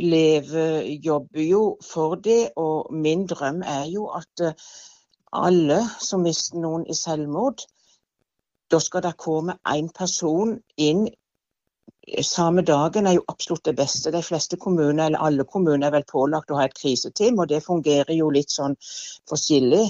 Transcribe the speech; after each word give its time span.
Leve 0.00 0.66
jobber 1.04 1.42
jo 1.44 1.64
for 1.84 2.14
det, 2.14 2.50
og 2.56 2.92
min 2.92 3.26
drøm 3.26 3.62
er 3.62 3.84
jo 3.92 4.08
at 4.16 4.44
eh, 4.46 4.68
alle 5.32 5.80
som 6.00 6.24
mister 6.26 6.58
noen 6.58 6.86
i 6.90 6.96
selvmord, 6.96 7.62
da 8.70 8.78
skal 8.82 9.02
det 9.02 9.16
komme 9.18 9.58
én 9.68 9.90
person 9.94 10.56
inn 10.78 11.08
samme 12.22 12.62
dagen 12.62 13.06
er 13.06 13.18
jo 13.18 13.24
absolutt 13.28 13.64
det 13.64 13.76
beste. 13.76 14.10
De 14.10 14.22
fleste 14.22 14.56
kommuner, 14.56 15.06
eller 15.06 15.18
alle 15.18 15.44
kommuner, 15.44 15.86
er 15.86 15.94
vel 15.94 16.06
pålagt 16.08 16.50
å 16.50 16.58
ha 16.58 16.66
et 16.66 16.76
kriseteam, 16.78 17.38
og 17.38 17.50
det 17.50 17.62
fungerer 17.64 18.14
jo 18.16 18.30
litt 18.30 18.50
sånn 18.50 18.76
forskjellig, 19.30 19.84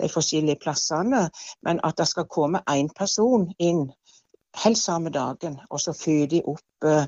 de 0.00 0.08
forskjellige 0.08 0.60
plassene. 0.64 1.28
Men 1.62 1.80
at 1.86 1.96
det 2.00 2.08
skal 2.10 2.28
komme 2.28 2.62
én 2.70 2.90
person 2.98 3.48
inn 3.58 3.86
helst 4.56 4.84
samme 4.84 5.10
dagen, 5.10 5.60
og 5.70 5.80
så 5.80 5.94
fyrer 5.96 6.26
de 6.26 6.42
opp 6.46 6.84
eh, 6.84 7.06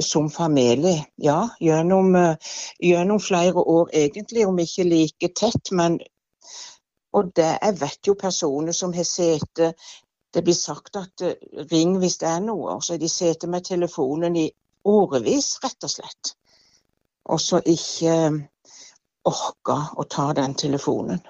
som 0.00 0.30
familie. 0.30 1.04
Ja, 1.16 1.48
gjennom, 1.60 2.14
eh, 2.16 2.36
gjennom, 2.80 3.20
flere 3.20 3.60
år 3.60 3.90
egentlig, 3.92 4.46
om 4.46 4.58
ikke 4.58 4.84
like 4.84 5.28
tett. 5.36 5.70
men 5.70 6.00
og 7.12 7.32
det, 7.36 7.58
jeg 7.62 7.80
vet 7.80 8.06
jo 8.06 8.14
personer 8.14 8.72
som 8.72 8.92
har 8.92 9.04
sittet 9.04 9.74
Det 10.34 10.40
blir 10.44 10.54
sagt 10.56 10.96
at 10.96 11.20
eh, 11.20 11.34
ring 11.72 11.98
hvis 12.00 12.16
det 12.22 12.28
er 12.28 12.40
noe. 12.40 12.70
og 12.74 12.84
Så 12.84 12.94
har 12.94 12.98
de 12.98 13.08
sittet 13.08 13.50
med 13.50 13.64
telefonen 13.64 14.36
i 14.36 14.50
årevis, 14.84 15.58
rett 15.64 15.84
og 15.84 15.90
slett. 15.90 16.32
Og 17.28 17.40
så 17.40 17.60
ikke 17.60 18.14
eh, 18.14 18.40
orka 19.28 19.78
å 19.92 20.08
ta 20.08 20.32
den 20.32 20.54
telefonen. 20.54 21.20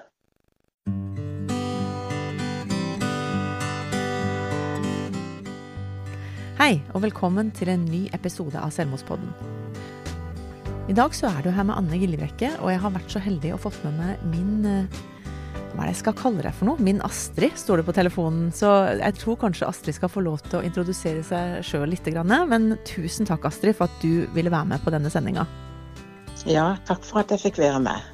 Hei, 6.63 6.77
og 6.95 7.01
velkommen 7.03 7.49
til 7.51 7.67
en 7.73 7.81
ny 7.83 8.05
episode 8.15 8.55
av 8.55 8.69
Selvmordspodden. 8.71 9.33
I 10.87 10.93
dag 10.95 11.11
så 11.11 11.27
er 11.27 11.41
du 11.43 11.49
her 11.51 11.65
med 11.67 11.75
Anne 11.75 11.97
Gillebrekke, 11.99 12.53
og 12.63 12.69
jeg 12.71 12.79
har 12.79 12.93
vært 12.93 13.11
så 13.11 13.19
heldig 13.19 13.51
å 13.51 13.57
fått 13.59 13.81
med 13.83 13.97
meg 13.97 14.21
min 14.31 14.69
eh, 14.69 15.01
Hva 15.73 15.81
er 15.81 15.89
det 15.89 15.89
jeg 15.89 15.99
skal 16.05 16.15
kalle 16.21 16.45
deg 16.45 16.55
for 16.55 16.69
noe? 16.69 16.79
Min 16.79 17.03
Astrid, 17.03 17.57
står 17.59 17.81
det 17.81 17.87
på 17.89 17.97
telefonen. 17.97 18.47
Så 18.55 18.71
jeg 18.95 19.17
tror 19.19 19.41
kanskje 19.41 19.67
Astrid 19.67 19.97
skal 19.97 20.13
få 20.13 20.23
lov 20.23 20.39
til 20.45 20.61
å 20.61 20.63
introdusere 20.63 21.25
seg 21.27 21.67
sjøl 21.67 21.83
litt. 21.91 22.07
Men 22.23 22.77
tusen 22.87 23.27
takk, 23.27 23.49
Astrid, 23.51 23.75
for 23.75 23.91
at 23.91 23.99
du 23.99 24.31
ville 24.31 24.53
være 24.53 24.71
med 24.71 24.87
på 24.87 24.95
denne 24.95 25.11
sendinga. 25.11 25.43
Ja, 26.47 26.77
takk 26.87 27.03
for 27.03 27.25
at 27.25 27.35
jeg 27.35 27.43
fikk 27.43 27.59
være 27.65 27.83
med. 27.89 28.07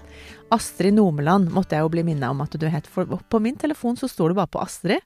Astrid 0.57 0.97
Nomeland 0.97 1.53
måtte 1.53 1.77
jeg 1.77 1.85
jo 1.85 1.93
bli 1.93 2.07
minnet 2.09 2.33
om 2.33 2.41
at 2.41 2.57
du 2.57 2.65
het, 2.65 2.89
for 2.89 3.05
på 3.05 3.45
min 3.45 3.61
telefon 3.61 4.01
så 4.01 4.09
står 4.09 4.33
du 4.33 4.41
bare 4.41 4.49
på 4.49 4.65
Astrid. 4.65 5.05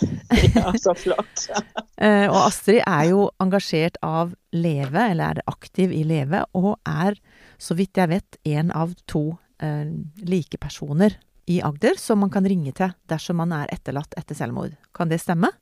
Ja, 0.54 0.72
så 0.78 0.94
flott. 0.98 1.48
Eh, 2.02 2.24
og 2.26 2.48
Astrid 2.48 2.80
er 2.82 3.04
jo 3.12 3.28
engasjert 3.38 3.94
av 4.02 4.32
Leve, 4.50 5.04
eller 5.12 5.38
er 5.38 5.44
aktiv 5.46 5.92
i 5.94 6.00
Leve, 6.02 6.40
og 6.58 6.72
er, 6.88 7.14
så 7.62 7.76
vidt 7.78 8.00
jeg 8.00 8.10
vet, 8.10 8.38
en 8.56 8.72
av 8.74 8.96
to 9.06 9.20
eh, 9.62 9.86
likepersoner 10.26 11.14
i 11.46 11.60
Agder 11.62 12.00
som 12.02 12.18
man 12.24 12.32
kan 12.34 12.48
ringe 12.48 12.72
til 12.74 12.90
dersom 13.06 13.38
man 13.38 13.54
er 13.54 13.70
etterlatt 13.70 14.18
etter 14.18 14.34
selvmord. 14.34 14.74
Kan 14.90 15.12
det 15.12 15.20
stemme? 15.22 15.52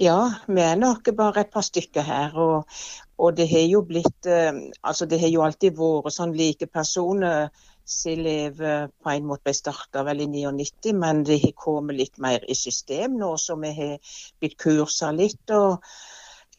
Ja, 0.00 0.18
vi 0.48 0.60
er 0.64 0.78
nok 0.80 1.08
bare 1.16 1.44
et 1.44 1.50
par 1.52 1.64
stykker 1.64 2.04
her. 2.04 2.36
Og, 2.36 2.78
og 3.20 3.36
det 3.36 3.48
har 3.50 3.66
jo 3.68 3.82
blitt 3.86 4.28
eh, 4.28 4.52
Altså, 4.80 5.06
det 5.06 5.20
har 5.20 5.32
jo 5.32 5.44
alltid 5.44 5.76
vært 5.76 6.16
sånn 6.16 6.36
like 6.36 6.68
personer 6.72 7.50
Silev 7.90 8.60
på 8.60 9.10
en 9.10 9.26
måte 9.26 9.48
ble 9.48 9.54
starta 9.56 10.04
vel 10.06 10.22
i 10.22 10.28
99, 10.30 10.94
men 10.94 11.24
det 11.26 11.40
har 11.42 11.56
kommet 11.58 11.98
litt 11.98 12.20
mer 12.22 12.44
i 12.46 12.54
system 12.54 13.18
nå, 13.18 13.34
som 13.40 13.66
vi 13.66 13.72
har 13.74 14.14
blitt 14.38 14.56
kursa 14.62 15.10
litt. 15.16 15.42
og 15.50 15.82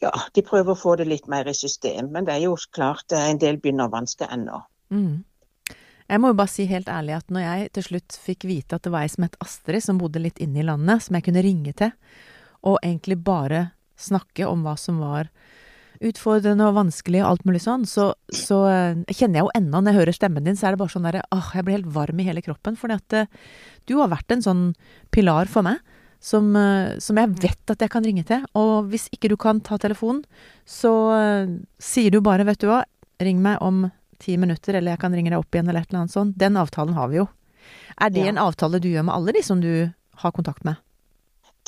ja, 0.02 0.12
De 0.34 0.44
prøver 0.44 0.74
å 0.74 0.78
få 0.78 0.96
det 1.00 1.08
litt 1.08 1.28
mer 1.30 1.48
i 1.48 1.56
system, 1.56 2.10
men 2.12 2.28
det 2.28 2.36
er 2.36 2.46
jo 2.46 2.56
klart 2.74 3.14
er 3.16 3.30
en 3.30 3.40
del 3.40 3.60
begynnervansker 3.62 4.32
ennå. 4.34 4.60
Mm. 4.92 5.22
Jeg 6.12 6.20
må 6.20 6.32
jo 6.32 6.36
bare 6.36 6.52
si 6.52 6.66
helt 6.68 6.90
ærlig 6.92 7.14
at 7.16 7.30
når 7.32 7.44
jeg 7.46 7.68
til 7.78 7.86
slutt 7.86 8.16
fikk 8.20 8.44
vite 8.44 8.76
at 8.76 8.84
det 8.84 8.92
var 8.92 9.06
ei 9.06 9.12
som 9.12 9.24
het 9.24 9.38
Astrid, 9.40 9.84
som 9.84 10.00
bodde 10.00 10.20
litt 10.20 10.42
inne 10.42 10.60
i 10.60 10.66
landet, 10.66 11.06
som 11.06 11.16
jeg 11.16 11.24
kunne 11.28 11.44
ringe 11.46 11.72
til, 11.78 11.94
og 12.68 12.82
egentlig 12.82 13.16
bare 13.24 13.70
snakke 13.96 14.44
om 14.50 14.66
hva 14.66 14.74
som 14.76 14.98
var 15.00 15.30
utfordrende 16.08 16.66
og 16.68 16.76
vanskelig 16.76 17.22
og 17.22 17.28
alt 17.28 17.46
mulig 17.48 17.62
sånn, 17.64 17.86
så, 17.88 18.10
så 18.34 18.58
uh, 18.66 19.00
kjenner 19.08 19.40
jeg 19.40 19.46
jo 19.46 19.54
ennå, 19.58 19.80
når 19.80 19.90
jeg 19.90 20.00
hører 20.00 20.16
stemmen 20.16 20.46
din, 20.46 20.58
så 20.58 20.68
er 20.68 20.74
det 20.74 20.82
bare 20.82 20.94
sånn 20.94 21.08
derre 21.08 21.24
åh, 21.34 21.50
jeg 21.56 21.66
blir 21.66 21.78
helt 21.78 21.92
varm 21.94 22.22
i 22.22 22.26
hele 22.26 22.44
kroppen. 22.44 22.78
Fordi 22.78 22.98
at 22.98 23.18
uh, 23.22 23.42
du 23.90 23.96
har 24.00 24.12
vært 24.12 24.34
en 24.34 24.44
sånn 24.44 24.62
pilar 25.14 25.50
for 25.52 25.66
meg. 25.66 25.82
Som, 26.22 26.52
uh, 26.54 26.94
som, 27.02 27.18
jeg 27.18 27.32
vet 27.42 27.74
at 27.74 27.82
jeg 27.82 27.90
kan 27.92 28.06
ringe 28.06 28.26
til. 28.28 28.44
Og 28.58 28.90
hvis 28.92 29.08
ikke 29.14 29.32
du 29.32 29.36
kan 29.40 29.62
ta 29.64 29.78
telefonen, 29.82 30.22
så 30.68 30.92
sier 31.82 32.14
du 32.14 32.20
bare, 32.22 32.46
vet 32.46 32.62
du 32.62 32.68
hva, 32.70 32.84
ring 33.22 33.42
meg 33.42 33.58
om 33.62 33.88
ti 34.22 34.36
minutter, 34.38 34.78
eller 34.78 34.94
jeg 34.94 35.02
kan 35.02 35.14
ringe 35.14 35.32
deg 35.32 35.42
opp 35.42 35.54
igjen, 35.54 35.66
eller 35.70 35.82
et 35.82 35.90
eller 35.90 36.04
annet 36.04 36.14
sånt. 36.14 36.38
Den 36.38 36.58
avtalen 36.60 36.94
har 36.94 37.10
vi 37.10 37.18
jo. 37.18 37.26
Er 37.98 38.14
det 38.14 38.22
ja. 38.22 38.30
en 38.30 38.40
avtale 38.42 38.80
du 38.82 38.88
gjør 38.90 39.08
med 39.08 39.14
alle 39.16 39.34
de 39.34 39.42
som 39.46 39.60
du 39.62 39.72
har 40.22 40.34
kontakt 40.34 40.62
med? 40.66 40.78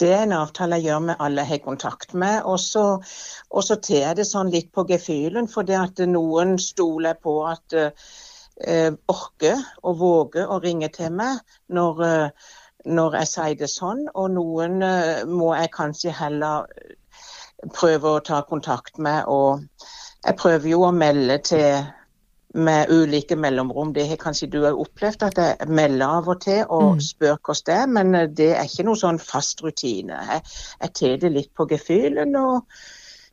Det 0.01 0.11
er 0.11 0.25
en 0.25 0.35
avtale 0.35 0.81
jeg 0.81 0.89
gjør 0.89 1.03
med 1.07 1.21
alle 1.23 1.45
jeg 1.45 1.53
har 1.53 1.63
kontakt 1.63 2.15
med. 2.19 2.43
Og 2.51 2.59
så, 2.61 3.77
tar 3.77 4.01
jeg 4.01 4.19
det 4.19 4.27
sånn 4.27 4.51
litt 4.51 4.73
på 4.75 4.87
gefühlen, 4.89 5.47
for 5.51 5.67
det 5.67 5.79
at 5.79 6.03
noen 6.11 6.57
stoler 6.59 7.15
på 7.23 7.37
at 7.47 7.77
uh, 7.79 8.91
orker 9.15 9.63
og 9.83 9.99
våger 10.03 10.51
å 10.51 10.59
ringe 10.65 10.91
til 10.95 11.15
meg 11.15 11.39
når, 11.71 12.03
uh, 12.03 12.51
når 12.91 13.19
jeg 13.21 13.33
sier 13.37 13.59
det 13.63 13.71
sånn. 13.71 14.03
Og 14.19 14.35
noen 14.35 14.83
uh, 14.83 15.23
må 15.31 15.55
jeg 15.55 15.75
kanskje 15.79 16.17
heller 16.19 16.67
prøve 17.77 18.17
å 18.17 18.25
ta 18.25 18.43
kontakt 18.49 18.99
med. 18.99 19.31
Og 19.31 19.63
jeg 20.25 20.41
prøver 20.43 20.73
jo 20.75 20.89
å 20.89 20.95
melde 20.97 21.39
til 21.47 21.85
med 22.55 22.91
ulike 22.91 23.37
mellomrom. 23.37 23.93
Det 23.95 24.07
har 24.09 24.21
kanskje 24.21 24.49
du 24.51 24.61
har 24.63 24.79
opplevd, 24.79 25.27
at 25.27 25.39
jeg 25.41 25.69
melder 25.75 26.19
av 26.21 26.29
og 26.31 26.41
til 26.45 26.63
og 26.65 26.99
mm. 26.99 27.01
spør 27.03 27.39
hvordan 27.39 27.65
det 27.67 27.77
er, 27.77 27.89
men 27.97 28.19
eh, 28.19 28.29
det 28.41 28.51
er 28.55 28.69
ikke 28.69 28.87
noe 28.89 29.01
sånn 29.01 29.21
fast 29.23 29.63
rutine. 29.65 30.19
Jeg, 30.31 30.45
jeg 30.83 30.95
tar 31.01 31.17
det 31.25 31.33
litt 31.35 31.51
på 31.57 31.67
gefühlen 31.71 32.37
og 32.39 32.63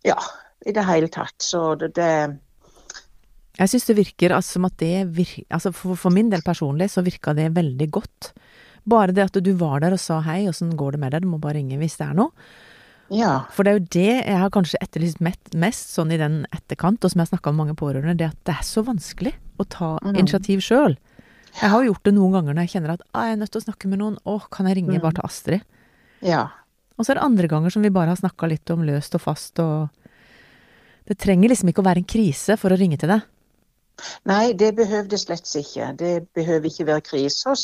ja, 0.08 0.18
i 0.66 0.74
det 0.74 0.88
hele 0.88 1.12
tatt. 1.14 1.38
Så 1.42 1.76
det, 1.82 1.94
det 2.00 2.10
Jeg 3.60 3.70
syns 3.70 3.88
det 3.92 4.00
virker 4.00 4.36
altså, 4.38 4.58
som 4.58 4.68
at 4.72 4.80
det 4.82 4.96
virker 5.14 5.46
altså 5.50 5.74
for, 5.76 6.00
for, 6.00 6.14
min 6.14 6.32
del 6.34 6.42
personlig 6.46 6.90
så 6.94 7.06
virka 7.06 7.36
det 7.38 7.52
veldig 7.56 7.90
godt. 7.94 8.34
Bare 8.90 9.14
det 9.14 9.30
at 9.30 9.38
du 9.46 9.54
var 9.54 9.84
der 9.84 9.94
og 9.94 10.02
sa 10.02 10.24
hei, 10.26 10.48
åssen 10.50 10.74
går 10.78 10.98
det 10.98 11.04
med 11.04 11.14
deg, 11.14 11.26
du 11.26 11.30
må 11.30 11.42
bare 11.42 11.60
ringe 11.60 11.78
hvis 11.78 12.00
det 12.02 12.10
er 12.10 12.18
noe. 12.18 12.34
Ja. 13.12 13.32
For 13.52 13.68
det 13.68 13.72
er 13.72 13.78
jo 13.78 13.88
det 13.92 14.12
jeg 14.14 14.40
har 14.40 14.52
kanskje 14.56 14.80
etterlyst 14.84 15.20
mest, 15.22 15.90
sånn 15.92 16.14
i 16.16 16.20
den 16.20 16.42
etterkant, 16.56 17.04
og 17.04 17.12
som 17.12 17.20
jeg 17.20 17.28
har 17.28 17.34
snakka 17.34 17.52
med 17.52 17.60
mange 17.66 17.78
pårørende, 17.80 18.16
det 18.20 18.30
at 18.32 18.40
det 18.48 18.56
er 18.56 18.68
så 18.68 18.84
vanskelig 18.88 19.34
å 19.60 19.68
ta 19.68 19.98
mm. 20.00 20.14
initiativ 20.16 20.64
sjøl. 20.64 20.96
Jeg 21.60 21.74
har 21.74 21.84
jo 21.84 21.92
gjort 21.92 22.08
det 22.08 22.16
noen 22.16 22.38
ganger 22.38 22.56
når 22.56 22.68
jeg 22.68 22.74
kjenner 22.78 22.96
at 22.96 23.04
ah, 23.12 23.28
jeg 23.28 23.36
er 23.36 23.42
nødt 23.42 23.52
til 23.52 23.60
å 23.60 23.66
snakke 23.66 23.92
med 23.92 24.00
noen. 24.00 24.16
Å, 24.24 24.38
kan 24.54 24.70
jeg 24.70 24.80
ringe 24.80 24.96
mm. 24.96 25.02
bare 25.04 25.18
til 25.18 25.28
Astrid? 25.28 25.66
Ja. 26.24 26.46
Og 26.96 27.04
så 27.04 27.12
er 27.12 27.20
det 27.20 27.26
andre 27.28 27.50
ganger 27.52 27.74
som 27.74 27.84
vi 27.84 27.92
bare 27.94 28.14
har 28.14 28.22
snakka 28.22 28.48
litt 28.48 28.72
om 28.72 28.86
løst 28.88 29.18
og 29.18 29.26
fast, 29.26 29.60
og 29.60 29.90
Det 31.10 31.18
trenger 31.20 31.50
liksom 31.50 31.68
ikke 31.72 31.82
å 31.82 31.88
være 31.88 32.00
en 32.04 32.08
krise 32.08 32.56
for 32.62 32.72
å 32.72 32.78
ringe 32.78 32.96
til 33.02 33.10
deg. 33.12 33.24
Nei, 34.30 34.54
det 34.54 34.74
behøver 34.78 35.10
det 35.12 35.20
slett 35.22 35.50
ikke. 35.56 35.92
Det 36.00 36.12
behøver 36.36 36.70
ikke 36.70 36.88
være 36.88 37.06
krise. 37.06 37.56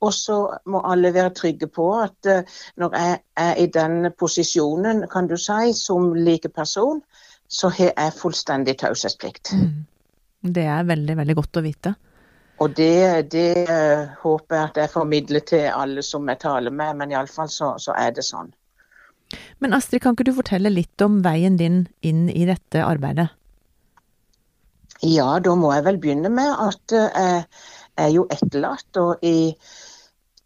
Og 0.00 0.14
så 0.14 0.38
må 0.66 0.82
alle 0.84 1.14
være 1.14 1.34
trygge 1.36 1.68
på 1.68 1.90
at 2.00 2.30
uh, 2.30 2.56
når 2.80 2.96
jeg 2.98 3.18
er 3.36 3.60
i 3.62 3.66
den 3.66 4.10
posisjonen, 4.18 5.04
kan 5.12 5.28
du 5.30 5.36
si, 5.36 5.72
som 5.76 6.12
like 6.14 6.48
person, 6.48 7.02
så 7.48 7.68
har 7.68 7.92
jeg 7.92 8.16
fullstendig 8.18 8.78
taushetsplikt. 8.80 9.52
Mm. 9.52 9.84
Det 10.54 10.66
er 10.68 10.84
veldig, 10.84 11.16
veldig 11.16 11.36
godt 11.38 11.56
å 11.60 11.64
vite. 11.64 11.94
Og 12.62 12.74
det, 12.76 13.30
det 13.32 13.66
uh, 13.66 14.10
håper 14.22 14.56
jeg 14.56 14.70
at 14.70 14.82
jeg 14.84 14.92
formidler 14.92 15.42
til 15.48 15.64
alle 15.70 16.04
som 16.06 16.28
jeg 16.30 16.42
taler 16.44 16.70
med, 16.70 17.00
men 17.00 17.14
iallfall 17.14 17.50
så, 17.50 17.74
så 17.82 17.96
er 17.98 18.14
det 18.14 18.26
sånn. 18.26 18.52
Men 19.58 19.74
Astrid, 19.74 20.02
kan 20.04 20.14
ikke 20.14 20.28
du 20.28 20.36
fortelle 20.36 20.70
litt 20.70 21.00
om 21.02 21.18
veien 21.24 21.56
din 21.58 21.86
inn 22.06 22.28
i 22.30 22.44
dette 22.46 22.84
arbeidet? 22.84 23.32
Ja, 25.04 25.38
da 25.44 25.54
må 25.58 25.72
jeg 25.74 25.84
vel 25.84 26.00
begynne 26.00 26.30
med 26.32 26.50
at 26.64 26.94
jeg 26.94 27.44
er 27.96 28.10
jo 28.14 28.26
etterlatt. 28.32 28.96
Og 29.00 29.24
i 29.26 29.52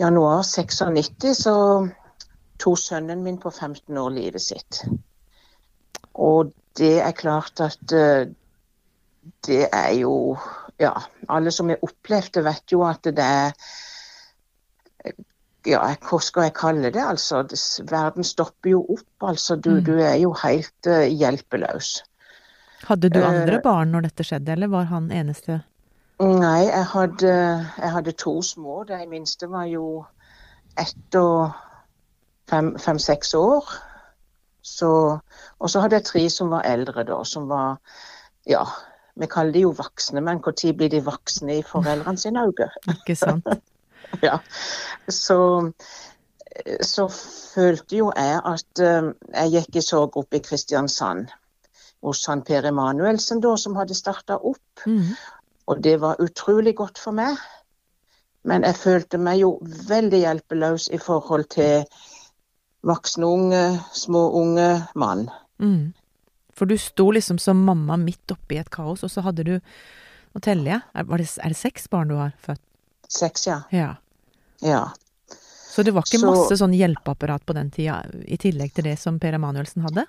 januar 0.01 0.43
96 0.47 1.35
så 1.45 1.57
tok 2.59 2.81
sønnen 2.81 3.23
min 3.23 3.39
på 3.39 3.51
15 3.51 3.99
år 3.99 4.11
livet 4.17 4.43
sitt. 4.43 4.83
Og 6.19 6.53
det 6.79 6.99
er 7.03 7.15
klart 7.17 7.61
at 7.63 7.95
eh, 7.95 8.31
det 9.47 9.67
er 9.73 9.93
jo 10.01 10.39
Ja, 10.79 10.93
alle 11.29 11.51
som 11.51 11.73
har 11.73 11.81
opplevd 11.83 12.37
det, 12.37 12.45
vet 12.47 12.71
jo 12.71 12.85
at 12.87 13.03
det 13.03 13.25
er 13.25 13.49
ja, 15.67 15.81
hva 16.07 16.19
skal 16.23 16.47
jeg 16.47 16.55
kalle 16.55 16.93
det? 16.95 17.03
altså, 17.03 17.41
Verden 17.91 18.25
stopper 18.25 18.71
jo 18.71 18.85
opp. 18.95 19.27
altså, 19.27 19.57
Du, 19.57 19.71
mm. 19.71 19.85
du 19.85 19.99
er 19.99 20.15
jo 20.23 20.31
helt 20.39 20.91
hjelpeløs. 21.19 22.05
Hadde 22.87 23.11
du 23.11 23.19
andre 23.25 23.59
uh, 23.59 23.63
barn 23.63 23.93
når 23.93 24.07
dette 24.09 24.27
skjedde, 24.27 24.53
eller 24.55 24.71
var 24.71 24.87
han 24.93 25.11
eneste? 25.15 25.61
Nei, 26.19 26.67
jeg 26.67 26.87
hadde, 26.93 27.33
jeg 27.79 27.91
hadde 27.95 28.15
to 28.19 28.41
små. 28.43 28.83
De 28.89 28.99
minste 29.11 29.49
var 29.51 29.69
jo 29.71 30.05
ett 30.79 31.19
og 31.19 31.53
fem-seks 32.51 33.35
fem, 33.35 33.41
år. 33.41 33.71
Så, 34.63 34.91
og 35.59 35.71
så 35.71 35.83
hadde 35.83 36.01
jeg 36.01 36.09
tre 36.09 36.25
som 36.33 36.51
var 36.51 36.67
eldre, 36.67 37.07
da. 37.07 37.23
Som 37.25 37.49
var 37.51 37.79
ja, 38.47 38.65
Vi 39.19 39.27
kaller 39.27 39.53
de 39.53 39.65
jo 39.65 39.73
voksne, 39.75 40.21
men 40.23 40.39
når 40.39 40.75
blir 40.79 40.91
de 40.91 41.01
voksne 41.03 41.59
i 41.59 41.63
foreldrene 41.67 42.19
sine 42.19 42.47
øyne? 42.47 42.71
Ikke 42.95 43.17
sant? 43.19 43.47
ja. 44.27 44.39
Så, 45.09 45.73
så 46.83 47.09
følte 47.55 47.97
jo 47.97 48.13
jeg 48.17 48.41
at 48.45 48.83
uh, 48.83 49.11
jeg 49.35 49.55
gikk 49.55 49.77
i 49.77 49.87
sorggruppe 49.87 50.39
i 50.39 50.43
Kristiansand 50.43 51.29
hos 52.03 52.27
han 52.31 52.43
Per 52.47 52.67
Emanuelsen, 52.71 53.41
da, 53.43 53.57
som 53.57 53.77
hadde 53.77 53.97
starta 53.99 54.37
opp. 54.39 54.85
Mm. 54.87 55.15
Og 55.69 55.81
det 55.85 55.97
var 56.01 56.21
utrolig 56.23 56.77
godt 56.79 56.99
for 57.03 57.13
meg. 57.17 57.37
Men 58.49 58.63
jeg 58.65 58.79
følte 58.81 59.19
meg 59.21 59.41
jo 59.43 59.57
veldig 59.89 60.21
hjelpeløs 60.23 60.89
i 60.95 61.01
forhold 61.03 61.49
til 61.53 61.85
voksne 62.87 63.27
unge, 63.27 63.63
små 63.93 64.23
unge 64.39 64.69
mann. 64.95 65.27
Mm. 65.59 65.93
For 66.55 66.71
du 66.71 66.79
sto 66.79 67.11
liksom 67.15 67.39
som 67.43 67.61
mamma 67.67 67.99
midt 68.01 68.31
oppi 68.35 68.59
et 68.59 68.71
kaos, 68.71 69.03
og 69.07 69.11
så 69.13 69.25
hadde 69.27 69.45
du 69.47 69.57
Nå 70.37 70.43
teller 70.45 70.71
jeg. 70.71 70.81
Er, 70.93 71.07
det, 71.17 71.27
er 71.41 71.53
det 71.55 71.57
seks 71.57 71.87
barn 71.89 72.11
du 72.11 72.19
har 72.19 72.35
født? 72.45 72.61
Seks, 73.09 73.47
ja. 73.49 73.63
Ja. 73.73 73.95
ja. 74.61 74.83
Så 75.73 75.83
det 75.83 75.95
var 75.97 76.05
ikke 76.05 76.21
Så- 76.21 76.29
masse 76.29 76.59
sånn 76.61 76.75
hjelpeapparat 76.77 77.47
på 77.49 77.57
den 77.57 77.71
tida, 77.73 78.03
i 78.29 78.37
tillegg 78.37 78.75
til 78.77 78.85
det 78.85 78.99
som 79.01 79.17
Per 79.19 79.33
Emanuelsen 79.39 79.87
hadde? 79.87 80.05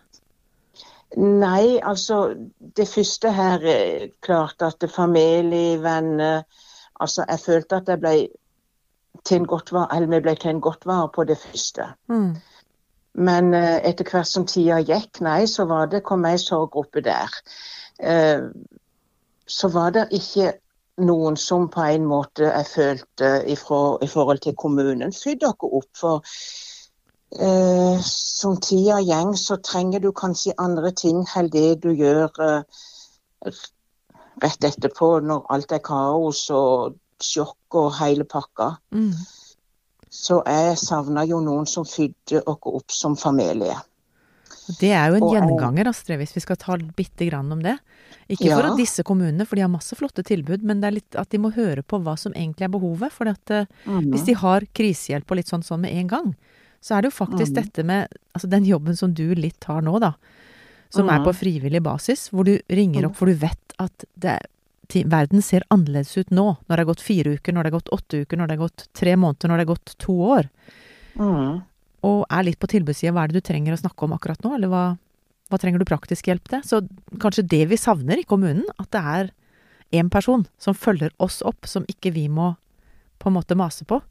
Nei, 1.17 1.79
altså 1.81 2.35
det 2.77 2.85
første 2.87 3.31
her 3.33 3.63
eh, 3.65 4.09
Klart 4.21 4.61
at 4.61 4.83
familie, 4.93 5.79
venner 5.81 6.43
Altså, 6.99 7.25
jeg 7.29 7.39
følte 7.39 7.75
at 7.75 7.87
jeg 7.87 7.99
ble 7.99 8.13
til 9.25 9.39
en 9.39 9.47
godt 9.47 9.71
var, 9.71 9.87
eller 9.95 10.07
vi 10.11 10.19
ble 10.23 10.35
til 10.35 10.49
en 10.49 10.61
godt 10.61 10.85
vare 10.85 11.09
på 11.15 11.23
det 11.23 11.37
første. 11.37 11.85
Mm. 12.07 12.35
Men 13.13 13.53
uh, 13.53 13.79
etter 13.87 14.07
hvert 14.11 14.27
som 14.27 14.45
tida 14.47 14.81
gikk, 14.85 15.21
nei, 15.23 15.45
så 15.47 15.65
var 15.69 15.87
det, 15.91 16.03
kom 16.03 16.25
jeg 16.27 16.39
i 16.39 16.43
sorggruppe 16.43 17.03
der. 17.05 17.37
Uh, 18.03 18.51
så 19.47 19.71
var 19.73 19.95
det 19.95 20.09
ikke 20.15 20.53
noen 20.99 21.37
som 21.39 21.69
på 21.71 21.83
en 21.87 22.05
måte 22.07 22.49
jeg 22.49 22.67
følte 22.73 23.31
ifra, 23.47 23.97
i 24.03 24.07
forhold 24.07 24.43
til 24.43 24.57
kommunen 24.59 25.15
fydde 25.15 25.47
dere 25.47 25.71
opp. 25.79 25.89
For 25.97 26.35
eh, 27.37 27.99
som 28.05 28.57
tida 28.63 28.99
gjeng, 29.03 29.35
så 29.37 29.59
trenger 29.61 29.99
du 30.03 30.11
kanskje 30.15 30.55
andre 30.57 30.91
ting 30.91 31.21
enn 31.35 31.51
det 31.53 31.81
du 31.83 31.91
gjør 31.93 32.29
eh, 32.45 33.59
rett 34.43 34.69
etterpå, 34.71 35.19
når 35.25 35.45
alt 35.53 35.75
er 35.75 35.83
kaos 35.83 36.47
og 36.55 36.97
sjokk 37.19 37.75
og 37.75 37.93
hele 37.99 38.25
pakka. 38.27 38.77
Mm. 38.95 39.13
Så 40.09 40.39
jeg 40.47 40.77
savna 40.81 41.25
jo 41.27 41.41
noen 41.43 41.67
som 41.69 41.85
fydde 41.85 42.41
oss 42.49 42.65
opp 42.65 42.91
som 42.95 43.17
familie. 43.19 43.75
Det 44.79 44.91
er 44.93 45.09
jo 45.09 45.17
en 45.17 45.23
Og, 45.25 45.33
gjenganger, 45.33 45.89
Astrid, 45.89 46.19
hvis 46.21 46.35
vi 46.35 46.41
skal 46.43 46.57
ta 46.61 46.77
bitte 46.77 47.25
grann 47.25 47.51
om 47.51 47.61
det. 47.61 47.79
Ikke 48.29 48.51
for 48.53 48.63
Ja. 48.63 48.71
at 48.71 48.77
disse 48.77 49.03
kommunene, 49.03 49.45
for 49.45 49.55
de 49.55 49.61
har 49.61 49.69
masse 49.69 49.95
flotte 49.97 50.23
tilbud, 50.23 50.61
men 50.63 50.81
det 50.81 50.87
er 50.87 50.97
litt 50.97 51.15
at 51.15 51.29
de 51.29 51.39
må 51.41 51.51
høre 51.53 51.81
på 51.81 51.97
hva 52.01 52.17
som 52.17 52.33
egentlig 52.33 52.65
er 52.65 52.73
behovet. 52.73 53.11
For 53.11 53.27
at 53.27 53.49
eh, 53.49 53.65
hvis 53.85 54.25
de 54.25 54.33
har 54.33 54.61
krisehjelp 54.61 55.29
og 55.29 55.37
litt 55.37 55.49
sånn 55.49 55.65
sånn 55.65 55.81
med 55.81 55.93
en 55.93 56.07
gang, 56.07 56.35
så 56.81 56.95
er 56.95 57.01
det 57.01 57.11
jo 57.11 57.17
faktisk 57.17 57.51
mm. 57.51 57.57
dette 57.59 57.83
med 57.85 58.19
altså 58.33 58.49
den 58.49 58.65
jobben 58.67 58.95
som 58.95 59.13
du 59.13 59.35
litt 59.35 59.63
har 59.67 59.81
nå, 59.85 59.99
da. 59.99 60.13
Som 60.89 61.09
er 61.09 61.19
Mhm. 61.19 61.25
på 61.27 61.33
frivillig 61.37 61.83
basis, 61.83 62.29
hvor 62.33 62.45
du 62.45 62.59
ringer 62.67 63.05
opp 63.05 63.15
for 63.15 63.29
du 63.29 63.33
vet 63.37 63.73
at 63.77 64.05
det, 64.17 64.39
verden 65.05 65.41
ser 65.41 65.61
annerledes 65.69 66.17
ut 66.17 66.31
nå. 66.31 66.57
Når 66.67 66.75
det 66.75 66.79
har 66.79 66.93
gått 66.93 67.01
fire 67.05 67.35
uker, 67.37 67.53
når 67.53 67.63
det 67.63 67.71
har 67.71 67.79
gått 67.79 67.91
åtte 67.93 68.21
uker, 68.25 68.37
når 68.37 68.47
det 68.47 68.57
har 68.57 68.63
gått 68.67 68.87
tre 68.93 69.15
måneder, 69.15 69.47
når 69.49 69.57
det 69.57 69.65
har 69.67 69.75
gått 69.75 69.97
to 69.99 70.13
år. 70.13 70.49
Mm. 71.15 71.61
Og 72.01 72.25
er 72.31 72.43
litt 72.43 72.59
på 72.59 72.69
tilbudssida. 72.71 73.13
Hva 73.13 73.23
er 73.23 73.27
det 73.27 73.43
du 73.43 73.47
trenger 73.51 73.75
å 73.75 73.81
snakke 73.81 74.07
om 74.07 74.13
akkurat 74.15 74.41
nå, 74.41 74.55
eller 74.55 74.71
hva, 74.71 74.97
hva 75.51 75.59
trenger 75.59 75.79
du 75.79 75.85
praktisk 75.85 76.25
hjelp 76.31 76.47
til? 76.49 76.63
Så 76.65 76.81
kanskje 77.19 77.47
det 77.47 77.67
vi 77.69 77.77
savner 77.77 78.17
i 78.17 78.23
kommunen, 78.23 78.65
at 78.79 78.89
det 78.95 79.03
er 79.03 79.31
én 79.91 80.09
person 80.09 80.47
som 80.57 80.73
følger 80.73 81.11
oss 81.19 81.41
opp, 81.45 81.67
som 81.67 81.85
ikke 81.85 82.13
vi 82.13 82.27
må 82.27 82.55
på 83.19 83.29
en 83.29 83.35
måte 83.35 83.57
mase 83.57 83.85
på. 83.85 84.01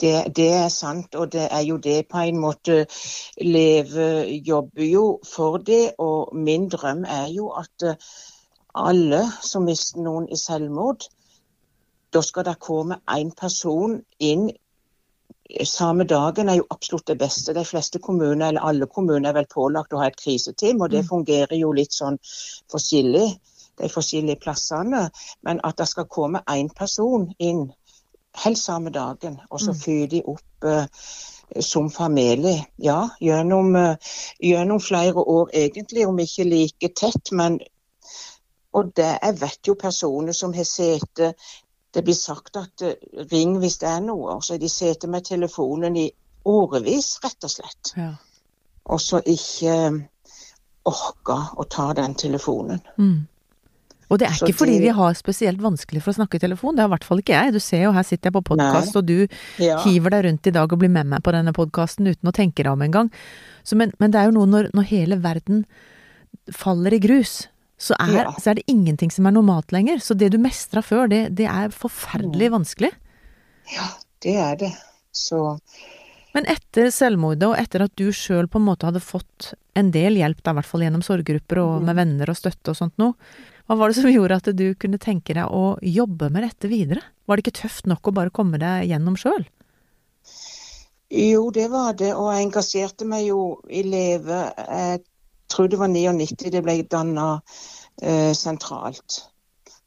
Det, 0.00 0.36
det 0.36 0.48
er 0.54 0.68
sant, 0.68 1.14
og 1.14 1.32
det 1.32 1.48
er 1.50 1.60
jo 1.66 1.76
det 1.76 2.08
på 2.08 2.18
en 2.18 2.38
måte 2.40 2.86
Leve 3.42 4.08
jobber 4.46 4.84
jo 4.86 5.04
for 5.26 5.58
det, 5.58 5.92
og 5.98 6.34
min 6.36 6.68
drøm 6.68 7.04
er 7.04 7.26
jo 7.34 7.50
at 7.58 7.82
eh, 7.82 8.10
alle 8.74 9.24
som 9.42 9.66
mister 9.66 10.00
noen 10.00 10.28
i 10.30 10.38
selvmord, 10.38 11.08
da 12.14 12.22
skal 12.22 12.46
det 12.46 12.58
komme 12.62 13.00
én 13.10 13.34
person 13.36 14.00
inn 14.18 14.50
samme 15.66 16.04
dagen 16.04 16.48
er 16.48 16.60
jo 16.60 16.66
absolutt 16.70 17.06
det 17.06 17.18
beste. 17.18 17.54
De 17.54 17.64
fleste 17.64 17.98
kommuner, 17.98 18.48
eller 18.48 18.60
alle 18.60 18.86
kommuner, 18.86 19.28
er 19.28 19.34
vel 19.40 19.48
pålagt 19.50 19.92
å 19.92 19.98
ha 19.98 20.06
et 20.06 20.18
kriseteam, 20.20 20.80
og 20.80 20.90
det 20.90 21.02
Mm. 21.04 21.08
fungerer 21.08 21.56
jo 21.58 21.72
litt 21.72 21.92
sånn 21.92 22.18
forskjellig, 22.70 23.38
de 23.78 23.88
forskjellige 23.88 24.40
plassene. 24.40 25.10
Men 25.42 25.60
at 25.64 25.76
det 25.76 25.88
skal 25.88 26.04
komme 26.04 26.42
én 26.46 26.68
person 26.74 27.34
inn 27.38 27.72
helst 28.36 28.64
samme 28.64 28.90
dagen, 28.90 29.40
og 29.50 29.60
så 29.60 29.74
fyrer 29.74 30.06
de 30.06 30.22
opp 30.26 30.64
eh, 30.64 30.84
som 31.60 31.90
familie. 31.90 32.64
Ja, 32.76 33.08
gjennom, 33.20 33.76
eh, 33.76 33.96
gjennom 34.40 34.80
flere 34.80 35.18
år 35.18 35.50
egentlig, 35.52 36.06
om 36.06 36.18
ikke 36.18 36.44
like 36.44 36.92
tett, 36.96 37.32
men 37.32 37.60
og 38.72 38.92
det, 38.96 39.18
jeg 39.22 39.40
vet 39.40 39.66
jo 39.66 39.74
personer 39.74 40.32
som 40.32 40.54
har 40.54 40.64
sett, 40.64 41.34
Det 41.94 42.04
blir 42.04 42.14
sagt 42.14 42.56
at 42.56 42.82
eh, 42.82 42.94
ring 43.32 43.56
hvis 43.58 43.80
det 43.82 43.88
er 43.88 44.00
noe. 44.00 44.36
og 44.36 44.44
Så 44.44 44.52
har 44.54 44.58
de 44.58 44.68
sete 44.68 45.08
med 45.10 45.24
telefonen 45.26 45.96
i 45.96 46.10
årevis, 46.44 47.18
rett 47.24 47.44
og 47.44 47.50
slett. 47.50 47.90
Ja. 47.96 48.12
Og 48.84 49.00
så 49.00 49.18
ikke 49.26 50.06
orker 50.84 51.20
orka 51.30 51.38
å 51.56 51.64
ta 51.64 51.92
den 51.94 52.14
telefonen. 52.14 52.80
Mm. 52.98 53.26
Og 54.10 54.18
det 54.18 54.26
er 54.26 54.34
Så 54.34 54.48
ikke 54.48 54.58
fordi 54.64 54.72
de... 54.78 54.84
vi 54.88 54.94
har 54.96 55.14
spesielt 55.14 55.60
vanskelig 55.62 56.00
for 56.02 56.10
å 56.10 56.16
snakke 56.18 56.36
i 56.40 56.42
telefon, 56.42 56.74
det 56.74 56.82
har 56.82 56.88
i 56.90 56.94
hvert 56.96 57.04
fall 57.06 57.20
ikke 57.22 57.36
jeg. 57.36 57.52
Du 57.54 57.60
ser 57.62 57.84
jo, 57.84 57.92
her 57.94 58.02
sitter 58.06 58.30
jeg 58.30 58.34
på 58.34 58.42
podkast, 58.50 58.96
og 58.98 59.06
du 59.06 59.28
Ja. 59.62 59.76
hiver 59.84 60.10
deg 60.16 60.24
rundt 60.26 60.46
i 60.50 60.54
dag 60.56 60.72
og 60.72 60.78
blir 60.82 60.90
med 60.90 61.06
meg 61.12 61.22
på 61.22 61.30
denne 61.36 61.52
podkasten 61.54 62.08
uten 62.10 62.28
å 62.28 62.34
tenke 62.34 62.64
deg 62.66 62.72
om 62.72 62.82
engang. 62.82 63.10
Men, 63.72 63.92
men 64.02 64.10
det 64.10 64.18
er 64.18 64.30
jo 64.30 64.34
noe 64.40 64.50
når, 64.50 64.70
når 64.74 64.88
hele 64.90 65.20
verden 65.22 65.62
faller 66.50 66.94
i 66.94 66.98
grus, 67.02 67.46
så 67.80 67.94
er, 68.02 68.12
Ja. 68.24 68.32
så 68.36 68.50
er 68.50 68.54
det 68.58 68.66
ingenting 68.68 69.10
som 69.14 69.26
er 69.26 69.32
normalt 69.32 69.70
lenger. 69.72 70.02
Så 70.02 70.16
det 70.18 70.32
du 70.34 70.38
mestra 70.38 70.82
før, 70.84 71.06
det, 71.08 71.22
det 71.38 71.46
er 71.46 71.70
forferdelig 71.72 72.50
vanskelig. 72.52 72.90
ja, 73.72 73.86
det 74.26 74.34
er 74.36 74.56
det. 74.56 74.72
Så 75.14 75.58
Men 76.34 76.44
etter 76.46 76.90
selvmordet, 76.94 77.46
og 77.48 77.56
etter 77.58 77.82
at 77.82 77.94
du 77.98 78.10
sjøl 78.14 78.46
på 78.46 78.60
en 78.60 78.66
måte 78.68 78.86
hadde 78.86 79.00
fått 79.02 79.54
en 79.74 79.90
del 79.90 80.14
hjelp, 80.20 80.42
da, 80.44 80.52
i 80.52 80.58
hvert 80.60 80.66
fall 80.68 80.82
gjennom 80.84 81.02
sorggrupper 81.02 81.58
og 81.62 81.82
med 81.82 81.96
venner 81.98 82.30
og 82.30 82.36
støtte 82.38 82.70
og 82.70 82.76
sånt 82.78 82.94
noe, 83.02 83.14
hva 83.70 83.76
var 83.78 83.92
det 83.92 84.00
som 84.00 84.10
gjorde 84.10 84.34
at 84.40 84.48
du 84.58 84.72
kunne 84.74 84.98
tenke 84.98 85.34
deg 85.36 85.46
å 85.46 85.76
jobbe 85.78 86.26
med 86.34 86.42
dette 86.42 86.66
videre? 86.66 87.04
Var 87.22 87.38
det 87.38 87.44
ikke 87.44 87.60
tøft 87.60 87.86
nok 87.86 88.08
å 88.10 88.12
bare 88.16 88.32
komme 88.34 88.58
deg 88.58 88.88
gjennom 88.90 89.14
sjøl? 89.14 89.44
Jo, 91.14 91.44
det 91.54 91.68
var 91.70 91.94
det. 91.94 92.08
Og 92.18 92.32
jeg 92.32 92.48
engasjerte 92.48 93.06
meg 93.06 93.28
jo 93.28 93.60
i 93.70 93.84
Leve. 93.86 94.40
Jeg 94.58 95.04
tror 95.54 95.70
det 95.70 95.78
var 95.78 95.92
99 95.92 96.50
det 96.50 96.62
ble 96.66 96.74
danna 96.90 97.28
eh, 98.02 98.32
sentralt. 98.34 99.20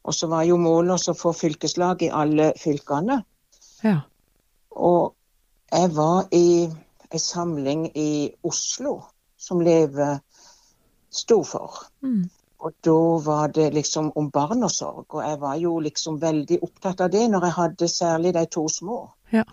Og 0.08 0.16
så 0.16 0.30
var 0.32 0.46
jo 0.48 0.56
målet 0.60 1.12
å 1.12 1.16
få 1.16 1.34
fylkeslag 1.36 2.06
i 2.06 2.08
alle 2.08 2.54
fylkene. 2.60 3.18
Ja. 3.84 3.98
Og 4.80 5.12
jeg 5.68 5.92
var 5.92 6.32
i 6.32 6.64
en 6.64 7.20
samling 7.20 7.84
i 7.92 8.32
Oslo 8.48 8.94
som 9.36 9.60
Leve 9.60 10.08
sto 11.12 11.42
for. 11.44 11.84
Mm. 12.00 12.24
Og 12.64 12.72
da 12.84 13.00
var 13.20 13.50
det 13.52 13.74
liksom 13.74 14.08
om 14.16 14.30
barn 14.32 14.64
og 14.64 14.72
sorg, 14.72 15.04
og 15.12 15.20
jeg 15.20 15.36
var 15.42 15.58
jo 15.60 15.74
liksom 15.84 16.16
veldig 16.22 16.62
opptatt 16.64 17.02
av 17.04 17.12
det 17.12 17.26
når 17.28 17.44
jeg 17.48 17.56
hadde 17.58 17.88
særlig 17.92 18.32
de 18.36 18.44
to 18.56 18.64
små. 18.72 19.02
Ja. 19.34 19.44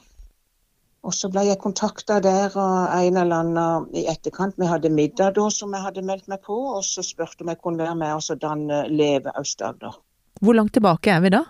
Og 1.01 1.15
så 1.17 1.31
ble 1.33 1.43
jeg 1.47 1.59
kontakta 1.59 2.19
der 2.23 2.53
av 2.61 2.93
en 2.93 3.17
eller 3.17 3.41
annen 3.41 3.87
i 3.97 4.05
etterkant. 4.07 4.55
Vi 4.61 4.69
hadde 4.69 4.93
middag 4.93 5.33
da 5.35 5.47
som 5.51 5.73
jeg 5.73 5.83
hadde 5.83 6.05
meldt 6.07 6.29
meg 6.31 6.43
på, 6.45 6.55
og 6.77 6.85
så 6.87 7.03
spurte 7.03 7.43
om 7.43 7.51
jeg 7.51 7.59
kunne 7.59 7.81
være 7.81 7.97
med 7.97 8.15
og 8.21 8.41
danne 8.43 8.83
Leve 8.87 9.33
Aust-Agder. 9.35 9.97
Hvor 10.41 10.55
langt 10.55 10.75
tilbake 10.77 11.11
er 11.11 11.25
vi 11.25 11.33
da? 11.33 11.41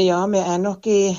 Ja, 0.00 0.22
vi 0.26 0.40
er 0.40 0.56
nok 0.58 0.86
i 0.88 1.12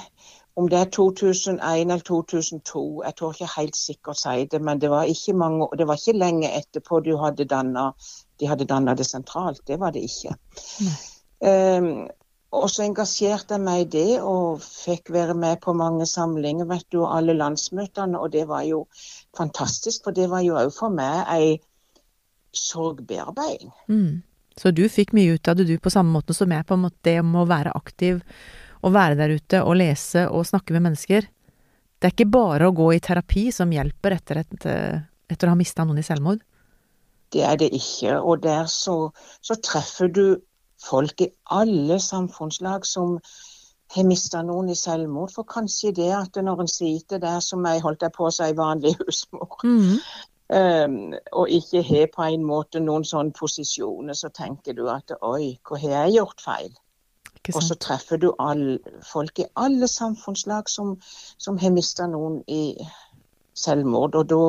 om 0.55 0.69
det 0.69 0.79
er 0.79 0.89
2001 0.93 1.62
eller 1.81 2.00
2002, 2.05 3.03
jeg 3.05 3.15
tør 3.17 3.31
ikke 3.33 3.53
helt 3.57 3.77
sikkert 3.77 4.19
si 4.19 4.45
det, 4.51 4.62
men 4.62 4.81
det 4.81 4.89
var 4.89 5.10
ikke, 5.10 5.33
mange, 5.33 5.67
det 5.77 5.88
var 5.89 5.98
ikke 5.98 6.17
lenge 6.17 6.51
etterpå 6.57 7.00
du 7.01 7.15
hadde 7.17 7.48
dannet, 7.50 8.12
de 8.39 8.50
hadde 8.50 8.67
danna 8.69 8.93
det 8.93 9.07
sentralt. 9.10 9.63
Det 9.67 9.79
var 9.79 9.95
det 9.95 10.03
ikke. 10.05 10.36
Um, 11.41 12.05
og 12.53 12.69
så 12.69 12.86
engasjerte 12.86 13.57
jeg 13.57 13.65
meg 13.65 13.81
i 13.81 13.89
det, 13.98 14.22
og 14.22 14.62
fikk 14.62 15.10
være 15.13 15.33
med 15.33 15.57
på 15.63 15.74
mange 15.74 16.05
samlinger 16.05 16.69
vet 16.69 16.86
du, 16.93 17.01
alle 17.05 17.33
landsmøtene. 17.33 18.19
Og 18.19 18.33
det 18.33 18.45
var 18.48 18.62
jo 18.67 18.86
fantastisk, 19.38 20.03
for 20.05 20.13
det 20.13 20.29
var 20.29 20.45
jo 20.45 20.60
òg 20.62 20.69
for 20.75 20.93
meg 20.93 21.24
ei 21.33 21.55
sorgbearbeiding. 22.53 23.74
Mm. 23.89 24.22
Så 24.57 24.69
du 24.69 24.86
fikk 24.86 25.15
mye 25.17 25.33
ut 25.33 25.50
av 25.50 25.57
det, 25.57 25.65
du, 25.65 25.79
på 25.81 25.89
samme 25.89 26.13
måte 26.13 26.36
som 26.38 26.51
jeg, 26.53 26.65
på 26.69 26.77
en 26.77 26.86
måte 26.86 27.01
det 27.10 27.17
om 27.24 27.33
å 27.41 27.48
være 27.50 27.74
aktiv 27.74 28.22
og 28.83 28.93
være 28.95 29.17
der 29.19 29.35
ute 29.37 29.63
og 29.63 29.77
lese 29.79 30.27
og 30.29 30.45
snakke 30.47 30.75
med 30.75 30.89
mennesker. 30.89 31.27
Det 31.99 32.09
er 32.09 32.15
ikke 32.15 32.31
bare 32.33 32.67
å 32.67 32.75
gå 32.75 32.89
i 32.95 33.01
terapi 33.03 33.47
som 33.55 33.71
hjelper 33.71 34.17
etter, 34.17 34.41
et, 34.43 34.65
eh, 34.67 34.99
etter 35.31 35.47
å 35.47 35.53
ha 35.53 35.59
mista 35.59 35.85
noen 35.87 36.01
i 36.01 36.05
selvmord. 36.05 36.41
Det 37.31 37.41
er 37.47 37.55
det 37.57 37.71
ikke. 37.73 38.19
Og 38.19 38.43
der 38.43 38.67
så, 38.69 38.97
så 39.41 39.55
treffer 39.63 40.11
du 40.11 40.25
folk 40.83 41.23
i 41.23 41.31
alle 41.55 41.99
samfunnslag 42.03 42.85
som 42.85 43.15
har 43.95 44.05
mista 44.09 44.41
noen 44.43 44.69
i 44.73 44.75
selvmord. 44.77 45.31
For 45.31 45.47
kanskje 45.47 45.93
det 45.95 46.11
at 46.17 46.37
når 46.43 46.65
en 46.65 46.71
sitter 46.71 47.23
der 47.23 47.39
som 47.45 47.65
jeg 47.65 47.81
holdt 47.85 48.03
jeg 48.03 48.13
på 48.15 48.27
å 48.27 48.35
si 48.35 48.51
vanlig 48.57 48.95
husmor, 48.99 49.57
Mm. 49.63 49.97
um, 50.53 51.13
og 51.39 51.49
ikke 51.49 51.81
har 51.87 52.07
på 52.13 52.27
en 52.27 52.43
måte 52.43 52.81
noen 52.83 53.05
sånne 53.07 53.33
posisjoner, 53.37 54.13
så 54.13 54.29
tenker 54.29 54.75
du 54.75 54.89
at 54.91 55.15
oi, 55.21 55.57
hva 55.63 55.79
har 55.79 55.95
jeg 56.03 56.17
gjort 56.19 56.43
feil? 56.43 56.73
Og 57.51 57.63
så 57.63 57.75
treffer 57.75 58.17
du 58.17 58.29
all, 58.39 58.79
folk 59.03 59.39
i 59.39 59.50
alle 59.59 59.88
samfunnslag 59.88 60.69
som, 60.71 60.95
som 61.38 61.57
har 61.59 61.73
mista 61.75 62.07
noen 62.07 62.39
i 62.47 62.77
selvmord. 63.53 64.15
Og 64.15 64.29
da 64.31 64.43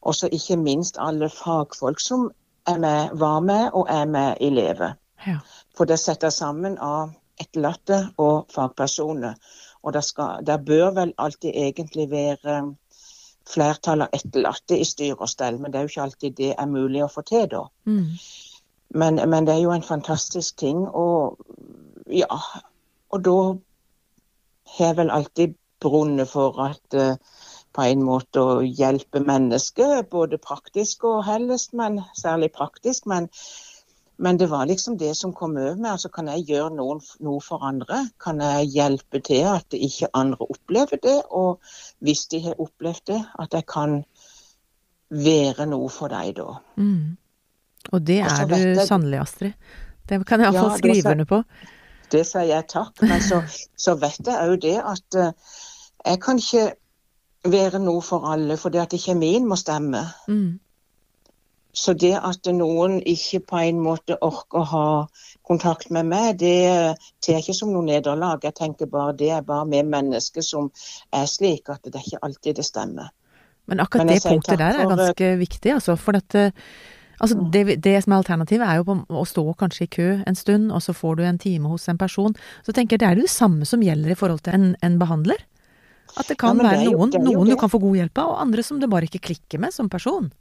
også 0.00 0.28
ikke 0.32 0.58
minst 0.60 1.00
alle 1.00 1.30
fagfolk 1.32 2.00
som 2.00 2.28
med, 2.68 3.16
var 3.16 3.40
med 3.40 3.70
og 3.72 3.88
er 3.88 4.04
med 4.04 4.36
i 4.40 4.50
Leve. 4.52 4.92
Ja. 5.26 5.38
For 5.76 5.88
det 5.88 5.98
setter 6.00 6.30
sammen 6.30 6.76
av 6.78 7.14
etterlatte 7.40 8.02
og 8.20 8.52
fagpersoner. 8.52 9.34
Og 9.82 9.96
det, 9.96 10.04
skal, 10.04 10.44
det 10.44 10.60
bør 10.66 10.92
vel 10.96 11.14
alltid 11.18 11.56
egentlig 11.56 12.10
være 12.10 12.60
flertall 13.48 14.04
av 14.04 14.14
etterlatte 14.14 14.76
i 14.76 14.84
styr 14.84 15.16
og 15.16 15.28
stell, 15.28 15.56
men 15.58 15.72
det 15.72 15.80
er 15.80 15.86
jo 15.86 15.92
ikke 15.94 16.02
alltid 16.04 16.36
det 16.36 16.50
er 16.52 16.68
mulig 16.68 17.02
å 17.04 17.10
få 17.10 17.24
til 17.26 17.48
da. 17.50 17.64
Mm. 17.88 18.12
Men, 19.00 19.20
men 19.30 19.46
det 19.46 19.54
er 19.54 19.62
jo 19.64 19.72
en 19.72 19.86
fantastisk 19.86 20.58
ting, 20.60 20.84
og 20.84 21.40
ja 22.10 22.40
Og 23.10 23.24
da 23.26 23.38
har 24.78 24.94
vel 24.98 25.10
alltid 25.10 25.56
brunnet 25.82 26.28
for 26.30 26.58
at 26.62 26.94
uh, 26.94 27.16
på 27.74 27.86
en 27.86 28.02
måte 28.04 28.42
å 28.42 28.60
hjelpe 28.62 29.22
mennesker, 29.22 30.02
både 30.10 30.38
praktisk 30.42 31.04
og 31.08 31.24
helst, 31.26 31.72
men 31.76 32.00
særlig 32.18 32.50
praktisk. 32.56 33.06
Men, 33.10 33.28
men 34.18 34.40
det 34.40 34.50
var 34.50 34.66
liksom 34.66 34.98
det 34.98 35.12
som 35.18 35.32
kom 35.36 35.56
over 35.56 35.78
meg. 35.78 35.92
Altså, 35.94 36.10
kan 36.12 36.28
jeg 36.32 36.48
gjøre 36.50 36.74
noen, 36.76 37.02
noe 37.22 37.42
for 37.44 37.62
andre? 37.66 38.02
Kan 38.22 38.42
jeg 38.42 38.72
hjelpe 38.74 39.22
til 39.26 39.46
at 39.52 39.78
ikke 39.78 40.10
andre 40.18 40.50
opplever 40.50 41.02
det? 41.02 41.16
Og 41.30 41.62
hvis 42.04 42.26
de 42.32 42.42
har 42.48 42.58
opplevd 42.62 43.06
det, 43.12 43.20
at 43.38 43.54
jeg 43.54 43.66
kan 43.70 44.00
være 45.10 45.66
noe 45.70 45.90
for 45.90 46.12
deg 46.12 46.36
da. 46.38 46.58
Mm. 46.78 47.16
Og 47.90 48.06
det 48.06 48.20
er 48.22 48.46
du 48.46 48.54
jeg- 48.58 48.86
sannelig, 48.86 49.22
Astrid. 49.22 49.52
Det 50.10 50.26
kan 50.26 50.40
jeg 50.42 50.50
iallfall 50.50 50.74
ja, 50.74 50.78
skrive 50.78 51.10
under 51.14 51.24
på. 51.24 51.44
Det 52.12 52.24
sier 52.26 52.48
jeg 52.50 52.68
takk. 52.72 53.02
Men 53.06 53.22
så, 53.22 53.42
så 53.78 53.96
vet 54.00 54.26
jeg 54.26 54.50
òg 54.50 54.60
det 54.64 54.78
at 54.78 55.18
eh, 55.18 55.58
jeg 56.06 56.22
kan 56.24 56.40
ikke 56.40 56.70
være 57.50 57.80
noe 57.82 58.02
for 58.04 58.26
alle, 58.28 58.56
for 58.60 58.72
det 58.72 58.82
at 58.82 58.96
kjemien 59.00 59.46
må 59.48 59.56
stemme. 59.56 60.02
Mm. 60.28 60.58
Så 61.72 61.94
det 61.94 62.16
at 62.18 62.48
noen 62.50 62.98
ikke 63.06 63.40
på 63.52 63.60
en 63.62 63.78
måte 63.82 64.16
orker 64.26 64.58
å 64.58 64.68
ha 64.72 64.86
kontakt 65.46 65.90
med 65.94 66.08
meg, 66.10 66.40
det 66.42 66.96
tar 67.22 67.36
jeg 67.36 67.44
ikke 67.44 67.58
som 67.60 67.70
noe 67.70 67.86
nederlag. 67.86 68.42
Jeg 68.42 68.58
tenker 68.58 68.90
bare 68.90 69.14
det 69.16 69.30
er 69.36 69.46
bare 69.46 69.68
vi 69.70 69.82
mennesker 69.86 70.44
som 70.44 70.70
er 71.14 71.28
slik 71.30 71.70
at 71.70 71.84
det 71.86 71.94
er 71.94 72.06
ikke 72.08 72.22
alltid 72.26 72.58
det 72.58 72.66
stemmer. 72.66 73.12
Men 73.70 73.84
akkurat 73.84 74.06
Men 74.06 74.16
det 74.16 74.22
punktet 74.24 74.58
der 74.58 74.80
er 74.80 74.82
for, 74.82 74.96
ganske 74.96 75.30
viktig, 75.38 75.72
altså. 75.76 75.94
For 75.96 76.18
dette 76.18 76.48
eh, 76.50 76.72
altså 77.20 77.36
det, 77.52 77.78
det 77.84 77.94
som 78.04 78.14
er 78.14 78.22
alternativet, 78.22 78.66
er 78.66 78.80
jo 78.80 78.96
å 79.20 79.24
stå 79.28 79.44
kanskje 79.60 79.86
i 79.86 79.92
kø 79.92 80.08
en 80.26 80.38
stund, 80.38 80.72
og 80.74 80.82
så 80.84 80.96
får 80.96 81.20
du 81.20 81.24
en 81.28 81.40
time 81.40 81.70
hos 81.70 81.88
en 81.92 82.00
person. 82.00 82.34
Så 82.66 82.74
tenker 82.76 82.96
jeg 82.96 83.04
det 83.04 83.10
er 83.10 83.22
det 83.22 83.30
samme 83.32 83.68
som 83.68 83.84
gjelder 83.84 84.14
i 84.14 84.18
forhold 84.18 84.44
til 84.46 84.56
en, 84.56 84.68
en 84.82 84.98
behandler. 85.00 85.44
At 86.18 86.26
det 86.26 86.40
kan 86.40 86.58
Ja, 86.58 86.64
det 86.64 86.70
være 86.70 86.90
noen, 86.90 87.12
jo 87.14 87.22
noen 87.22 87.52
du 87.52 87.56
kan 87.60 87.70
få 87.70 87.78
god 87.82 88.00
hjelp 88.00 88.18
av, 88.18 88.34
og 88.34 88.44
andre 88.48 88.64
som 88.66 88.80
det 88.82 88.90
bare 88.90 89.06
ikke 89.06 89.22
klikker 89.30 89.62
med 89.62 89.74
som 89.76 89.90
person. 89.92 90.32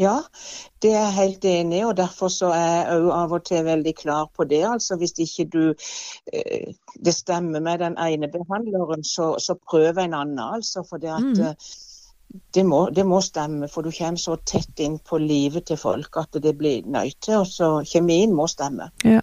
Ja, 0.00 0.22
det 0.80 0.94
er 0.94 1.02
jeg 1.04 1.16
helt 1.16 1.44
enig 1.44 1.78
i, 1.78 1.84
og 1.84 1.96
derfor 1.98 2.32
så 2.32 2.48
er 2.56 2.68
jeg 2.70 2.98
òg 2.98 3.08
av 3.12 3.34
og 3.36 3.44
til 3.44 3.64
veldig 3.66 3.92
klar 3.98 4.28
på 4.36 4.46
det. 4.48 4.62
Altså 4.64 4.96
hvis 5.00 5.12
ikke 5.20 5.46
du 5.52 5.62
eh, 6.32 6.72
det 7.04 7.14
stemmer 7.14 7.60
med 7.60 7.84
den 7.84 7.98
ene 8.00 8.30
behandleren, 8.32 9.04
så, 9.04 9.34
så 9.38 9.56
prøv 9.68 10.00
en 10.00 10.16
annen, 10.16 10.40
altså. 10.40 10.84
For 10.88 11.02
det 11.02 11.12
at 11.12 11.22
Mm. 11.22 11.56
Det, 12.54 12.64
må, 12.64 12.86
det 12.94 13.04
må 13.08 13.20
stemme, 13.24 13.68
for 13.68 13.84
du 13.84 13.92
kommer 13.92 14.20
så 14.20 14.36
tett 14.48 14.80
inn 14.80 14.98
på 14.98 15.18
livet 15.20 15.66
til 15.68 15.80
folk 15.80 16.16
at 16.20 16.40
det 16.44 16.54
blir 16.58 16.86
nødt 16.88 17.18
til. 17.20 17.42
Og 17.42 17.48
så 17.50 17.70
kjemien 17.88 18.32
må 18.36 18.48
stemme. 18.50 18.88
Ja. 19.04 19.22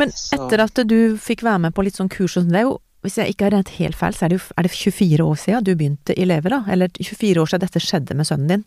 Men 0.00 0.12
etter 0.12 0.64
at 0.64 0.80
du 0.88 1.16
fikk 1.20 1.44
være 1.44 1.66
med 1.66 1.76
på 1.76 1.84
litt 1.84 1.98
sånn 1.98 2.12
kurs 2.12 2.38
sånn, 2.38 2.52
det 2.52 2.62
er 2.62 2.68
jo, 2.68 2.76
hvis 3.04 3.18
jeg 3.20 3.32
ikke 3.32 3.48
har 3.48 3.56
rent 3.56 3.72
helt 3.78 3.98
feil, 3.98 4.16
så 4.16 4.26
er 4.26 4.32
det 4.32 4.40
jo 4.40 4.44
er 4.56 4.66
det 4.66 4.74
24 4.74 5.26
år 5.26 5.40
siden 5.40 5.66
du 5.66 5.72
begynte 5.74 6.16
i 6.16 6.28
Leve, 6.28 6.52
da? 6.52 6.62
Eller 6.72 6.92
24 6.96 7.42
år 7.42 7.50
siden 7.50 7.64
dette 7.64 7.82
skjedde 7.84 8.16
med 8.16 8.28
sønnen 8.28 8.52
din? 8.54 8.66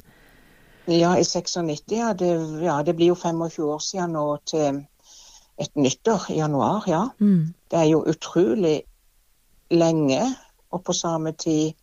Ja, 0.92 1.14
i 1.16 1.24
96, 1.24 1.86
ja. 1.96 2.12
Det, 2.18 2.32
ja, 2.64 2.82
det 2.84 2.98
blir 2.98 3.14
jo 3.14 3.20
25 3.20 3.70
år 3.70 3.84
siden 3.84 4.18
nå 4.18 4.26
til 4.50 4.82
et 5.62 5.76
nyttår 5.78 6.32
i 6.34 6.40
januar, 6.42 6.88
ja. 6.90 7.04
Mm. 7.22 7.54
Det 7.72 7.80
er 7.80 7.90
jo 7.92 8.04
utrolig 8.10 8.82
lenge, 9.74 10.22
og 10.74 10.82
på 10.88 10.94
samme 10.98 11.32
tid, 11.38 11.74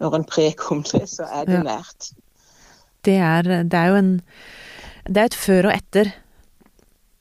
når 0.00 0.14
en 0.20 0.24
preker 0.28 0.72
om 0.74 0.82
det, 0.86 1.06
så 1.10 1.26
er 1.32 1.46
det 1.48 1.62
nært. 1.66 2.10
Det 3.06 3.16
er, 3.22 3.46
det 3.64 3.78
er 3.78 3.92
jo 3.92 3.98
en 4.00 4.12
Det 5.06 5.20
er 5.22 5.28
et 5.30 5.34
før 5.38 5.68
og 5.70 5.74
etter 5.76 6.08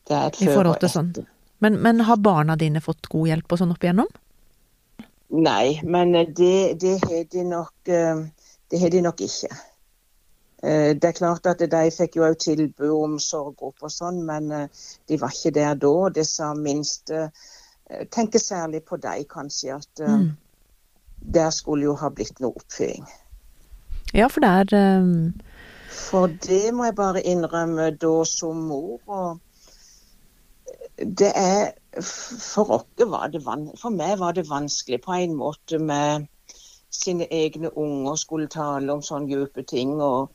Det 0.10 0.16
er 0.18 0.28
et 0.32 0.40
før 0.42 0.72
og 0.72 0.86
sånn. 0.90 1.12
etter. 1.14 1.28
Men, 1.62 1.78
men 1.82 2.02
har 2.08 2.18
barna 2.18 2.56
dine 2.60 2.82
fått 2.84 3.08
god 3.14 3.30
hjelp 3.30 3.54
og 3.54 3.62
sånn 3.62 3.72
opp 3.76 3.86
igjennom? 3.86 4.10
Nei, 5.36 5.80
men 5.84 6.16
eh, 6.16 6.28
det, 6.38 6.78
det 6.82 6.96
har 7.04 7.24
de 7.32 7.44
nok 7.50 7.90
eh, 7.90 8.26
Det 8.70 8.82
har 8.82 8.90
de 8.94 9.02
nok 9.06 9.22
ikke. 9.26 9.50
Eh, 10.64 10.92
Det 10.98 11.10
er 11.10 11.18
klart 11.18 11.46
at 11.50 11.62
de 11.72 11.84
fikk 11.94 12.18
jo 12.20 12.26
også 12.28 12.52
tilbud 12.52 12.94
om 12.98 13.20
sorggrupper 13.22 13.88
og 13.90 13.94
sånn, 13.94 14.24
men 14.26 14.50
de 15.08 15.20
var 15.22 15.34
ikke 15.34 15.54
der 15.60 15.76
da. 15.82 15.94
Det 16.10 16.26
sa 16.28 16.54
minst 16.58 17.12
tenker 18.12 18.42
særlig 18.42 18.82
på 18.90 18.98
deg, 18.98 19.28
kanskje, 19.30 19.76
at 19.78 20.02
Mm. 20.10 20.32
Der 21.34 21.50
skulle 21.50 21.90
jo 21.90 21.96
ha 22.00 22.10
blitt 22.10 22.40
noe 22.40 22.56
oppfølging. 22.56 23.06
Ja, 24.14 24.28
for 24.28 24.46
det 24.46 24.50
er 24.50 25.00
um, 25.02 25.34
For 25.90 26.28
det 26.28 26.74
må 26.74 26.86
jeg 26.86 26.96
bare 26.96 27.24
innrømme 27.24 27.90
da 28.00 28.14
som 28.30 28.62
mor. 28.70 29.00
og 29.08 29.40
det 30.98 31.32
er 31.36 31.74
For 32.02 32.72
oss 32.72 33.10
var 33.12 33.28
det 33.28 33.44
For 33.44 33.90
meg 33.90 34.20
var 34.20 34.32
det 34.32 34.50
vanskelig 34.50 35.02
på 35.02 35.12
en 35.14 35.36
måte 35.36 35.80
med 35.80 36.28
sine 36.92 37.28
egne 37.32 37.78
unger 37.78 38.16
skulle 38.16 38.48
tale 38.48 38.94
om 38.94 39.02
sånne 39.04 39.28
dype 39.28 39.64
ting. 39.68 40.02
Og, 40.02 40.32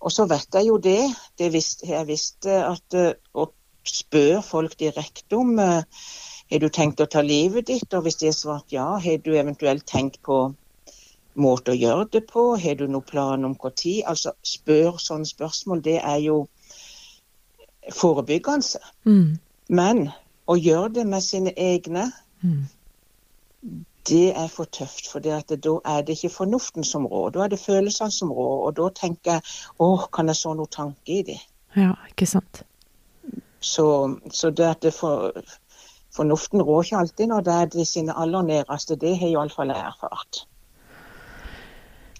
og 0.00 0.12
så 0.12 0.26
vet 0.28 0.48
jeg 0.54 0.68
jo 0.68 0.76
det. 0.76 1.14
det 1.38 1.52
visste, 1.52 1.86
jeg 1.88 2.06
visste 2.06 2.58
at 2.66 2.94
eh, 2.98 3.14
å 3.32 3.48
spørre 3.84 4.42
folk 4.42 4.76
direkte 4.80 5.36
om 5.36 5.58
eh, 5.58 5.82
har 6.54 6.60
du 6.62 6.68
tenkt 6.70 7.00
å 7.02 7.06
ta 7.10 7.18
livet 7.18 7.66
ditt, 7.66 7.94
og 7.98 8.04
hvis 8.06 8.20
det 8.20 8.28
er 8.30 8.36
svart 8.36 8.70
ja, 8.70 8.86
har 9.02 9.22
du 9.24 9.32
eventuelt 9.34 9.82
tenkt 9.90 10.20
på 10.22 10.36
måte 11.34 11.72
å 11.72 11.78
gjøre 11.78 12.04
det 12.14 12.20
på? 12.30 12.44
Har 12.62 12.76
du 12.78 12.84
noen 12.86 13.06
plan 13.08 13.46
om 13.46 13.56
når? 13.58 13.96
Altså, 14.06 14.36
spør 14.46 15.00
sånne 15.02 15.26
spørsmål, 15.26 15.82
det 15.82 15.96
er 15.98 16.20
jo 16.22 16.36
forebyggende. 17.90 18.78
mm, 19.04 19.38
Men 19.68 20.10
å 20.46 20.54
gjøre 20.54 20.92
det 21.00 21.06
med 21.10 21.26
sine 21.26 21.52
egne, 21.58 22.04
mm. 22.44 22.62
det 24.06 24.28
er 24.30 24.48
for 24.48 24.70
tøft. 24.70 25.08
For 25.10 25.18
da 25.18 25.40
er 25.40 26.06
det 26.06 26.14
ikke 26.14 26.36
fornuften 26.36 26.86
som 26.86 27.08
rår, 27.10 27.34
da 27.34 27.44
er 27.48 27.56
det 27.56 27.58
følelsene 27.64 28.14
som 28.14 28.30
rår. 28.30 28.68
Og 28.68 28.76
da 28.78 28.92
tenker 28.94 29.32
jeg 29.32 29.42
åh, 29.82 30.06
kan 30.12 30.30
jeg 30.30 30.38
så 30.38 30.54
noe 30.54 30.70
tanke 30.70 31.18
i 31.18 31.22
det? 31.32 31.40
Ja, 31.74 31.96
ikke 32.06 32.30
sant. 32.30 32.62
Så, 33.64 33.84
så 34.30 34.50
det 34.50 34.66
at 34.68 34.82
det 34.84 34.92
for, 34.94 35.32
fornuften 36.14 36.62
rår 36.62 36.84
ikke 36.86 36.98
alltid 37.02 37.30
når 37.32 37.46
det 37.46 37.54
er 37.60 37.70
de 37.74 37.84
sine 37.88 38.14
aller 38.16 38.42
næreste. 38.46 38.96
Det 39.00 39.16
har 39.20 39.32
iallfall 39.32 39.72
jeg 39.74 39.82
erfart. 39.88 40.44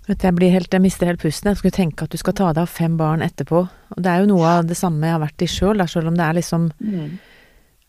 Jeg 0.04 0.34
blir 0.36 0.50
helt, 0.52 0.68
jeg 0.74 0.82
mister 0.84 1.08
helt 1.08 1.22
pusten. 1.22 1.48
Jeg 1.48 1.56
skulle 1.62 1.72
tenke 1.72 2.04
at 2.04 2.12
du 2.12 2.18
skal 2.20 2.34
ta 2.36 2.50
deg 2.52 2.66
av 2.66 2.68
fem 2.68 2.98
barn 3.00 3.22
etterpå. 3.24 3.62
Og 3.96 4.02
det 4.04 4.10
er 4.10 4.20
jo 4.20 4.32
noe 4.34 4.50
av 4.58 4.66
det 4.68 4.76
samme 4.76 5.06
jeg 5.08 5.14
har 5.16 5.22
vært 5.22 5.44
i 5.46 5.48
sjøl, 5.48 5.80
selv 5.88 6.10
om 6.10 6.18
det 6.18 6.26
er 6.26 6.36
liksom 6.40 6.66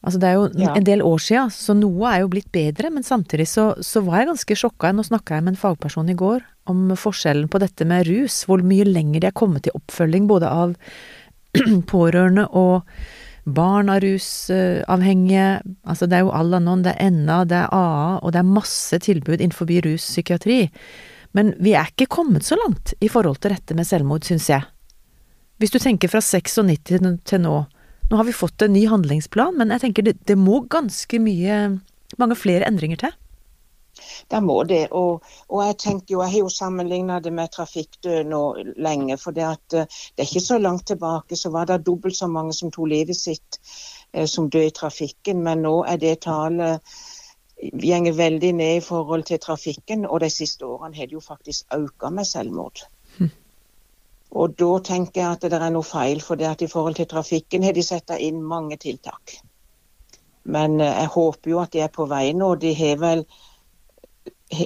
Altså 0.06 0.20
det 0.22 0.28
er 0.30 0.34
jo 0.38 0.50
Ja. 0.62 0.76
en 0.78 0.84
del 0.86 1.02
år 1.02 1.18
sia, 1.18 1.48
så 1.50 1.74
noe 1.74 2.06
er 2.14 2.20
jo 2.22 2.28
blitt 2.30 2.52
bedre, 2.54 2.92
men 2.94 3.02
samtidig 3.02 3.48
så, 3.50 3.74
så 3.82 4.04
var 4.06 4.20
jeg 4.20 4.28
ganske 4.30 4.56
sjokka. 4.62 4.92
Nå 4.94 5.02
snakka 5.02 5.40
jeg 5.40 5.44
med 5.48 5.56
en 5.56 5.58
fagperson 5.58 6.12
i 6.14 6.14
går 6.14 6.44
om 6.70 6.92
forskjellen 6.94 7.50
på 7.50 7.58
dette 7.60 7.88
med 7.90 8.06
rus, 8.06 8.44
hvor 8.46 8.62
mye 8.62 8.86
lenger 8.86 9.24
de 9.24 9.28
er 9.32 9.34
kommet 9.34 9.66
i 9.66 9.74
oppfølging 9.74 10.28
både 10.30 10.46
av 10.46 10.76
pårørende 11.90 12.46
og 12.54 12.86
barn 13.46 13.90
av 13.94 14.02
rusavhengige. 14.04 15.62
Altså 15.86 16.08
det 16.10 16.18
er 16.18 16.26
jo 16.26 16.34
Alanon, 16.34 16.84
det 16.86 16.96
er 17.00 17.12
NA, 17.14 17.44
det 17.46 17.58
er 17.58 17.74
AA, 17.74 18.20
og 18.22 18.34
det 18.34 18.42
er 18.42 18.54
masse 18.56 19.00
tilbud 19.06 19.40
innenfor 19.40 19.70
ruspsykiatri. 19.86 20.70
Men 21.36 21.54
vi 21.60 21.76
er 21.76 21.92
ikke 21.92 22.10
kommet 22.10 22.48
så 22.48 22.58
langt 22.58 22.94
i 23.02 23.10
forhold 23.12 23.42
til 23.44 23.52
dette 23.54 23.76
med 23.76 23.86
selvmord, 23.88 24.24
syns 24.24 24.50
jeg. 24.50 24.64
Hvis 25.60 25.72
du 25.72 25.80
tenker 25.80 26.12
fra 26.12 26.22
96 26.22 27.20
til- 27.24 27.42
nå. 27.42 27.66
Nå 28.10 28.18
har 28.18 28.24
vi 28.24 28.32
fått 28.32 28.62
en 28.62 28.74
ny 28.74 28.86
handlingsplan, 28.88 29.58
men 29.58 29.70
jeg 29.70 29.82
tenker 29.82 30.04
det, 30.04 30.26
det 30.26 30.38
må 30.38 30.68
ganske 30.70 31.20
mye 31.20 31.82
mange 32.18 32.36
flere 32.36 32.68
endringer 32.68 32.98
til. 32.98 33.12
Det 34.28 34.42
må 34.44 34.58
det. 34.64 34.88
Og, 34.92 35.24
og 35.50 35.64
jeg 35.66 35.78
tenker 35.80 36.16
jo, 36.16 36.22
jeg 36.24 36.34
har 36.34 36.46
jo 36.46 36.52
sammenligna 36.52 37.20
det 37.24 37.34
med 37.34 37.52
trafikkdød 37.54 38.30
nå 38.32 38.44
lenge. 38.78 39.18
For 39.22 39.36
det, 39.36 39.46
at, 39.48 39.74
eh, 39.74 40.00
det 40.16 40.24
er 40.24 40.30
ikke 40.30 40.48
så 40.48 40.58
langt 40.62 40.88
tilbake 40.88 41.40
så 41.40 41.52
var 41.54 41.70
det 41.70 41.86
dobbelt 41.86 42.18
så 42.18 42.28
mange 42.28 42.54
som 42.54 42.72
tok 42.72 42.90
livet 42.92 43.18
sitt 43.18 43.60
eh, 44.14 44.26
som 44.26 44.50
døde 44.50 44.72
i 44.72 44.76
trafikken. 44.76 45.44
Men 45.44 45.64
nå 45.66 45.78
er 45.88 46.02
det 46.02 46.20
tallet 46.28 46.96
gjenger 47.56 48.14
veldig 48.18 48.52
ned 48.54 48.78
i 48.78 48.84
forhold 48.84 49.24
til 49.30 49.40
trafikken. 49.40 50.06
Og 50.06 50.22
de 50.22 50.30
siste 50.30 50.68
årene 50.68 50.98
har 50.98 51.10
det 51.10 51.20
jo 51.20 51.24
faktisk 51.24 51.74
økt 51.76 52.12
med 52.12 52.28
selvmord. 52.28 52.86
Hm. 53.18 53.32
Og 54.36 54.56
da 54.60 54.72
tenker 54.84 55.22
jeg 55.22 55.32
at 55.32 55.52
det 55.52 55.62
er 55.62 55.72
noe 55.72 55.88
feil. 55.88 56.22
For 56.22 56.36
det 56.36 56.52
at 56.52 56.62
i 56.66 56.72
forhold 56.72 57.00
til 57.00 57.08
trafikken 57.08 57.64
har 57.64 57.76
de 57.76 57.84
satt 57.84 58.18
inn 58.20 58.44
mange 58.44 58.78
tiltak. 58.78 59.40
Men 60.46 60.80
eh, 60.82 60.94
jeg 61.02 61.12
håper 61.16 61.52
jo 61.52 61.60
at 61.64 61.74
de 61.74 61.84
er 61.86 61.94
på 61.94 62.08
vei 62.10 62.30
nå. 62.38 62.54
De 62.62 62.74
har 62.78 62.98
vel 63.02 63.26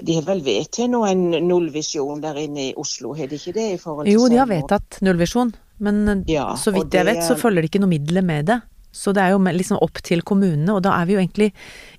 de 0.01 0.17
har 0.17 0.25
vel 0.27 0.41
vedtatt 0.45 0.89
nå 0.91 1.03
en 1.07 1.23
nullvisjon 1.47 2.21
der 2.23 2.37
inne 2.43 2.69
i 2.69 2.73
Oslo, 2.79 3.13
har 3.17 3.29
de 3.29 3.39
ikke 3.39 3.55
det? 3.55 3.67
i 3.75 3.79
til 3.79 4.11
Jo, 4.11 4.27
de 4.31 4.39
har 4.41 4.49
vedtatt 4.49 4.99
nullvisjon, 5.05 5.53
men 5.85 6.01
eh, 6.07 6.25
ja, 6.35 6.51
så 6.59 6.73
vidt 6.75 6.93
jeg 6.93 7.07
vet 7.07 7.23
så 7.25 7.37
følger 7.39 7.63
det 7.63 7.71
ikke 7.71 7.81
noe 7.83 7.93
midler 7.93 8.25
med 8.25 8.51
det. 8.51 8.59
Så 8.91 9.13
det 9.13 9.21
er 9.21 9.35
jo 9.35 9.41
liksom 9.53 9.77
opp 9.85 10.01
til 10.01 10.23
kommunene, 10.25 10.73
og 10.73 10.81
da 10.81 10.95
er 10.97 11.05
vi 11.05 11.13
jo 11.13 11.19
egentlig 11.21 11.51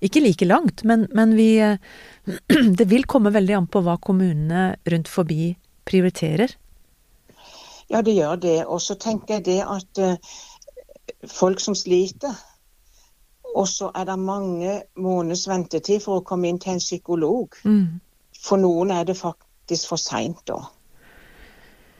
ikke 0.02 0.22
like 0.24 0.48
langt, 0.48 0.82
men, 0.84 1.06
men 1.14 1.36
vi 1.38 1.52
eh, 1.62 1.78
Det 2.78 2.86
vil 2.90 3.06
komme 3.08 3.32
veldig 3.32 3.54
an 3.56 3.68
på 3.70 3.82
hva 3.84 3.96
kommunene 4.02 4.74
rundt 4.92 5.08
forbi 5.10 5.54
prioriterer. 5.88 6.52
Ja, 7.90 8.02
det 8.06 8.14
gjør 8.14 8.36
det. 8.38 8.58
Og 8.66 8.82
så 8.84 8.94
tenker 9.00 9.38
jeg 9.38 9.46
det 9.48 9.60
at 9.64 10.00
uh, 10.04 10.36
folk 11.26 11.62
som 11.62 11.74
sliter, 11.74 12.36
og 13.54 13.68
så 13.68 13.90
er 13.94 14.06
det 14.08 14.18
mange 14.18 14.80
måneders 15.00 15.46
ventetid 15.50 16.02
for 16.04 16.20
å 16.20 16.26
komme 16.26 16.50
inn 16.50 16.60
til 16.62 16.76
en 16.76 16.82
psykolog. 16.82 17.56
Mm. 17.64 18.00
For 18.40 18.60
noen 18.60 18.92
er 18.94 19.08
det 19.08 19.18
faktisk 19.18 19.90
for 19.92 20.00
seint 20.00 20.40
da. 20.48 20.60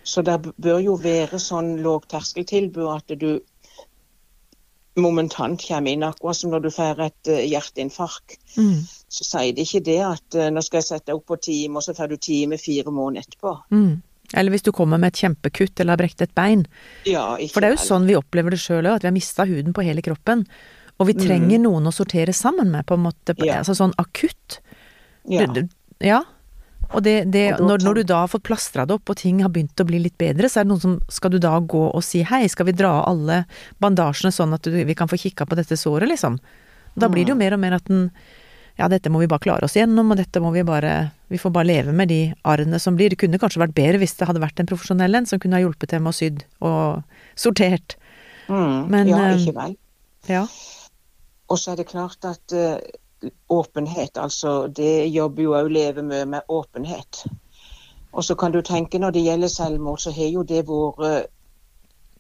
Så 0.03 0.23
det 0.27 0.39
bør 0.57 0.81
jo 0.81 0.97
være 1.01 1.39
sånn 1.43 1.77
lågterskeltilbud 1.85 2.89
at 2.95 3.13
du 3.21 3.41
momentant 5.01 5.61
kommer 5.63 5.93
inn, 5.93 6.05
akkurat 6.05 6.37
som 6.37 6.53
når 6.53 6.65
du 6.65 6.71
får 6.75 7.03
et 7.05 7.31
uh, 7.31 7.41
hjerteinfarkt. 7.47 8.39
Mm. 8.57 8.81
Så 9.09 9.27
sier 9.27 9.55
de 9.55 9.65
ikke 9.65 9.83
det 9.87 10.01
at 10.05 10.39
uh, 10.39 10.49
nå 10.53 10.63
skal 10.67 10.81
jeg 10.81 10.89
sette 10.89 11.11
deg 11.11 11.21
opp 11.21 11.29
på 11.31 11.39
time, 11.45 11.79
og 11.79 11.87
så 11.87 11.95
får 11.97 12.11
du 12.11 12.17
time 12.21 12.59
fire 12.61 12.93
måneder 12.93 13.27
etterpå. 13.27 13.55
Mm. 13.75 14.01
Eller 14.39 14.55
hvis 14.55 14.67
du 14.67 14.71
kommer 14.75 15.01
med 15.01 15.13
et 15.13 15.23
kjempekutt 15.25 15.81
eller 15.81 15.97
har 15.97 16.03
brekt 16.03 16.23
et 16.23 16.35
bein. 16.39 16.63
Ja, 17.09 17.33
For 17.51 17.63
det 17.63 17.71
er 17.71 17.75
jo 17.75 17.83
sånn 17.83 18.07
vi 18.07 18.19
opplever 18.19 18.55
det 18.55 18.61
sjøl 18.63 18.87
òg, 18.87 19.01
at 19.01 19.07
vi 19.07 19.11
har 19.11 19.17
mista 19.17 19.47
huden 19.49 19.75
på 19.75 19.85
hele 19.87 20.05
kroppen. 20.07 20.45
Og 21.01 21.09
vi 21.09 21.17
trenger 21.17 21.57
mm. 21.57 21.65
noen 21.65 21.89
å 21.89 21.95
sortere 21.95 22.35
sammen 22.37 22.69
med, 22.73 22.85
på 22.89 22.99
en 22.99 23.07
måte. 23.07 23.35
Ja. 23.41 23.61
Altså 23.63 23.77
sånn 23.79 23.95
akutt. 24.01 24.61
Ja. 25.31 25.47
ja. 26.05 26.21
Og, 26.91 27.05
det, 27.07 27.31
det, 27.31 27.45
og 27.57 27.69
når, 27.69 27.85
når, 27.87 28.01
du 28.01 28.09
da 28.11 28.25
har 28.25 28.31
fått 28.33 28.45
plastra 28.49 28.85
det 28.89 28.97
opp 28.97 29.13
og 29.13 29.19
ting 29.21 29.41
har 29.45 29.53
begynt 29.55 29.81
å 29.81 29.87
bli 29.87 30.01
litt 30.03 30.19
bedre, 30.21 30.51
så 30.51 30.61
er 30.61 30.67
det 30.67 30.73
noen 30.73 30.83
som 30.83 30.97
Skal 31.13 31.33
du 31.33 31.39
da 31.43 31.55
gå 31.63 31.85
og 31.89 32.03
si 32.05 32.25
hei, 32.27 32.43
skal 32.51 32.67
vi 32.69 32.75
dra 32.77 32.97
av 32.99 33.13
alle 33.13 33.45
bandasjene 33.83 34.35
sånn 34.35 34.57
at 34.57 34.67
du, 34.67 34.75
vi 34.75 34.99
kan 34.99 35.11
få 35.11 35.21
kikka 35.21 35.47
på 35.47 35.59
dette 35.59 35.79
såret, 35.79 36.11
liksom? 36.11 36.41
Da 36.99 37.09
blir 37.09 37.25
det 37.25 37.31
jo 37.33 37.39
mm. 37.39 37.45
mer 37.45 37.55
og 37.55 37.63
mer 37.63 37.79
at 37.79 37.87
den 37.89 38.09
ja, 38.81 38.87
dette 38.89 39.11
må 39.13 39.21
vi 39.21 39.29
bare 39.29 39.43
klare 39.45 39.67
oss 39.67 39.77
gjennom, 39.77 40.09
og 40.13 40.17
dette 40.17 40.41
må 40.41 40.53
vi 40.55 40.63
bare 40.65 41.11
Vi 41.29 41.39
får 41.39 41.53
bare 41.53 41.69
leve 41.69 41.93
med 41.93 42.09
de 42.09 42.33
arrene 42.49 42.79
som 42.81 42.97
blir. 42.97 43.13
Det 43.13 43.21
kunne 43.21 43.39
kanskje 43.39 43.61
vært 43.61 43.77
bedre 43.77 44.01
hvis 44.01 44.17
det 44.19 44.27
hadde 44.27 44.43
vært 44.43 44.63
en 44.63 44.71
profesjonell 44.71 45.15
en 45.15 45.29
som 45.29 45.39
kunne 45.43 45.59
ha 45.59 45.63
hjulpet 45.63 45.93
til 45.93 46.01
med 46.03 46.11
å 46.11 46.17
sydd 46.17 46.45
og 46.65 47.03
sortert. 47.39 47.95
Mm, 48.49 48.89
Men 48.91 49.11
Ja, 49.13 49.21
ikke 49.37 49.55
vel. 49.59 49.77
Ja. 50.27 50.47
Og 51.51 51.59
så 51.59 51.73
er 51.73 51.81
det 51.81 51.91
klart 51.91 52.25
at 52.29 52.55
uh, 52.55 52.79
åpenhet, 53.53 54.17
altså 54.17 54.69
det 54.73 55.11
jobber 55.11 55.43
jo 55.45 55.57
òg 55.59 55.71
Leve 55.73 56.05
mye 56.07 56.29
med 56.31 56.47
åpenhet. 56.49 57.25
Og 58.11 58.25
så 58.27 58.35
kan 58.35 58.55
du 58.55 58.63
tenke 58.67 58.99
når 58.99 59.15
det 59.15 59.27
gjelder 59.27 59.53
selvmord, 59.53 60.01
så 60.03 60.15
har 60.15 60.31
jo 60.31 60.47
det 60.47 60.65
vært 60.69 61.05
uh, 61.05 61.29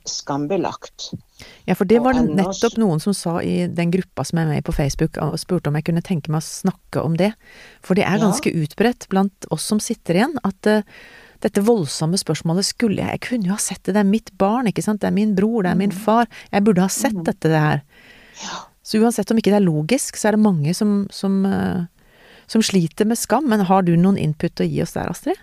skambelagt. 0.08 1.10
Ja, 1.68 1.74
for 1.76 1.88
det 1.88 2.00
var 2.04 2.16
det 2.16 2.26
nettopp 2.34 2.78
noen 2.80 3.02
som 3.02 3.14
sa 3.16 3.38
i 3.44 3.66
den 3.68 3.92
gruppa 3.92 4.24
som 4.26 4.40
er 4.40 4.48
med 4.48 4.64
på 4.66 4.74
Facebook, 4.74 5.18
og 5.22 5.38
spurte 5.40 5.70
om 5.70 5.78
jeg 5.78 5.88
kunne 5.88 6.04
tenke 6.04 6.32
meg 6.32 6.42
å 6.42 6.50
snakke 6.50 7.02
om 7.04 7.16
det. 7.20 7.32
For 7.84 7.98
det 7.98 8.06
er 8.08 8.22
ganske 8.22 8.52
ja. 8.52 8.62
utbredt 8.64 9.08
blant 9.12 9.50
oss 9.54 9.66
som 9.70 9.82
sitter 9.82 10.20
igjen, 10.20 10.38
at 10.46 10.70
uh, 10.70 10.86
dette 11.40 11.64
voldsomme 11.64 12.18
spørsmålet 12.20 12.66
skulle 12.68 13.00
jeg 13.00 13.16
Jeg 13.16 13.22
kunne 13.24 13.48
jo 13.48 13.54
ha 13.56 13.62
sett 13.62 13.82
det, 13.84 13.94
det 13.96 14.02
er 14.02 14.10
mitt 14.10 14.32
barn, 14.38 14.68
ikke 14.68 14.84
sant, 14.84 15.00
det 15.00 15.08
er 15.08 15.16
min 15.16 15.36
bror, 15.36 15.62
det 15.64 15.72
er 15.72 15.80
min 15.80 15.94
mm. 15.94 16.02
far. 16.04 16.28
Jeg 16.52 16.66
burde 16.66 16.84
ha 16.84 16.92
sett 16.92 17.16
mm. 17.16 17.24
dette, 17.28 17.48
det 17.48 17.62
her. 17.64 17.86
Ja. 18.40 18.58
Så 18.90 18.98
uansett 18.98 19.30
om 19.30 19.38
ikke 19.38 19.52
det 19.52 19.60
er 19.60 19.68
logisk, 19.68 20.18
så 20.18 20.30
er 20.30 20.36
det 20.36 20.42
mange 20.42 20.74
som, 20.74 21.04
som, 21.14 21.44
uh, 21.46 21.86
som 22.50 22.64
sliter 22.66 23.06
med 23.06 23.20
skam. 23.20 23.46
Men 23.50 23.62
har 23.68 23.86
du 23.86 23.94
noen 23.94 24.18
input 24.18 24.62
å 24.62 24.66
gi 24.66 24.82
oss 24.82 24.96
der, 24.96 25.12
Astrid? 25.12 25.38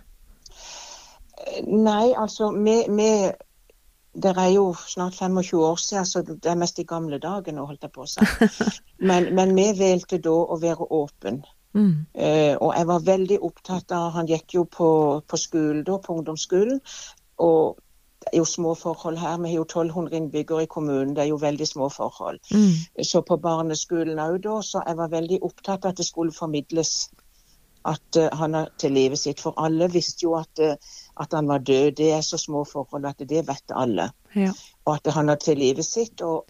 Nei, 1.63 2.11
altså 2.19 2.51
vi 2.51 2.81
det 4.17 4.31
er 4.33 4.49
jo 4.49 4.71
snart 4.73 5.13
25 5.13 5.59
år 5.61 5.75
siden, 5.77 6.05
så 6.05 6.23
det 6.25 6.49
er 6.49 6.57
mest 6.57 6.79
i 6.81 6.87
gamle 6.89 7.19
dager 7.21 7.53
nå, 7.53 7.67
holdt 7.69 7.85
jeg 7.85 7.93
på 7.93 8.01
å 8.01 8.09
si. 8.09 8.25
Men, 9.07 9.27
men 9.37 9.51
vi 9.53 9.67
valgte 9.77 10.17
da 10.17 10.33
å 10.33 10.55
være 10.57 10.87
åpen. 10.97 11.43
Mm. 11.77 12.07
Uh, 12.17 12.55
og 12.57 12.71
jeg 12.73 12.87
var 12.89 13.03
veldig 13.05 13.37
opptatt 13.45 13.93
av 13.93 14.15
Han 14.15 14.25
gikk 14.25 14.55
jo 14.55 14.63
på, 14.65 14.87
på 15.21 15.37
skolen 15.37 15.83
da, 15.85 15.99
på 16.01 16.15
ungdomsskolen. 16.17 16.79
Og 17.45 17.77
det 18.21 18.33
er 18.33 18.37
jo 18.37 18.45
små 18.45 18.73
forhold 18.75 19.17
her. 19.17 19.37
Vi 19.37 19.49
har 19.49 19.55
jo 19.55 19.65
1200 19.67 20.17
innbyggere 20.17 20.63
i 20.63 20.69
kommunen. 20.69 21.15
Det 21.15 21.23
er 21.23 21.29
jo 21.29 21.37
veldig 21.41 21.67
små 21.67 21.89
forhold. 21.89 22.39
Mm. 22.51 23.03
Så 23.03 23.21
på 23.21 23.37
barneskolen 23.37 24.19
òg 24.19 24.41
da, 24.43 24.57
så 24.61 24.81
jeg 24.87 24.97
var 24.97 25.13
veldig 25.13 25.39
opptatt 25.45 25.85
av 25.85 25.93
at 25.93 26.01
det 26.01 26.07
skulle 26.07 26.33
formidles 26.33 27.09
at 27.87 28.19
uh, 28.19 28.27
han 28.39 28.55
er 28.55 28.71
til 28.81 28.91
livet 28.97 29.19
sitt. 29.19 29.41
For 29.43 29.55
alle 29.61 29.87
visste 29.93 30.25
jo 30.25 30.33
at, 30.39 30.59
uh, 30.59 30.75
at, 31.21 31.33
han 31.33 31.47
var 31.47 31.63
død. 31.63 31.91
Det 32.01 32.11
er 32.11 32.21
så 32.25 32.37
små 32.41 32.63
forhold 32.67 33.05
at 33.05 33.21
det 33.29 33.45
vet 33.47 33.75
alle. 33.75 34.09
Ja. 34.35 34.51
Og 34.85 34.95
at 34.95 35.13
han 35.13 35.29
er 35.29 35.35
til 35.35 35.61
livet 35.61 35.85
sitt. 35.85 36.21
Og 36.21 36.45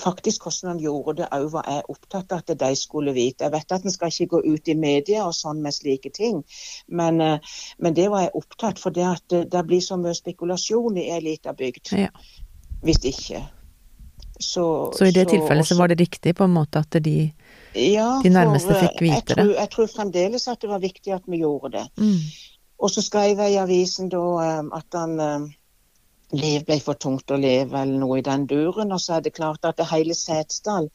faktisk 0.00 0.42
hvordan 0.42 0.68
han 0.72 0.80
gjorde 0.80 1.16
det 1.20 1.28
òg, 1.34 1.48
var 1.52 1.68
jeg 1.68 1.84
opptatt 1.92 2.32
av 2.32 2.42
at 2.42 2.52
de 2.60 2.70
skulle 2.78 3.14
vite. 3.16 3.44
Jeg 3.44 3.52
vet 3.52 3.74
at 3.74 3.84
en 3.84 3.94
skal 3.94 4.12
ikke 4.12 4.30
gå 4.36 4.42
ut 4.54 4.68
i 4.68 4.76
media 4.78 5.24
og 5.26 5.34
sånn 5.36 5.62
med 5.64 5.76
slike 5.76 6.12
ting, 6.14 6.42
men, 6.88 7.20
eh, 7.20 7.56
men 7.78 7.96
det 7.96 8.08
var 8.10 8.26
jeg 8.26 8.36
opptatt 8.38 8.80
for 8.82 8.94
det 8.94 9.08
at 9.08 9.24
det, 9.32 9.44
det 9.52 9.64
blir 9.68 9.82
så 9.84 9.98
mye 10.00 10.14
spekulasjon 10.16 10.96
i 11.00 11.10
ei 11.12 11.20
lita 11.24 11.52
bygd. 11.56 11.92
Ja. 11.98 12.12
Hvis 12.82 13.04
ikke. 13.04 13.44
Så, 14.42 14.92
så, 14.96 15.06
i 15.06 15.12
det 15.14 15.28
så, 15.28 15.36
tilfellet 15.36 15.68
så 15.68 15.76
var 15.78 15.92
det 15.92 16.00
riktig 16.00 16.34
på 16.34 16.44
en 16.48 16.54
måte 16.56 16.80
at 16.82 16.96
de, 17.04 17.30
ja, 17.78 18.08
de 18.24 18.30
nærmeste 18.32 18.74
fikk 18.74 19.02
vite 19.04 19.20
jeg 19.20 19.26
tror, 19.28 19.44
det? 19.44 19.58
Jeg 19.60 19.70
tror 19.76 19.90
fremdeles 19.92 20.48
at 20.50 20.64
det 20.64 20.70
var 20.70 20.82
viktig 20.82 21.14
at 21.14 21.28
vi 21.30 21.44
gjorde 21.44 21.76
det. 21.76 21.84
Mm. 22.00 22.16
Og 22.82 22.90
så 22.90 23.04
skrev 23.04 23.38
jeg 23.38 23.54
i 23.54 23.60
avisen 23.62 24.08
da 24.10 24.24
eh, 24.42 24.62
at 24.78 24.98
han 24.98 25.52
liv 26.32 26.64
ble 26.66 26.78
for 26.80 26.98
tungt 27.00 27.30
å 27.30 27.38
leve, 27.40 27.76
eller 27.82 28.00
noe 28.00 28.18
i 28.20 28.24
den 28.26 28.46
duren. 28.50 28.92
Og 28.92 29.00
så 29.00 29.18
er 29.18 29.26
det 29.26 29.34
klart 29.36 29.64
at 29.68 29.78
det 29.80 29.88
hele 29.90 30.16
Setesdal 30.16 30.88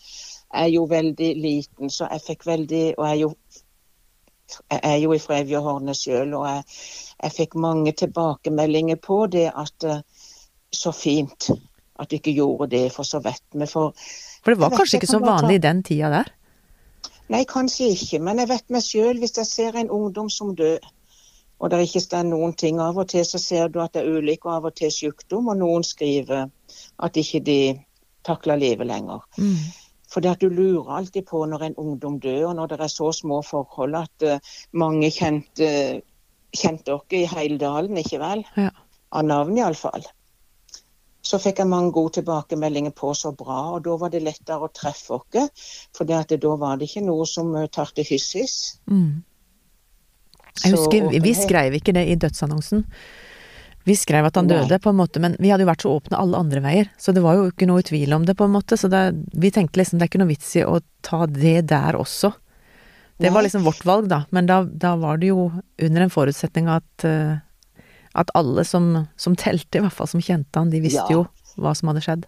er 0.56 0.70
jo 0.72 0.86
veldig 0.90 1.32
liten, 1.38 1.92
så 1.92 2.08
jeg 2.12 2.24
fikk 2.24 2.46
veldig 2.48 2.84
Og 2.98 3.04
jeg 3.06 3.12
er 3.12 3.20
jo, 3.22 3.32
jeg 4.72 4.80
er 4.84 4.98
jo 5.04 5.18
fra 5.20 5.42
Evjehornet 5.42 6.00
sjøl, 6.00 6.34
og 6.40 6.48
jeg, 6.48 6.64
jeg, 7.24 7.36
fikk 7.36 7.58
mange 7.60 7.92
tilbakemeldinger 7.92 8.96
på 9.04 9.26
det 9.28 9.50
at 9.52 9.88
uh, 9.88 10.00
Så 10.72 10.92
fint 10.92 11.50
at 11.98 12.10
du 12.10 12.16
ikke 12.16 12.32
gjorde 12.32 12.70
det, 12.70 12.92
for 12.94 13.08
så 13.08 13.20
vet 13.20 13.42
vi. 13.54 13.66
For, 13.66 13.94
for 14.44 14.54
det 14.54 14.62
var 14.62 14.76
kanskje 14.76 15.00
ikke 15.00 15.10
så 15.10 15.20
vanlig 15.24 15.56
i 15.58 15.62
den 15.64 15.80
tida 15.84 16.12
der? 16.14 16.28
Nei, 17.34 17.42
kanskje 17.50 17.88
ikke. 17.96 18.20
Men 18.22 18.38
jeg 18.40 18.50
vet 18.52 18.70
meg 18.70 18.84
sjøl, 18.86 19.18
hvis 19.18 19.34
jeg 19.40 19.50
ser 19.50 19.80
en 19.80 19.90
ungdom 19.90 20.30
som 20.30 20.54
dør, 20.56 20.78
og 21.58 21.72
det 21.74 21.82
ikke 21.88 22.04
står 22.04 22.28
noen 22.28 22.54
ting. 22.54 22.80
Av 22.84 22.98
og 22.98 23.10
til 23.10 23.26
så 23.26 23.42
ser 23.42 23.72
du 23.74 23.82
at 23.82 23.96
det 23.96 24.04
er 24.04 24.20
ulykke 24.20 24.50
og 24.50 24.56
av 24.56 24.70
og 24.70 24.78
til 24.78 24.94
sykdom, 24.94 25.50
og 25.52 25.60
noen 25.62 25.86
skriver 25.86 26.48
at 27.04 27.18
ikke 27.18 27.42
de 27.46 27.60
takler 28.28 28.60
livet 28.62 28.90
lenger. 28.90 29.24
Mm. 29.38 29.56
For 30.08 30.24
det 30.24 30.36
at 30.36 30.44
du 30.44 30.50
lurer 30.54 30.92
alltid 31.00 31.26
på 31.28 31.44
når 31.50 31.66
en 31.68 31.80
ungdom 31.84 32.20
dør, 32.24 32.50
og 32.50 32.56
når 32.60 32.74
det 32.74 32.80
er 32.86 32.94
så 32.94 33.12
små 33.16 33.42
forhold 33.44 33.98
at 34.00 34.28
uh, 34.28 34.54
mange 34.72 35.10
kjente, 35.12 35.72
kjente 36.56 36.94
dere 36.94 37.24
i 37.24 37.32
hele 37.34 37.58
dalen, 37.62 37.98
ikke 38.00 38.22
vel? 38.22 38.46
Ja. 38.56 38.70
Av 39.12 39.28
navn 39.28 39.60
iallfall. 39.60 40.06
Så 41.28 41.42
fikk 41.44 41.60
jeg 41.60 41.68
mange 41.68 41.92
gode 41.92 42.20
tilbakemeldinger 42.20 42.94
på 42.96 43.12
så 43.18 43.34
bra, 43.36 43.74
og 43.76 43.82
da 43.84 43.98
var 44.00 44.14
det 44.14 44.24
lettere 44.24 44.70
å 44.70 44.72
treffe 44.72 45.18
oss. 45.18 45.72
For 45.96 46.08
da 46.08 46.24
var 46.56 46.80
det 46.80 46.88
ikke 46.88 47.04
noe 47.08 47.28
som 47.28 47.52
uh, 47.56 47.68
tar 47.68 47.92
hyssis. 47.98 48.78
Mm. 48.88 49.26
Jeg 50.64 50.76
husker, 50.76 51.10
Vi 51.24 51.34
skrev 51.38 51.78
ikke 51.78 51.94
det 51.96 52.08
i 52.10 52.20
dødsannonsen. 52.20 52.86
Vi 53.88 53.96
skrev 53.96 54.26
at 54.28 54.36
han 54.36 54.50
døde, 54.50 54.80
på 54.84 54.92
en 54.92 54.98
måte, 55.00 55.22
men 55.24 55.38
vi 55.40 55.48
hadde 55.48 55.64
jo 55.64 55.70
vært 55.70 55.84
så 55.86 55.92
åpne 55.96 56.20
alle 56.20 56.40
andre 56.42 56.60
veier. 56.60 56.90
Så 57.00 57.14
det 57.16 57.22
var 57.24 57.38
jo 57.38 57.46
ikke 57.48 57.70
noe 57.70 57.86
tvil 57.88 58.12
om 58.18 58.26
det, 58.28 58.36
på 58.36 58.44
en 58.44 58.52
måte. 58.52 58.76
Så 58.76 58.90
det, 58.92 59.04
vi 59.32 59.52
tenkte 59.56 59.80
liksom 59.80 59.96
det 59.96 60.08
er 60.08 60.12
ikke 60.12 60.20
noe 60.20 60.34
vits 60.34 60.50
i 60.60 60.66
å 60.68 60.82
ta 61.08 61.22
det 61.32 61.70
der 61.72 61.96
også. 61.96 62.34
Det 63.18 63.32
var 63.34 63.48
liksom 63.48 63.64
vårt 63.64 63.86
valg, 63.86 64.10
da. 64.12 64.26
Men 64.30 64.46
da, 64.46 64.62
da 64.64 64.96
var 65.00 65.18
det 65.18 65.32
jo 65.32 65.48
under 65.82 66.04
en 66.04 66.12
forutsetning 66.14 66.68
at, 66.70 67.08
uh, 67.08 67.40
at 68.14 68.34
alle 68.38 68.66
som, 68.68 68.92
som, 69.16 69.38
telte, 69.40 69.80
i 69.80 69.86
hvert 69.86 69.96
fall 69.96 70.10
som 70.12 70.22
kjente 70.22 70.60
han, 70.60 70.74
de 70.74 70.84
visste 70.84 71.08
jo 71.14 71.24
hva 71.56 71.74
som 71.78 71.90
hadde 71.94 72.04
skjedd. 72.06 72.28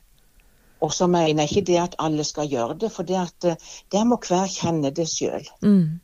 Og 0.80 0.94
så 0.96 1.10
mener 1.12 1.44
jeg 1.44 1.52
ikke 1.52 1.68
det 1.68 1.80
at 1.84 2.00
alle 2.00 2.24
skal 2.24 2.48
gjøre 2.50 2.80
det, 2.82 2.90
for 2.96 3.04
det 3.04 3.20
at 3.20 3.50
uh, 3.52 3.74
der 3.92 4.08
må 4.08 4.18
hver 4.24 4.48
kjenne 4.50 4.96
det 4.96 5.06
sjøl. 5.12 5.44
Mm. 5.60 6.00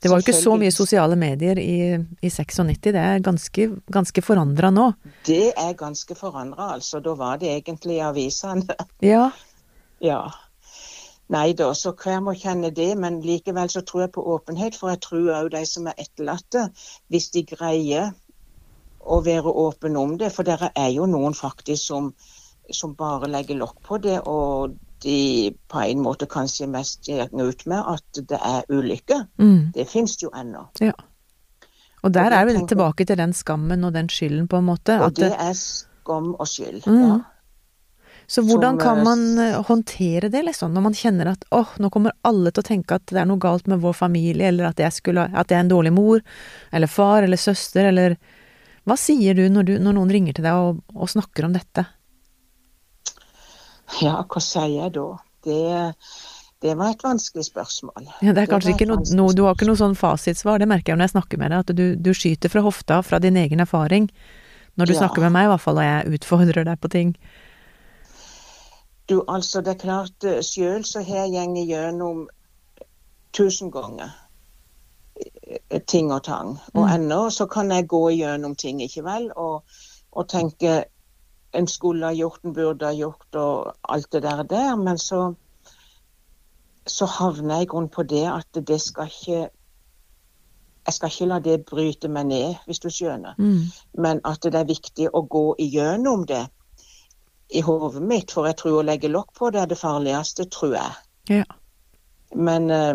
Det 0.00 0.08
var 0.08 0.20
jo 0.20 0.24
ikke 0.24 0.40
så 0.40 0.54
mye 0.56 0.72
sosiale 0.72 1.16
medier 1.20 1.58
i, 1.60 1.80
i 2.24 2.30
96, 2.32 2.78
det 2.86 2.96
er 2.96 3.24
ganske, 3.24 3.66
ganske 3.92 4.22
forandra 4.24 4.70
nå. 4.72 4.86
Det 5.26 5.52
er 5.52 5.74
ganske 5.76 6.16
forandra, 6.16 6.70
altså. 6.78 7.02
Da 7.04 7.12
var 7.20 7.40
det 7.42 7.52
egentlig 7.52 8.00
avisene. 8.04 8.64
Ja. 9.04 9.28
ja. 10.00 10.22
Nei 11.30 11.52
da, 11.54 11.68
så 11.76 11.92
hver 11.92 12.24
må 12.24 12.32
kjenne 12.34 12.72
det, 12.74 12.88
men 12.98 13.20
likevel 13.22 13.68
så 13.70 13.84
tror 13.86 14.06
jeg 14.06 14.14
på 14.16 14.24
åpenhet. 14.34 14.78
For 14.80 14.90
jeg 14.90 15.02
tror 15.04 15.30
òg 15.36 15.52
de 15.52 15.62
som 15.68 15.86
er 15.86 16.00
etterlatte, 16.00 16.70
hvis 17.12 17.28
de 17.36 17.44
greier 17.52 18.10
å 19.00 19.20
være 19.24 19.52
åpne 19.52 20.00
om 20.00 20.16
det. 20.18 20.32
For 20.32 20.48
dere 20.48 20.72
er 20.74 20.90
jo 20.96 21.06
noen 21.10 21.36
faktisk 21.36 21.92
som, 21.92 22.12
som 22.72 22.96
bare 22.96 23.28
legger 23.28 23.60
lokk 23.60 23.78
på 23.84 24.00
det, 24.00 24.16
og 24.24 24.80
de 25.02 25.54
på 25.68 25.80
en 25.84 26.02
måte 26.04 26.26
kanskje 26.30 26.68
mest 26.68 27.08
gir 27.08 27.28
ut 27.32 27.66
med 27.66 27.84
at 27.94 28.20
det 28.28 28.38
er 28.38 28.62
ulykke. 28.68 29.20
Mm. 29.40 29.72
Det 29.74 29.88
finnes 29.88 30.16
jo 30.22 30.30
ennå. 30.36 30.66
Ja. 30.80 30.92
Og 32.02 32.12
der 32.12 32.30
Og 32.32 32.32
er 32.32 32.44
vi 32.46 32.52
tenker- 32.54 32.68
tilbake 32.74 33.06
til 33.06 33.16
den 33.16 33.32
skammen 33.32 33.84
og 33.84 33.92
den 33.92 34.08
skylden, 34.08 34.48
på 34.48 34.56
en 34.58 34.64
måte. 34.64 34.96
Og 35.00 35.06
At 35.10 35.14
det 35.14 35.30
det, 35.32 35.38
er 35.40 35.52
skam 35.54 36.34
og 36.38 36.46
skyld. 36.48 36.86
Mm. 36.86 37.02
Ja. 37.08 37.18
så 38.30 38.42
hvordan 38.46 38.76
som, 38.76 38.78
kan 38.78 38.98
eh, 38.98 39.04
man 39.04 39.38
eh, 39.38 39.62
håndtere 39.66 40.30
det, 40.30 40.44
liksom? 40.46 40.72
Når 40.72 40.82
man 40.82 40.94
kjenner 40.94 41.26
at 41.32 41.44
åh, 41.50 41.66
nå 41.78 41.90
kommer 41.90 42.12
alle 42.24 42.52
til 42.52 42.62
å 42.62 42.68
tenke 42.68 42.94
at 42.94 43.06
det 43.06 43.18
er 43.20 43.26
noe 43.26 43.38
galt 43.42 43.66
med 43.66 43.80
vår 43.80 43.92
familie, 43.92 44.48
eller 44.48 44.68
at 44.70 44.78
jeg, 44.78 44.92
skulle, 44.92 45.24
at 45.34 45.50
jeg 45.50 45.58
er 45.58 45.64
en 45.64 45.68
dårlig 45.72 45.92
mor, 45.92 46.20
eller 46.72 46.86
far, 46.86 47.22
eller 47.22 47.36
søster, 47.36 47.84
eller 47.90 48.16
Hva 48.86 48.96
sier 48.96 49.34
du 49.34 49.48
når, 49.50 49.62
du, 49.64 49.78
når 49.78 49.92
noen 49.92 50.10
ringer 50.10 50.32
til 50.32 50.44
deg 50.44 50.54
og, 50.54 50.78
og 50.96 51.08
snakker 51.10 51.44
om 51.44 51.52
dette? 51.52 51.84
Ja, 54.02 54.16
hva 54.24 54.40
sier 54.42 54.68
jeg 54.74 54.92
da? 54.96 55.06
Det, 55.44 55.94
det 56.62 56.74
var 56.76 56.90
et 56.92 57.02
vanskelig 57.04 57.46
spørsmål. 57.48 58.08
Ja, 58.20 58.32
det 58.36 58.42
er 58.44 58.50
kanskje 58.50 58.70
det 58.72 58.76
ikke 58.78 58.88
noe, 58.90 59.04
noe 59.16 59.32
Du 59.36 59.44
har 59.46 59.54
ikke 59.56 59.68
noe 59.70 59.80
sånn 59.80 59.96
fasitsvar, 59.96 60.58
det 60.60 60.68
merker 60.68 60.92
jeg 60.92 61.00
når 61.00 61.08
jeg 61.08 61.14
snakker 61.16 61.40
med 61.40 61.50
deg, 61.54 61.64
at 61.64 61.76
du, 61.76 61.84
du 61.96 62.12
skyter 62.16 62.52
fra 62.52 62.62
hofta, 62.66 63.00
fra 63.06 63.18
din 63.22 63.36
egen 63.40 63.60
erfaring. 63.64 64.10
Når 64.76 64.86
du 64.86 64.92
Ja. 64.94 64.98
snakker 65.02 65.24
med 65.26 65.32
meg, 65.32 65.44
i 65.48 65.52
hvert 65.52 65.60
fall, 65.64 65.78
og 65.80 65.84
jeg 65.84 66.18
utfordrer 66.20 66.64
deg 66.68 66.80
på 66.80 66.88
ting. 66.92 67.14
Du, 69.08 69.24
altså, 69.26 69.60
det 69.60 69.74
er 69.74 69.80
klart, 69.80 70.24
eh, 70.24 70.40
sjøl 70.46 70.84
så 70.86 71.02
har 71.02 71.26
jeg 71.26 71.48
gått 71.50 71.68
gjennom 71.72 72.28
tusen 73.34 73.70
ganger 73.74 74.12
eh, 75.70 75.80
ting 75.86 76.12
og 76.12 76.22
tang. 76.24 76.58
Og 76.74 76.86
Mm. 76.86 76.92
ennå 76.94 77.30
så 77.30 77.46
kan 77.50 77.70
jeg 77.70 77.88
gå 77.88 78.04
gjennom 78.14 78.54
ting, 78.56 78.80
ikke 78.80 79.02
vel, 79.04 79.30
og, 79.36 79.64
og 80.12 80.28
tenke 80.28 80.84
en 81.52 81.66
skulle 81.66 82.06
ha 82.06 82.12
gjort, 82.12 82.44
en 82.44 82.54
burde 82.54 82.86
ha 82.86 82.92
gjort, 82.94 83.34
og 83.34 83.72
alt 83.88 84.12
det 84.12 84.22
der 84.22 84.42
der, 84.42 84.76
men 84.76 84.98
så 84.98 85.34
så 86.86 87.06
havner 87.06 87.60
jeg 87.60 87.62
i 87.62 87.86
på 87.94 88.02
det 88.02 88.26
at 88.26 88.66
det 88.66 88.80
skal 88.80 89.06
ikke 89.06 89.48
Jeg 90.86 90.94
skal 90.94 91.10
ikke 91.10 91.26
la 91.26 91.38
det 91.38 91.64
bryte 91.64 92.08
meg 92.08 92.26
ned, 92.26 92.54
hvis 92.66 92.78
du 92.78 92.88
skjønner. 92.90 93.34
Mm. 93.38 93.68
Men 93.94 94.20
at 94.24 94.42
det 94.42 94.54
er 94.54 94.64
viktig 94.64 95.10
å 95.12 95.20
gå 95.22 95.54
igjennom 95.58 96.24
det 96.26 96.46
i 97.52 97.60
hodet 97.60 98.02
mitt. 98.02 98.32
For 98.32 98.48
jeg 98.48 98.56
tror 98.56 98.78
å 98.80 98.86
legge 98.88 99.10
lokk 99.12 99.34
på 99.36 99.50
det 99.52 99.60
er 99.60 99.68
det 99.70 99.78
farligste, 99.78 100.48
tror 100.48 100.72
jeg. 100.78 100.96
Ja. 101.28 101.44
Men, 102.34 102.70
eh, 102.70 102.94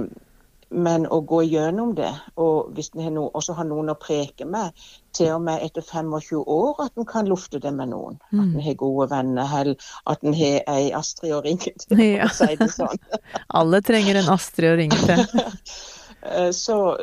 men 0.75 1.05
å 1.07 1.21
gå 1.27 1.38
gjennom 1.47 1.93
det, 1.95 2.09
og 2.41 2.73
hvis 2.75 2.89
en 2.99 3.13
no, 3.15 3.29
også 3.38 3.53
har 3.55 3.67
noen 3.69 3.89
å 3.93 3.95
preke 3.99 4.45
med, 4.45 4.73
til 5.15 5.29
og 5.38 5.41
med 5.47 5.63
etter 5.63 5.81
25 5.85 6.41
år, 6.43 6.73
at 6.83 6.91
en 6.99 7.05
kan 7.07 7.29
lufte 7.31 7.61
det 7.63 7.71
med 7.73 7.89
noen. 7.93 8.17
At 8.27 8.33
Mm. 8.35 8.55
en 8.55 8.61
har 8.65 8.73
gode 8.81 9.09
venner, 9.13 9.53
eller 9.59 9.75
at 10.07 10.23
en 10.23 10.33
har 10.33 10.63
ei 10.67 10.91
Astrid 10.91 11.31
å 11.31 11.41
ringe 11.45 11.71
til, 11.79 11.99
Ja. 11.99 12.27
si 12.27 12.55
det 12.59 12.69
sånn. 12.73 12.97
Alle 13.61 13.81
trenger 13.81 14.15
en 14.19 14.29
Astrid 14.35 14.73
å 14.73 14.77
ringe 14.77 14.99
til. 15.05 15.25
Eh, 16.25 16.49
så, 16.51 16.97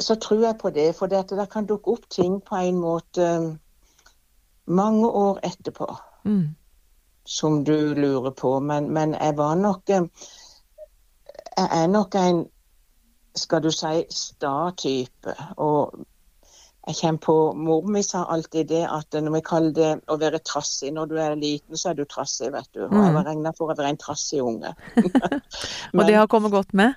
så 0.00 0.16
tror 0.18 0.40
jeg 0.42 0.58
på 0.58 0.70
det. 0.74 0.88
For 0.96 1.06
det, 1.06 1.28
det 1.30 1.44
kan 1.52 1.66
dukke 1.66 1.92
opp 1.92 2.08
ting 2.10 2.40
på 2.40 2.56
en 2.58 2.80
måte 2.82 3.22
eh, 3.22 3.52
mange 4.66 5.06
år 5.06 5.38
etterpå 5.46 5.86
Mm. 6.24 6.54
som 7.24 7.62
du 7.64 7.94
lurer 7.94 8.30
på. 8.34 8.58
Men, 8.60 8.90
men 8.92 9.14
jeg 9.14 9.36
var 9.36 9.54
nok 9.56 9.90
eh, 9.90 10.02
Jeg 11.58 11.82
er 11.82 11.88
nok 11.90 12.14
en, 12.14 12.44
skal 13.38 13.62
du 13.64 13.72
si, 13.74 14.04
sta 14.14 14.70
type. 14.78 15.34
Og 15.58 15.98
jeg 16.88 16.96
kommer 17.00 17.20
på 17.24 17.34
Mor 17.58 17.88
mi 17.90 18.02
sa 18.06 18.22
alltid 18.32 18.70
det 18.70 18.84
at 18.86 19.18
når 19.18 19.34
vi 19.34 19.42
kaller 19.44 19.74
det 19.76 19.90
å 20.08 20.16
være 20.16 20.38
trassig 20.40 20.92
Når 20.96 21.10
du 21.10 21.18
er 21.20 21.34
liten, 21.36 21.76
så 21.76 21.90
er 21.90 21.98
du 21.98 22.06
trassig, 22.08 22.48
vet 22.54 22.70
du. 22.72 22.86
Og 22.86 22.94
jeg 22.96 23.16
var 23.18 23.26
regna 23.28 23.52
for 23.58 23.68
å 23.68 23.76
være 23.76 23.90
en 23.92 24.00
trassig 24.00 24.40
unge. 24.40 24.72
Og 25.96 26.06
det 26.06 26.16
har 26.16 26.30
kommet 26.30 26.54
godt 26.54 26.72
med? 26.72 26.96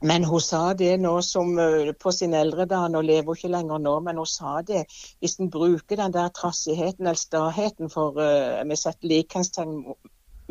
Men 0.00 0.24
hun 0.24 0.40
sa 0.40 0.74
det 0.78 0.92
nå 1.02 1.16
som 1.26 1.56
eh, 1.58 1.92
på 1.98 2.12
sin 2.14 2.34
eldre 2.38 2.68
dag, 2.70 2.86
nå 2.90 3.00
lever 3.02 3.26
hun 3.26 3.38
ikke 3.38 3.50
lenger 3.50 3.80
nå, 3.82 3.94
men 4.06 4.20
hun 4.22 4.28
sa 4.30 4.60
det. 4.66 4.84
Hvis 5.18 5.38
en 5.42 5.50
bruker 5.50 5.98
den 5.98 6.14
der 6.14 6.30
trassigheten 6.34 7.06
eller 7.06 7.18
staheten, 7.18 7.90
for 7.90 8.14
uh, 8.18 8.62
vi 8.62 8.78
setter 8.78 9.10
likhetstegn 9.10 9.80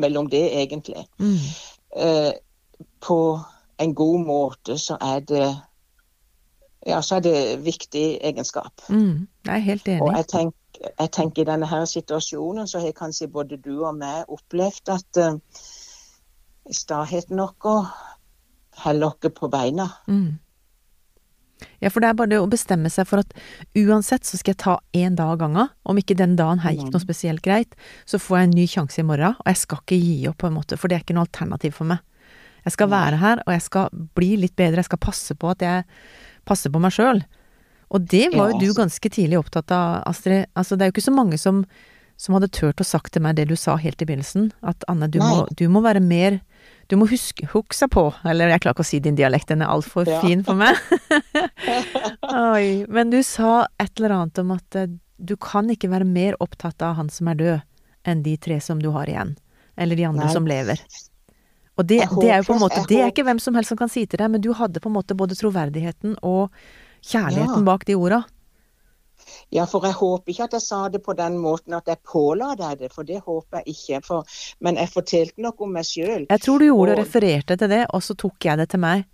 mellom 0.04 0.28
det 0.30 0.44
egentlig, 0.62 1.08
Mm. 1.20 1.40
eh, 1.96 2.34
på 3.02 3.40
en 3.78 3.94
god 3.96 4.26
måte, 4.26 4.78
så 4.78 4.98
er 5.02 5.20
det 5.20 5.48
ja, 6.88 7.02
så 7.02 7.18
er 7.18 7.26
det 7.26 7.66
viktig 7.66 8.06
egenskap. 8.24 8.82
Mm. 8.90 9.28
Jeg 9.46 9.54
er 9.56 9.66
helt 9.66 9.88
Og 9.88 9.94
enig. 9.94 10.18
jeg 10.18 10.28
tenker, 10.28 10.92
jeg 11.00 11.12
tenker 11.12 11.42
i 11.42 11.50
denne 11.50 11.68
her 11.68 11.86
situasjonen 11.86 12.68
så 12.68 12.80
har 12.80 12.96
kanskje 12.96 13.28
både 13.28 13.58
du 13.58 13.84
og 13.84 13.98
meg 13.98 14.30
opplevd 14.32 14.94
at 14.94 15.20
uh, 15.20 15.40
staheten 16.72 17.42
vår 17.42 17.90
holder 18.84 19.08
oss 19.08 19.34
på 19.36 19.50
beina. 19.52 19.90
Mm. 20.08 20.38
Ja, 21.82 21.90
for 21.90 22.02
det 22.02 22.10
er 22.12 22.18
bare 22.18 22.30
det 22.30 22.40
å 22.42 22.50
bestemme 22.50 22.90
seg 22.94 23.08
for 23.10 23.24
at 23.24 23.34
uansett 23.78 24.26
så 24.26 24.38
skal 24.38 24.54
jeg 24.54 24.62
ta 24.62 24.76
én 24.94 25.18
dag 25.18 25.34
av 25.34 25.40
gangen. 25.42 25.72
Om 25.90 25.98
ikke 26.02 26.18
den 26.18 26.36
dagen 26.38 26.62
her 26.62 26.76
gikk 26.76 26.92
noe 26.94 27.02
spesielt 27.02 27.42
greit, 27.46 27.74
så 28.06 28.20
får 28.22 28.38
jeg 28.38 28.48
en 28.48 28.58
ny 28.60 28.66
sjanse 28.70 29.02
i 29.02 29.08
morgen, 29.08 29.34
og 29.34 29.50
jeg 29.50 29.62
skal 29.64 29.82
ikke 29.82 29.98
gi 29.98 30.18
opp, 30.30 30.38
på 30.44 30.52
en 30.52 30.58
måte, 30.58 30.78
for 30.78 30.88
det 30.88 31.00
er 31.00 31.06
ikke 31.06 31.18
noe 31.18 31.26
alternativ 31.26 31.78
for 31.80 31.90
meg. 31.90 32.04
Jeg 32.68 32.76
skal 32.76 32.90
være 32.92 33.18
her, 33.22 33.42
og 33.48 33.54
jeg 33.56 33.64
skal 33.64 33.90
bli 34.18 34.34
litt 34.44 34.56
bedre, 34.60 34.82
jeg 34.84 34.90
skal 34.90 35.00
passe 35.08 35.36
på 35.40 35.52
at 35.54 35.64
jeg 35.64 35.86
passer 36.48 36.72
på 36.74 36.82
meg 36.84 36.92
sjøl. 36.96 37.22
Og 37.96 38.04
det 38.12 38.26
var 38.36 38.52
jo 38.52 38.58
du 38.60 38.74
ganske 38.76 39.10
tidlig 39.16 39.38
opptatt 39.40 39.72
av, 39.72 40.02
Astrid. 40.10 40.50
Altså, 40.60 40.76
det 40.76 40.84
er 40.84 40.90
jo 40.92 40.98
ikke 40.98 41.06
så 41.06 41.14
mange 41.16 41.40
som, 41.40 41.62
som 42.20 42.36
hadde 42.36 42.50
turt 42.52 42.84
å 42.84 42.88
sagt 42.88 43.14
til 43.16 43.24
meg 43.24 43.38
det 43.40 43.46
du 43.48 43.56
sa 43.56 43.78
helt 43.80 44.04
i 44.04 44.08
begynnelsen, 44.10 44.50
at 44.68 44.84
Anne, 44.92 45.08
du, 45.08 45.22
må, 45.24 45.46
du 45.56 45.64
må 45.72 45.80
være 45.86 46.04
mer 46.04 46.42
Du 46.92 46.96
må 47.00 47.08
huske 47.12 47.48
huksa 47.52 47.88
på 47.92 48.04
Eller 48.24 48.48
jeg 48.48 48.62
klarer 48.64 48.76
ikke 48.78 48.84
å 48.86 48.88
si 48.92 49.00
din 49.04 49.16
dialekt, 49.20 49.50
den 49.52 49.64
er 49.64 49.72
altfor 49.72 50.08
Ja. 50.08 50.20
fin 50.24 50.44
for 50.44 50.56
meg. 50.60 50.76
Oi, 52.54 52.86
men 52.92 53.12
du 53.12 53.22
sa 53.24 53.68
et 53.80 53.92
eller 54.00 54.16
annet 54.18 54.40
om 54.44 54.54
at 54.56 54.76
eh, 54.80 54.92
du 55.18 55.36
kan 55.40 55.68
ikke 55.72 55.90
være 55.92 56.08
mer 56.08 56.36
opptatt 56.44 56.84
av 56.86 56.96
han 57.00 57.10
som 57.12 57.28
er 57.32 57.40
død, 57.40 57.66
enn 58.08 58.24
de 58.24 58.36
tre 58.40 58.60
som 58.64 58.80
du 58.84 58.92
har 58.96 59.10
igjen. 59.12 59.36
Eller 59.78 60.00
de 60.00 60.06
andre 60.08 60.28
Nei. 60.28 60.34
som 60.34 60.48
lever. 60.50 60.80
Og 61.78 61.86
det, 61.86 62.00
det 62.22 62.30
er 62.32 62.38
jo 62.42 62.48
på 62.48 62.54
en 62.58 62.64
måte 62.64 62.82
Det 62.90 62.98
er 63.02 63.12
ikke 63.12 63.24
hvem 63.28 63.40
som 63.40 63.56
helst 63.56 63.70
som 63.70 63.78
kan 63.78 63.90
si 63.90 64.06
til 64.06 64.18
deg, 64.20 64.32
men 64.34 64.42
du 64.42 64.52
hadde 64.58 64.80
på 64.82 64.90
en 64.90 64.96
måte 64.98 65.14
både 65.18 65.36
troverdigheten 65.38 66.16
og 66.26 66.50
kjærligheten 67.06 67.62
Ja. 67.62 67.68
bak 67.68 67.86
de 67.86 67.96
orda. 67.96 68.24
Ja, 69.52 69.66
for 69.66 69.84
jeg 69.86 69.94
håper 69.98 70.32
ikke 70.32 70.44
at 70.48 70.54
jeg 70.58 70.62
sa 70.64 70.80
det 70.90 71.02
på 71.04 71.14
den 71.18 71.38
måten 71.42 71.74
at 71.76 71.88
jeg 71.88 71.98
påla 72.08 72.54
deg 72.60 72.80
det, 72.80 72.90
for 72.94 73.04
det 73.08 73.20
håper 73.26 73.62
jeg 73.62 73.76
ikke. 73.76 74.02
For, 74.06 74.26
men 74.64 74.76
jeg 74.80 74.90
fortalte 74.94 75.42
noe 75.44 75.56
om 75.66 75.72
meg 75.76 75.86
sjøl. 75.88 76.26
Jeg 76.30 76.42
tror 76.44 76.60
du 76.60 76.66
gjorde 76.70 76.96
Og- 76.96 77.00
refererte 77.04 77.58
til 77.58 77.70
det, 77.70 77.86
og 77.94 78.02
så 78.04 78.16
tok 78.16 78.46
jeg 78.46 78.58
det 78.58 78.70
til 78.70 78.80
meg. 78.80 79.06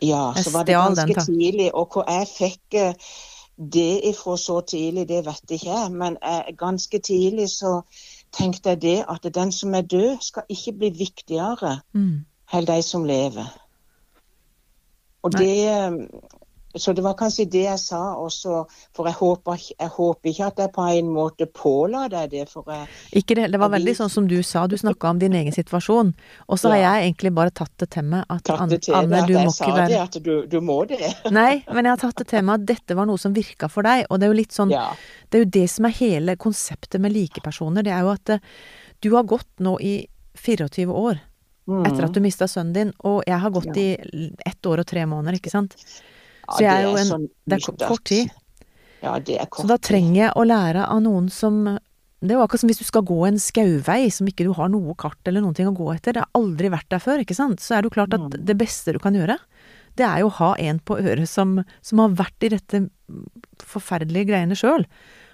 Ja, 0.00 0.32
Jeg 0.36 0.44
så 0.44 0.50
var 0.54 0.64
det 0.64 0.74
den 0.76 0.96
ganske 0.96 1.24
tidlig. 1.28 1.70
Og 1.74 1.88
hvor 1.92 2.04
jeg 2.08 2.26
fikk 2.28 2.74
eh, 2.80 2.94
det 3.60 4.00
ifra 4.08 4.36
så 4.40 4.60
tidlig, 4.64 5.06
det 5.08 5.24
vet 5.26 5.50
ikke 5.50 5.68
jeg. 5.68 5.90
Men 5.92 6.16
eh, 6.22 6.52
ganske 6.56 6.98
tidlig 6.98 7.48
så 7.52 7.82
tenkte 8.32 8.68
jeg 8.68 8.82
det 8.82 9.04
at 9.08 9.34
den 9.34 9.52
som 9.52 9.74
er 9.74 9.80
død, 9.80 10.16
skal 10.20 10.42
ikke 10.48 10.72
bli 10.72 10.90
viktigere 10.98 11.80
Mm. 11.92 12.24
enn 12.52 12.66
de 12.66 12.82
som 12.82 13.04
lever. 13.04 13.46
Og 15.22 15.32
det 15.32 15.68
eh, 15.68 15.92
Så 16.74 16.92
det 16.94 17.02
var 17.02 17.16
kanskje 17.18 17.48
det 17.50 17.64
jeg 17.64 17.78
sa 17.82 17.98
også, 18.14 18.60
for 18.94 19.08
jeg 19.08 19.16
håper, 19.18 19.62
jeg 19.80 19.90
håper 19.90 20.30
ikke 20.30 20.46
at 20.46 20.60
jeg 20.62 20.70
på 20.76 20.84
en 21.00 21.08
måte 21.10 21.46
påla 21.50 22.04
deg 22.12 22.30
det. 22.30 22.44
For 22.50 22.68
jeg, 22.70 22.86
Ikke 23.18 23.34
det, 23.34 23.48
det 23.50 23.58
var 23.58 23.72
veldig 23.72 23.94
sånn 23.98 24.12
som 24.12 24.28
du 24.30 24.36
sa, 24.46 24.66
du 24.70 24.76
snakka 24.78 25.10
om 25.10 25.18
din 25.18 25.34
egen 25.34 25.54
situasjon. 25.54 26.12
Og 26.46 26.60
så 26.62 26.70
har 26.70 26.82
jeg 26.82 27.08
egentlig 27.08 27.32
bare 27.34 27.50
tatt 27.50 27.72
det 27.82 27.88
til 27.96 28.06
meg 28.12 28.22
at 28.30 28.44
tatt 28.46 28.70
det 28.70 28.82
til 28.86 28.94
Anne, 28.94 29.10
deg 29.10 29.22
at 29.24 29.30
du 29.30 29.34
jeg 29.34 29.48
må 29.48 29.54
sa 29.56 29.64
ikke 29.64 29.78
være 29.80 29.88
det, 29.90 30.02
at 30.04 30.18
du, 30.28 30.30
du 30.46 30.60
må 30.60 30.76
det. 30.90 31.00
Nei, 31.40 31.64
men 31.72 31.88
jeg 31.88 31.94
har 31.96 32.02
tatt 32.04 32.22
det 32.22 32.28
til 32.34 32.44
meg 32.46 32.60
at 32.60 32.68
dette 32.70 32.98
var 33.00 33.08
noe 33.10 33.18
som 33.18 33.34
virka 33.34 33.70
for 33.72 33.88
deg, 33.88 34.04
og 34.06 34.20
det 34.20 34.28
er 34.28 34.32
jo 34.34 34.38
litt 34.42 34.54
sånn 34.54 34.70
Ja. 34.74 34.92
Det 35.30 35.38
er 35.38 35.44
jo 35.44 35.50
det 35.58 35.64
som 35.70 35.86
er 35.86 35.96
hele 35.98 36.36
konseptet 36.38 37.02
med 37.02 37.14
likepersoner. 37.14 37.82
Det 37.86 37.92
er 37.94 38.06
jo 38.06 38.14
at 38.14 38.32
eh, 38.34 38.46
du 39.02 39.10
har 39.14 39.26
gått 39.26 39.50
nå 39.62 39.74
i 39.82 39.96
24 40.38 40.86
år 40.90 41.20
Mm. 41.70 41.84
etter 41.86 42.02
at 42.02 42.14
du 42.16 42.18
mista 42.24 42.48
sønnen 42.50 42.72
din, 42.74 42.88
og 43.06 43.20
jeg 43.28 43.38
har 43.38 43.50
gått 43.54 43.76
i 43.78 43.92
ett 44.46 44.66
år 44.66 44.80
og 44.82 44.86
tre 44.90 45.04
måneder, 45.06 45.36
ikke 45.38 45.52
sant. 45.52 45.76
Så 46.50 46.64
jeg 46.64 46.70
er 46.72 46.82
jo 46.88 46.96
en 46.98 47.06
sånn 47.08 47.26
Det 47.46 47.58
er 47.58 47.86
kort 47.88 48.04
tid. 48.10 48.30
Ja, 49.02 49.18
det 49.18 49.38
er 49.40 49.46
kort 49.46 49.64
Så 49.64 49.68
da 49.70 49.78
trenger 49.78 50.18
jeg 50.26 50.32
å 50.36 50.44
lære 50.44 50.86
av 50.88 51.00
noen 51.02 51.30
som 51.32 51.62
Det 52.20 52.34
er 52.34 52.36
jo 52.36 52.42
akkurat 52.44 52.60
som 52.60 52.68
hvis 52.68 52.82
du 52.82 52.84
skal 52.84 53.02
gå 53.08 53.16
en 53.28 53.38
skauvei 53.40 54.10
som 54.12 54.26
ikke 54.28 54.44
du 54.44 54.52
har 54.52 54.68
noe 54.68 54.92
kart 55.00 55.16
eller 55.24 55.40
noen 55.40 55.54
ting 55.56 55.70
å 55.70 55.72
gå 55.76 55.86
etter. 55.94 56.12
Det 56.12 56.20
har 56.20 56.28
aldri 56.36 56.68
vært 56.68 56.90
der 56.92 57.00
før, 57.00 57.22
ikke 57.22 57.36
sant. 57.38 57.60
Så 57.64 57.72
er 57.76 57.80
det 57.82 57.88
jo 57.88 57.96
klart 57.96 58.12
at 58.12 58.20
Mm. 58.20 58.44
det 58.44 58.56
beste 58.60 58.92
du 58.92 58.98
kan 58.98 59.14
gjøre, 59.14 59.38
det 59.96 60.04
er 60.04 60.18
jo 60.20 60.28
å 60.28 60.36
ha 60.36 60.54
en 60.58 60.78
på 60.80 60.98
øret 61.00 61.26
som, 61.28 61.64
som 61.80 61.98
har 61.98 62.10
vært 62.10 62.44
i 62.44 62.50
dette 62.52 62.90
forferdelige 63.64 64.28
greiene 64.30 64.56
sjøl, 64.58 64.84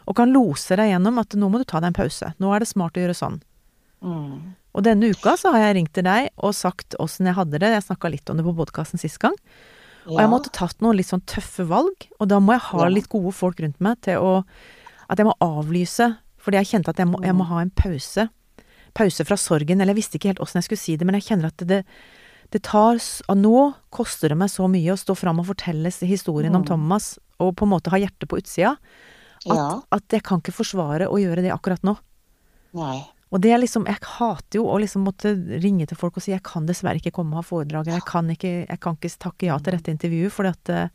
og 0.06 0.14
kan 0.18 0.30
lose 0.30 0.76
deg 0.78 0.92
gjennom 0.92 1.18
at 1.18 1.34
nå 1.34 1.48
må 1.50 1.58
du 1.58 1.64
ta 1.66 1.80
deg 1.82 1.90
en 1.90 1.98
pause. 1.98 2.32
Nå 2.38 2.54
er 2.54 2.62
det 2.62 2.68
smart 2.70 2.94
å 2.96 3.02
gjøre 3.02 3.18
sånn. 3.18 3.40
Mm. 4.04 4.54
Og 4.76 4.84
denne 4.86 5.10
uka 5.10 5.34
så 5.40 5.50
har 5.54 5.64
jeg 5.66 5.76
ringt 5.80 5.92
til 5.96 6.04
deg 6.06 6.28
og 6.36 6.54
sagt 6.54 6.94
åssen 7.02 7.26
jeg 7.26 7.34
hadde 7.34 7.58
det. 7.58 7.72
Jeg 7.72 7.82
snakka 7.88 8.10
litt 8.12 8.30
om 8.30 8.36
det 8.38 8.44
på 8.46 8.54
podkasten 8.54 9.00
sist 9.00 9.18
gang. 9.18 9.34
Og 10.06 10.20
jeg 10.20 10.30
måtte 10.30 10.52
tatt 10.54 10.80
noen 10.84 10.96
litt 10.98 11.08
sånn 11.10 11.24
tøffe 11.26 11.66
valg, 11.66 12.06
og 12.20 12.28
da 12.30 12.38
må 12.42 12.54
jeg 12.54 12.64
ha 12.68 12.88
litt 12.92 13.08
gode 13.10 13.32
folk 13.34 13.58
rundt 13.62 13.80
meg 13.82 13.98
til 14.06 14.22
å 14.22 14.32
At 15.08 15.18
jeg 15.18 15.26
må 15.28 15.36
avlyse, 15.38 16.16
fordi 16.42 16.58
jeg 16.58 16.66
kjente 16.66 16.90
at 16.90 16.98
jeg 16.98 17.06
må, 17.06 17.20
jeg 17.22 17.34
må 17.38 17.44
ha 17.46 17.60
en 17.62 17.70
pause. 17.70 18.24
Pause 18.94 19.24
fra 19.26 19.36
sorgen. 19.38 19.78
Eller 19.78 19.94
jeg 19.94 20.00
visste 20.00 20.18
ikke 20.18 20.32
helt 20.32 20.40
åssen 20.42 20.58
jeg 20.58 20.66
skulle 20.66 20.82
si 20.82 20.96
det, 20.98 21.06
men 21.06 21.14
jeg 21.14 21.28
kjenner 21.28 21.52
at 21.52 21.62
det, 21.62 21.84
det 22.50 22.62
tar 22.66 22.98
og 22.98 23.36
Nå 23.38 23.60
koster 23.94 24.34
det 24.34 24.38
meg 24.40 24.50
så 24.50 24.66
mye 24.66 24.94
å 24.94 24.98
stå 24.98 25.14
fram 25.14 25.38
og 25.38 25.46
fortelle 25.52 25.92
historien 25.94 26.10
historien 26.10 26.54
om 26.58 26.62
Mm. 26.62 26.66
Thomas, 26.66 27.18
og 27.38 27.54
på 27.54 27.66
en 27.66 27.74
måte 27.76 27.90
ha 27.94 28.00
hjertet 28.02 28.26
på 28.26 28.38
utsida, 28.42 28.76
at, 29.46 29.84
at 29.92 30.10
jeg 30.10 30.22
kan 30.26 30.42
ikke 30.42 30.56
forsvare 30.58 31.06
å 31.06 31.20
gjøre 31.22 31.42
det 31.42 31.54
akkurat 31.54 31.82
nå. 31.86 31.94
Nei. 32.74 33.04
Og 33.34 33.40
det 33.42 33.50
er 33.50 33.58
liksom, 33.58 33.86
jeg 33.90 33.98
hater 34.06 34.60
jo 34.60 34.68
å 34.70 34.78
liksom 34.78 35.02
måtte 35.08 35.32
ringe 35.62 35.86
til 35.90 35.98
folk 35.98 36.16
og 36.18 36.22
si 36.22 36.30
jeg 36.30 36.44
kan 36.46 36.66
dessverre 36.68 37.00
ikke 37.00 37.14
komme 37.16 37.34
og 37.34 37.42
ha 37.42 37.46
foredrag, 37.48 37.88
eller 37.88 37.98
jeg 37.98 38.06
kan 38.06 38.28
ikke, 38.30 38.52
jeg 38.68 38.80
kan 38.84 38.98
ikke 38.98 39.10
takke 39.26 39.48
ja 39.48 39.56
til 39.58 39.74
dette 39.74 39.90
intervjuet, 39.96 40.32
fordi 40.32 40.52
at 40.54 40.70
eh, 40.70 40.90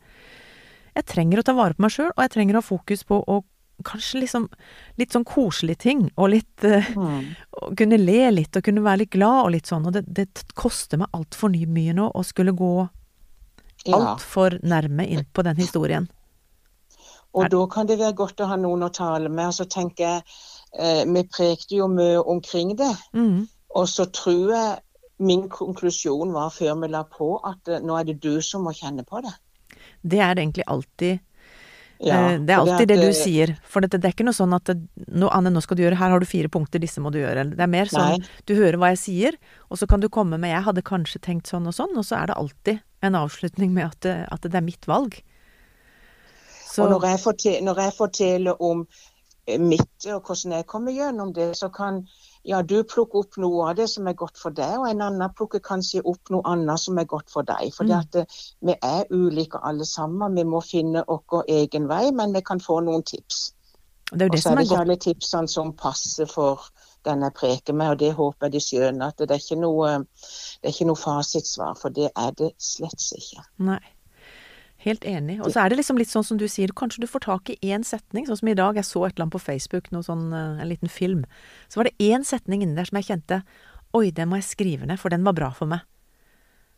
jeg 0.96 1.08
trenger 1.12 1.42
å 1.42 1.44
ta 1.46 1.54
vare 1.56 1.76
på 1.76 1.84
meg 1.84 1.92
sjøl, 1.92 2.12
og 2.14 2.22
jeg 2.24 2.32
trenger 2.36 2.56
å 2.56 2.62
ha 2.62 2.66
fokus 2.70 3.04
på 3.08 3.18
å 3.20 3.42
kanskje 3.84 4.22
liksom 4.22 4.46
litt 5.00 5.12
sånn 5.12 5.26
koselige 5.28 5.82
ting, 5.84 6.06
og 6.16 6.32
litt 6.32 6.64
eh, 6.68 6.88
Mm. 6.96 7.34
å 7.62 7.74
kunne 7.76 7.98
le 8.00 8.30
litt 8.32 8.56
og 8.56 8.64
kunne 8.64 8.84
være 8.84 9.04
litt 9.04 9.12
glad 9.12 9.44
og 9.44 9.52
litt 9.56 9.68
sånn, 9.68 9.86
og 9.88 9.92
det, 9.96 10.04
det 10.08 10.28
koster 10.58 11.00
meg 11.02 11.12
altfor 11.12 11.52
mye 11.52 11.92
nå 11.96 12.08
å 12.16 12.24
skulle 12.24 12.56
gå 12.56 12.88
Ja. 13.84 13.96
altfor 13.98 14.56
nærme 14.62 15.04
inn 15.04 15.24
på 15.34 15.42
den 15.44 15.56
historien. 15.60 16.08
Og 17.34 17.48
da 17.50 17.66
kan 17.66 17.86
det 17.88 17.96
være 17.98 18.14
godt 18.14 18.40
å 18.44 18.46
ha 18.50 18.56
noen 18.60 18.84
å 18.84 18.90
tale 18.92 19.30
med. 19.32 19.48
Og 19.48 19.54
så 19.56 19.64
tenker 19.64 20.04
jeg, 20.04 20.22
eh, 20.78 21.02
vi 21.06 21.24
prekte 21.28 21.76
jo 21.76 21.88
mye 21.88 22.20
omkring 22.20 22.76
det. 22.76 22.94
Mm. 23.14 23.48
Og 23.74 23.88
så 23.88 24.06
tror 24.12 24.52
jeg 24.52 24.78
min 25.22 25.48
konklusjon 25.48 26.32
var 26.34 26.50
før 26.50 26.78
vi 26.82 26.92
la 26.92 27.04
på, 27.08 27.34
at 27.46 27.68
eh, 27.68 27.82
nå 27.82 27.98
er 27.98 28.08
det 28.10 28.20
du 28.22 28.40
som 28.44 28.66
må 28.66 28.74
kjenne 28.76 29.04
på 29.08 29.22
det. 29.24 29.34
Det 30.02 30.18
er 30.20 30.34
egentlig 30.36 30.66
alltid 30.66 31.20
Ja, 32.02 32.32
Eh, 32.32 32.40
Det 32.40 32.50
er 32.50 32.58
alltid 32.58 32.88
det 32.88 32.98
at, 32.98 33.04
du 33.04 33.12
sier. 33.14 33.50
For 33.62 33.80
det, 33.80 33.92
det 33.94 34.08
er 34.08 34.14
ikke 34.16 34.24
noe 34.26 34.34
sånn 34.34 34.54
at 34.56 34.72
nå, 34.74 35.28
'Anne, 35.30 35.52
nå 35.54 35.60
skal 35.62 35.76
du 35.78 35.84
gjøre 35.84 36.00
Her 36.00 36.10
har 36.10 36.18
du 36.18 36.26
fire 36.26 36.48
punkter, 36.50 36.82
disse 36.82 36.98
må 36.98 37.12
du 37.14 37.20
gjøre.' 37.20 37.54
Det 37.54 37.62
er 37.62 37.70
mer 37.70 37.86
sånn 37.86 38.18
Nei. 38.18 38.28
du 38.44 38.56
hører 38.58 38.74
hva 38.74 38.90
jeg 38.90 38.98
sier, 38.98 39.38
og 39.70 39.78
så 39.78 39.86
kan 39.86 40.00
du 40.00 40.08
komme 40.08 40.34
med 40.34 40.50
'jeg 40.50 40.64
hadde 40.66 40.82
kanskje 40.82 41.22
tenkt 41.22 41.46
sånn 41.46 41.66
og 41.66 41.74
sånn', 41.78 41.94
og 41.94 42.02
så 42.02 42.18
er 42.18 42.26
det 42.26 42.36
alltid 42.36 42.82
en 43.02 43.14
avslutning 43.14 43.70
med 43.70 43.84
at 43.86 44.00
det, 44.00 44.16
at 44.32 44.42
det 44.42 44.54
er 44.54 44.66
mitt 44.66 44.86
valg. 44.86 45.22
Så 46.66 46.84
Og 46.84 46.90
når 46.90 47.06
jeg, 47.06 47.20
forteller, 47.20 47.62
når 47.62 47.76
jeg 47.84 47.92
forteller 47.92 48.62
om 48.62 48.86
mitt 49.46 50.06
og 50.06 50.22
hvordan 50.26 50.52
jeg 50.54 50.66
kommer 50.70 50.92
gjennom 50.94 51.32
det, 51.34 51.56
så 51.58 51.68
kan 51.68 52.02
ja, 52.44 52.62
du 52.62 52.82
plukke 52.82 53.22
opp 53.22 53.38
noe 53.42 53.70
av 53.70 53.76
det 53.78 53.88
som 53.90 54.06
er 54.06 54.14
godt 54.18 54.38
for 54.38 54.54
deg, 54.54 54.74
og 54.78 54.88
en 54.88 55.02
annen 55.02 55.34
plukker 55.38 55.62
kanskje 55.62 56.02
opp 56.06 56.30
noe 56.30 56.42
annet 56.46 56.80
som 56.80 56.98
er 56.98 57.08
godt 57.10 57.30
for 57.30 57.46
deg. 57.46 57.72
For 57.74 57.84
Mm. 57.84 57.90
eh, 58.14 58.24
vi 58.60 58.74
er 58.82 59.04
ulike 59.10 59.58
alle 59.62 59.84
sammen. 59.84 60.34
Vi 60.34 60.44
må 60.44 60.60
finne 60.60 61.04
vår 61.08 61.44
egen 61.48 61.88
vei, 61.88 62.10
men 62.10 62.32
vi 62.32 62.40
kan 62.40 62.60
få 62.60 62.80
noen 62.80 63.02
tips. 63.02 63.52
det 64.12 64.22
er 64.22 64.28
Og 64.30 64.38
så 64.38 64.50
er 64.50 64.54
det 64.56 64.64
ikke 64.64 64.80
alle 64.80 64.96
tipsene 64.96 65.48
som 65.48 65.72
passer 65.72 66.26
for 66.26 66.60
den 67.04 67.22
jeg 67.22 67.32
preker 67.32 67.72
med, 67.72 67.90
og 67.90 67.98
det 67.98 68.12
håper 68.14 68.46
jeg 68.46 68.52
de 68.52 68.60
skjønner. 68.60 69.06
At 69.06 69.18
det 69.18 69.30
er 69.30 69.40
ikke 69.40 69.60
noe, 69.60 69.98
det 69.98 70.68
er 70.68 70.68
ikke 70.68 70.86
noe 70.86 70.96
fasitsvar, 70.96 71.74
for 71.80 71.88
det 71.88 72.10
er 72.16 72.30
det 72.30 72.52
slett 72.58 73.00
ikke. 73.16 73.42
Nei. 73.58 73.80
Helt 74.82 75.04
enig. 75.06 75.38
Og 75.40 75.52
så 75.52 75.62
er 75.64 75.70
det 75.70 75.78
liksom 75.78 75.98
litt 76.00 76.10
sånn 76.10 76.24
som 76.26 76.38
du 76.40 76.46
sier, 76.50 76.72
kanskje 76.74 77.04
du 77.04 77.06
får 77.06 77.20
tak 77.28 77.50
i 77.50 77.58
én 77.62 77.84
setning, 77.86 78.26
sånn 78.26 78.40
som 78.40 78.48
i 78.50 78.54
dag, 78.58 78.74
jeg 78.74 78.84
så 78.88 79.06
et 79.06 79.14
eller 79.14 79.28
annet 79.28 79.36
på 79.36 79.40
Facebook, 79.44 79.90
sånn, 79.94 80.32
eh, 80.34 80.62
en 80.62 80.68
liten 80.68 80.90
film. 80.90 81.24
Så 81.68 81.76
var 81.78 81.84
det 81.84 81.98
én 82.02 82.24
setning 82.26 82.62
inni 82.64 82.74
der 82.74 82.84
som 82.90 82.98
jeg 82.98 83.10
kjente 83.12 83.42
Oi, 83.94 84.10
den 84.10 84.30
må 84.30 84.36
jeg 84.40 84.48
skrive 84.56 84.86
ned, 84.88 84.98
for 84.98 85.10
den 85.10 85.22
var 85.22 85.34
bra 85.34 85.50
for 85.52 85.66
meg. 85.66 85.82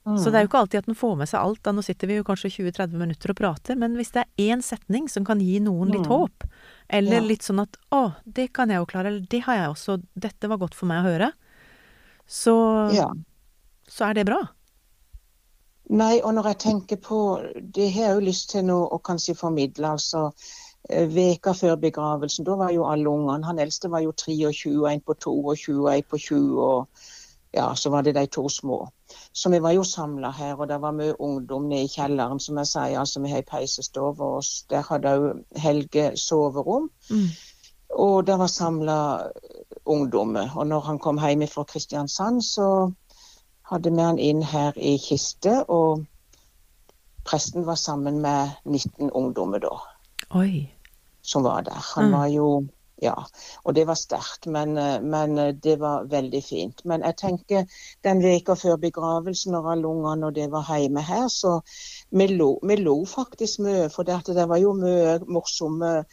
Så 0.04 0.24
det 0.28 0.34
er 0.34 0.42
jo 0.44 0.48
ikke 0.48 0.60
alltid 0.60 0.78
at 0.82 0.86
den 0.86 0.94
får 0.98 1.16
med 1.16 1.28
seg 1.30 1.40
alt. 1.40 1.62
Da 1.62 1.72
nå 1.72 1.80
sitter 1.82 2.06
vi 2.10 2.16
jo 2.18 2.24
kanskje 2.24 2.50
20-30 2.50 2.92
minutter 2.92 3.30
og 3.30 3.36
prater, 3.36 3.76
men 3.78 3.94
hvis 3.96 4.10
det 4.12 4.24
er 4.26 4.50
én 4.52 4.60
setning 4.60 5.08
som 5.08 5.24
kan 5.24 5.38
gi 5.40 5.60
noen 5.60 5.88
litt 5.94 6.04
Mm. 6.04 6.10
håp, 6.10 6.44
eller 6.90 7.20
Ja. 7.20 7.20
litt 7.22 7.40
sånn 7.40 7.62
at 7.62 7.78
'Å, 7.90 8.16
det 8.30 8.52
kan 8.52 8.68
jeg 8.68 8.78
jo 8.78 8.84
klare', 8.86 9.06
eller 9.06 9.20
'det 9.20 9.42
har 9.44 9.54
jeg 9.54 9.70
også', 9.70 10.02
'dette 10.18 10.48
var 10.48 10.58
godt 10.58 10.74
for 10.74 10.84
meg 10.86 11.04
å 11.04 11.08
høre', 11.08 11.32
så, 12.26 12.92
Ja. 12.92 13.08
så 13.88 14.10
er 14.10 14.14
det 14.14 14.26
bra. 14.26 14.48
Nei, 15.90 16.20
og 16.24 16.34
når 16.34 16.46
jeg 16.46 16.58
tenker 16.58 16.96
på 16.96 17.40
Det 17.74 17.90
har 17.92 18.06
jeg 18.06 18.14
jo 18.14 18.20
lyst 18.24 18.50
til 18.50 18.64
nå 18.64 18.78
å 18.88 18.98
kanskje 19.04 19.34
formidle. 19.36 19.88
altså 19.88 20.30
eh, 20.88 21.08
Veka 21.08 21.52
før 21.52 21.76
begravelsen, 21.76 22.44
da 22.44 22.56
var 22.56 22.72
jo 22.72 22.86
alle 22.88 23.10
ungene 23.10 23.46
Han 23.46 23.58
eldste 23.58 23.90
var 23.90 24.00
jo 24.00 24.12
23, 24.12 24.72
en 24.92 25.00
på 25.00 25.14
22, 25.14 25.92
en 25.92 26.08
på 26.08 26.18
20, 26.18 26.58
og 26.60 26.88
ja, 27.54 27.74
så 27.76 27.90
var 27.90 28.02
det 28.02 28.14
de 28.16 28.26
to 28.26 28.48
små. 28.48 28.88
Så 29.32 29.50
vi 29.50 29.58
var 29.58 29.70
jo 29.72 29.84
samla 29.84 30.30
her, 30.30 30.56
og 30.58 30.68
det 30.68 30.80
var 30.82 30.92
mye 30.92 31.14
ungdom 31.20 31.68
nede 31.68 31.84
i 31.86 31.88
kjelleren, 31.92 32.40
som 32.40 32.58
jeg 32.58 32.66
sier. 32.66 32.98
altså 32.98 33.20
Vi 33.20 33.30
har 33.30 33.44
ei 33.44 33.46
peisestove, 33.46 34.24
og 34.24 34.42
der 34.70 34.82
hadde 34.88 35.12
òg 35.14 35.60
Helge 35.62 36.16
soverom. 36.16 36.90
Mm. 37.10 37.28
Og 37.94 38.26
det 38.26 38.38
var 38.38 38.50
samla 38.50 38.98
ungdommer. 39.86 40.50
Og 40.56 40.66
når 40.66 40.80
han 40.80 40.98
kom 40.98 41.20
hjem 41.22 41.46
fra 41.46 41.62
Kristiansand, 41.62 42.42
så 42.42 42.90
hadde 43.70 43.90
vi 43.94 44.02
han 44.02 44.18
inn 44.18 44.42
her 44.42 44.72
i 44.76 44.96
kiste, 44.98 45.64
og 45.70 46.04
presten 47.24 47.64
var 47.66 47.74
sammen 47.80 48.20
med 48.20 48.50
19 48.64 49.10
ungdommer 49.10 49.58
da, 49.64 49.74
Oi. 50.36 50.70
som 51.22 51.42
var 51.42 51.62
der. 51.62 51.80
Han 51.96 52.04
Mm. 52.10 52.12
var 52.18 52.26
jo 52.26 52.48
Ja, 53.02 53.14
og 53.64 53.74
det 53.74 53.86
var 53.86 53.94
sterkt, 53.98 54.46
men, 54.46 54.78
eh, 54.78 55.00
men 55.02 55.38
eh, 55.38 55.52
det 55.52 55.80
var 55.80 56.04
veldig 56.04 56.42
fint. 56.44 56.84
Men 56.84 57.02
jeg 57.02 57.16
tenker 57.16 57.64
den 58.04 58.22
veka 58.22 58.54
før 58.54 58.76
begravelsen, 58.76 59.52
når 59.52 59.70
alle 59.72 59.88
ungene 59.88 60.26
og 60.26 60.34
det 60.34 60.46
var 60.52 60.62
hjemme 60.78 61.02
her, 61.02 61.26
så 61.28 61.60
vi 62.12 62.26
lo, 62.26 62.58
vi 62.62 62.76
lo 62.76 63.04
faktisk 63.04 63.58
mye. 63.58 63.88
For 63.90 64.04
det, 64.04 64.20
det 64.26 64.48
var 64.48 64.56
jo 64.62 64.72
mye 64.72 65.18
morsomme 65.26 66.04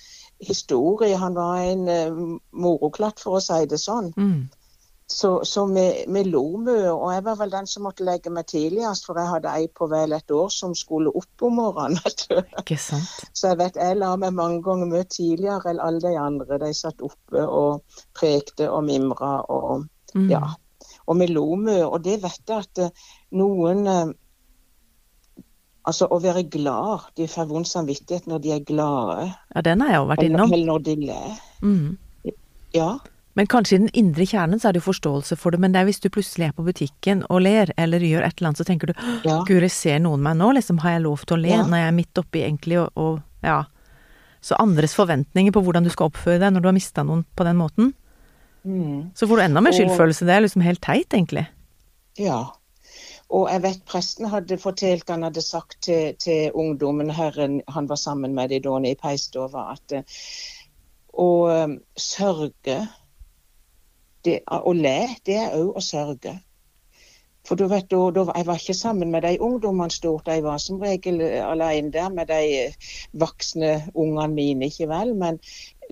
historier. 0.41 1.17
Han 1.17 1.35
var 1.35 1.57
en 1.61 1.87
uh, 1.87 2.39
moroklatt, 2.51 3.19
for 3.19 3.37
å 3.37 3.39
si 3.45 3.65
det 3.65 3.79
sånn. 3.79 4.11
Mm. 4.17 4.49
Så, 5.11 5.29
så 5.43 5.65
vi, 5.67 5.83
vi 6.07 6.21
lo 6.29 6.41
mye, 6.63 6.87
og 6.93 7.09
jeg 7.11 7.23
var 7.25 7.35
vel 7.41 7.51
den 7.51 7.65
som 7.67 7.83
måtte 7.83 8.05
legge 8.07 8.31
meg 8.31 8.45
tidligst, 8.47 9.03
for 9.09 9.19
jeg 9.19 9.27
hadde 9.27 9.51
ei 9.59 9.65
på 9.75 9.89
vel 9.91 10.13
et 10.15 10.31
år 10.31 10.47
som 10.55 10.71
skulle 10.77 11.11
opp 11.19 11.43
om 11.43 11.57
morgenen. 11.59 11.99
Ikke 12.61 12.77
sant. 12.79 13.09
Så 13.35 13.49
jeg 13.51 13.59
vet, 13.59 13.75
jeg 13.81 13.97
la 13.99 14.13
meg 14.21 14.31
mange 14.37 14.61
ganger 14.63 14.87
mye 14.93 15.03
tidligere 15.11 15.73
enn 15.73 15.81
alle 15.83 15.99
de 16.05 16.13
andre. 16.21 16.61
De 16.63 16.71
satt 16.77 17.03
oppe 17.03 17.43
og 17.43 17.83
prekte 18.17 18.69
og 18.71 18.85
mimra 18.87 19.41
og 19.51 19.87
Mm. 20.11 20.25
ja. 20.27 20.41
Og 21.07 21.15
vi 21.21 21.25
lo 21.31 21.45
mye, 21.55 21.85
og 21.87 22.01
det 22.03 22.17
vet 22.23 22.41
jeg 22.51 22.65
at 22.65 22.79
eh, 22.83 22.89
noen 23.39 23.85
eh, 23.87 24.09
Altså 25.87 26.05
å 26.13 26.19
være 26.21 26.43
glad, 26.53 27.07
de 27.17 27.25
får 27.31 27.47
vond 27.49 27.65
samvittighet 27.65 28.27
når 28.29 28.41
de 28.43 28.51
er 28.53 28.59
glade, 28.67 29.31
Ja, 29.55 29.61
den 29.65 29.81
har 29.81 29.89
jeg 29.89 29.97
jo 29.97 30.09
vært 30.11 30.25
innom. 30.27 30.51
eller 30.53 30.67
når 30.67 30.83
de 30.85 30.95
ler. 31.07 31.39
Mm. 31.63 31.97
Ja. 32.75 32.89
Men 33.35 33.47
kanskje 33.47 33.75
i 33.75 33.81
den 33.85 33.91
indre 33.95 34.25
kjernen 34.27 34.59
så 34.59 34.67
er 34.69 34.75
det 34.75 34.81
jo 34.81 34.89
forståelse 34.89 35.37
for 35.39 35.51
det, 35.55 35.59
men 35.63 35.71
det 35.71 35.79
er 35.81 35.85
hvis 35.87 36.01
du 36.03 36.09
plutselig 36.11 36.49
er 36.49 36.55
på 36.57 36.65
butikken 36.67 37.21
og 37.29 37.41
ler, 37.45 37.71
eller 37.79 38.03
gjør 38.03 38.25
et 38.27 38.35
eller 38.37 38.49
annet, 38.49 38.59
så 38.59 38.67
tenker 38.67 38.91
du 38.91 38.93
ja. 39.23 39.37
Guri, 39.47 39.69
ser 39.71 39.99
noen 40.03 40.19
meg 40.25 40.35
nå, 40.39 40.49
liksom, 40.57 40.81
har 40.83 40.97
jeg 40.97 41.05
lov 41.05 41.23
til 41.25 41.37
å 41.37 41.41
le 41.41 41.53
Ja. 41.55 41.61
når 41.63 41.77
jeg 41.79 41.87
er 41.87 41.95
midt 42.01 42.17
oppi 42.19 42.43
egentlig 42.43 42.79
og, 42.81 42.89
og 42.95 43.21
ja. 43.43 43.61
Så 44.41 44.57
andres 44.59 44.95
forventninger 44.97 45.53
på 45.53 45.61
hvordan 45.63 45.85
du 45.85 45.89
skal 45.93 46.09
oppføre 46.09 46.39
deg 46.41 46.51
når 46.53 46.61
du 46.61 46.67
har 46.67 46.73
mista 46.75 47.03
noen 47.07 47.25
på 47.35 47.43
den 47.47 47.57
måten, 47.61 47.93
Mm. 48.63 49.09
så 49.17 49.25
får 49.25 49.37
du 49.37 49.41
enda 49.41 49.61
mer 49.61 49.71
skyldfølelse. 49.73 50.25
Det 50.25 50.33
er 50.35 50.41
liksom 50.43 50.61
helt 50.61 50.81
teit, 50.85 51.09
egentlig. 51.17 51.47
Ja. 52.21 52.51
Og 53.33 53.47
jeg 53.49 53.61
vet 53.63 53.79
presten 53.89 54.27
hadde 54.29 54.57
fortalt, 54.61 55.09
han 55.09 55.23
hadde 55.23 55.41
sagt 55.41 55.79
til, 55.87 56.13
til 56.21 56.51
ungdommen 56.53 57.09
herren 57.09 57.61
han 57.73 57.87
var 57.89 57.97
sammen 57.97 58.35
med 58.35 58.51
de 58.53 58.59
da 58.59 58.75
i 58.85 58.93
peisstova, 58.93 59.71
at 59.73 59.91
eh, 59.97 60.03
å 61.17 61.29
sørge 61.97 62.75
det, 64.25 64.39
Å 64.47 64.73
le, 64.73 64.97
det 65.25 65.35
er 65.35 65.57
òg 65.59 65.77
å 65.77 65.83
sørge. 65.83 66.39
For 67.47 67.57
du 67.57 67.65
vet, 67.65 67.87
da, 67.89 67.97
da, 68.13 68.27
Jeg 68.37 68.45
var 68.45 68.59
ikke 68.59 68.73
sammen 68.77 69.11
med 69.11 69.23
de 69.25 69.37
ungdommene 69.41 69.91
stort, 69.91 70.27
jeg 70.29 70.43
var 70.43 70.59
som 70.61 70.77
regel 70.81 71.21
eh, 71.25 71.41
alene 71.41 71.89
der 71.91 72.09
med 72.13 72.29
de 72.29 72.41
eh, 72.67 72.75
voksne 73.17 73.71
ungene 73.95 74.27
mine, 74.33 74.65
ikke 74.69 74.87
vel. 74.91 75.15
Men 75.17 75.39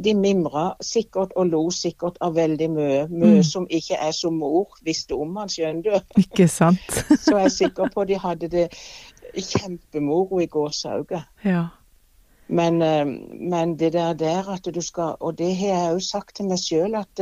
de 0.04 0.14
mimra 0.14 0.76
sikkert 0.86 1.34
og 1.36 1.50
lo 1.50 1.64
sikkert 1.74 2.22
av 2.22 2.36
veldig 2.38 2.70
mye. 2.70 3.08
Mye 3.10 3.40
Mm. 3.40 3.44
som 3.44 3.66
ikke 3.70 3.98
jeg 3.98 4.14
som 4.14 4.38
mor 4.38 4.78
visste 4.86 5.18
om, 5.18 5.36
han 5.42 5.50
skjønner 5.50 5.82
du. 5.82 6.00
Ikke 6.24 6.48
sant? 6.48 6.86
Så 7.26 7.36
jeg 7.38 7.46
er 7.50 7.56
sikker 7.58 7.90
på 7.94 8.06
de 8.06 8.20
hadde 8.22 8.48
det 8.48 8.70
kjempemoro 9.36 10.40
i 10.40 10.48
gårsauget. 10.48 11.26
ja. 11.44 11.66
Men, 12.52 12.82
eh, 12.82 13.06
men 13.50 13.76
det 13.78 13.94
der, 13.94 14.14
der 14.14 14.48
at 14.50 14.66
du 14.76 14.82
skal 14.82 15.16
Og 15.20 15.38
det 15.38 15.56
har 15.56 15.68
jeg 15.68 15.96
òg 15.96 16.02
sagt 16.02 16.36
til 16.36 16.48
meg 16.50 16.58
sjøl, 16.58 16.96
at 16.96 17.22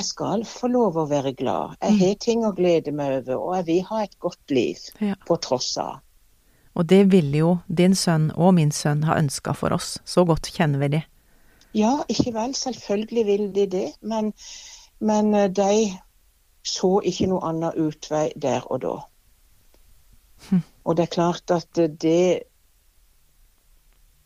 jeg 0.00 0.08
skal 0.08 0.44
få 0.48 0.68
lov 0.72 0.96
å 0.96 1.06
være 1.10 1.32
glad. 1.36 1.76
Jeg 1.82 1.92
Mm. 1.92 1.98
har 2.00 2.14
ting 2.24 2.44
å 2.44 2.54
glede 2.56 2.92
meg 2.92 3.12
over, 3.20 3.36
og 3.38 3.56
jeg 3.56 3.66
vil 3.66 3.82
ha 3.90 4.02
et 4.02 4.18
godt 4.18 4.50
liv 4.50 4.76
Ja. 5.00 5.14
på 5.26 5.36
tross 5.40 5.76
av. 5.78 6.00
Og 6.76 6.86
det 6.86 7.10
ville 7.12 7.36
jo 7.38 7.58
din 7.68 7.94
sønn 7.94 8.30
og 8.36 8.54
min 8.54 8.70
sønn 8.70 9.02
ha 9.04 9.14
ønska 9.18 9.54
for 9.54 9.72
oss. 9.72 9.98
Så 10.04 10.24
godt 10.26 10.50
kjenner 10.52 10.78
vi 10.78 10.88
de. 10.88 11.02
Ja, 11.74 12.02
ikke 12.08 12.32
vel. 12.32 12.52
Selvfølgelig 12.54 13.26
vil 13.26 13.52
de 13.52 13.66
det. 13.66 13.92
Men, 14.02 14.32
men 15.00 15.34
eh, 15.34 15.48
de 15.48 15.98
så 16.64 17.00
ikke 17.04 17.26
noe 17.28 17.42
annen 17.48 17.72
utvei 17.76 18.32
der 18.36 18.62
og 18.70 18.80
da. 18.80 18.96
Hm. 20.50 20.62
Og 20.86 20.96
det 20.96 21.02
er 21.02 21.14
klart 21.14 21.50
at 21.50 21.74
det 22.00 22.42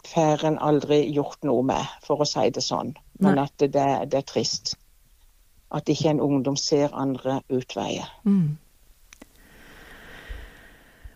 får 0.04 0.44
en 0.44 0.58
aldri 0.58 0.98
gjort 1.14 1.42
noe 1.44 1.62
med, 1.62 1.86
for 2.04 2.20
å 2.20 2.26
si 2.28 2.50
det 2.50 2.62
sånn. 2.62 2.94
Men 3.20 3.34
Nei. 3.38 3.44
at 3.44 3.56
det, 3.58 3.72
det 4.10 4.18
er 4.20 4.26
trist. 4.28 4.74
At 5.74 5.90
ikke 5.90 6.12
en 6.12 6.22
ungdom 6.22 6.56
ser 6.60 6.94
andre 6.94 7.40
utveier. 7.50 8.06
Mm. 8.22 8.56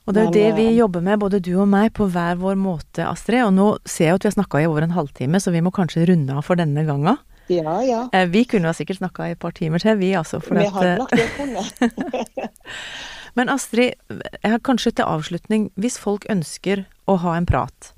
Og 0.09 0.15
det 0.17 0.23
er 0.23 0.27
jo 0.27 0.33
det 0.33 0.51
vi 0.57 0.67
eh, 0.71 0.79
jobber 0.79 1.03
med, 1.05 1.21
både 1.21 1.39
du 1.45 1.53
og 1.61 1.67
meg, 1.69 1.91
på 1.97 2.07
hver 2.09 2.39
vår 2.41 2.57
måte, 2.57 3.05
Astrid. 3.05 3.43
Og 3.45 3.53
nå 3.53 3.67
ser 3.85 4.09
jeg 4.09 4.17
at 4.17 4.25
vi 4.25 4.31
har 4.31 4.37
snakka 4.39 4.63
i 4.63 4.69
over 4.69 4.87
en 4.87 4.95
halvtime, 4.97 5.41
så 5.41 5.53
vi 5.53 5.61
må 5.61 5.73
kanskje 5.75 6.07
runde 6.09 6.33
av 6.33 6.47
for 6.47 6.57
denne 6.57 6.85
gangen. 6.89 7.21
Ja, 7.53 7.75
ja. 7.85 8.01
Eh, 8.17 8.25
Vi 8.29 8.47
kunne 8.49 8.73
sikkert 8.77 9.03
snakka 9.03 9.29
i 9.29 9.35
et 9.37 9.41
par 9.41 9.53
timer 9.57 9.85
til, 9.85 9.99
vi 10.01 10.15
altså. 10.17 10.41
For 10.41 10.57
Vi 10.57 10.65
at, 10.65 10.73
hadde 10.73 10.95
eh, 10.95 10.99
nok 10.99 11.13
det 11.13 11.29
kunnet. 11.37 12.51
men 13.37 13.53
Astrid, 13.53 14.01
jeg 14.09 14.51
har 14.51 14.65
kanskje 14.65 14.97
til 14.97 15.05
avslutning, 15.05 15.71
hvis 15.77 16.01
folk 16.01 16.25
ønsker 16.33 16.87
å 17.05 17.21
ha 17.21 17.37
en 17.37 17.49
prat, 17.49 17.93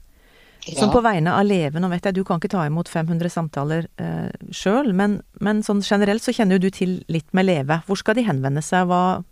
som 0.66 0.92
på 0.92 1.00
vegne 1.04 1.32
av 1.32 1.44
Leve 1.46 1.80
Nå 1.80 1.88
vet 1.92 2.04
jeg 2.04 2.16
du 2.18 2.22
kan 2.26 2.40
ikke 2.40 2.52
ta 2.52 2.64
imot 2.68 2.88
500 2.88 3.32
samtaler 3.32 3.88
eh, 4.00 4.30
sjøl, 4.54 4.92
men, 4.96 5.20
men 5.40 5.62
sånn 5.66 5.82
generelt 5.86 6.24
så 6.24 6.34
kjenner 6.36 6.58
jo 6.58 6.68
du 6.68 6.70
til 6.74 6.96
litt 7.08 7.28
med 7.36 7.48
Leve. 7.48 7.80
Hvor 7.86 8.00
skal 8.00 8.18
de 8.18 8.26
henvende 8.26 8.62
seg? 8.64 8.88
Hva, 8.90 9.22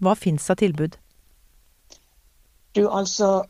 hva 0.00 0.16
fins 0.18 0.50
av 0.52 0.60
tilbud? 0.62 0.98
Du, 2.76 2.86
altså 2.88 3.44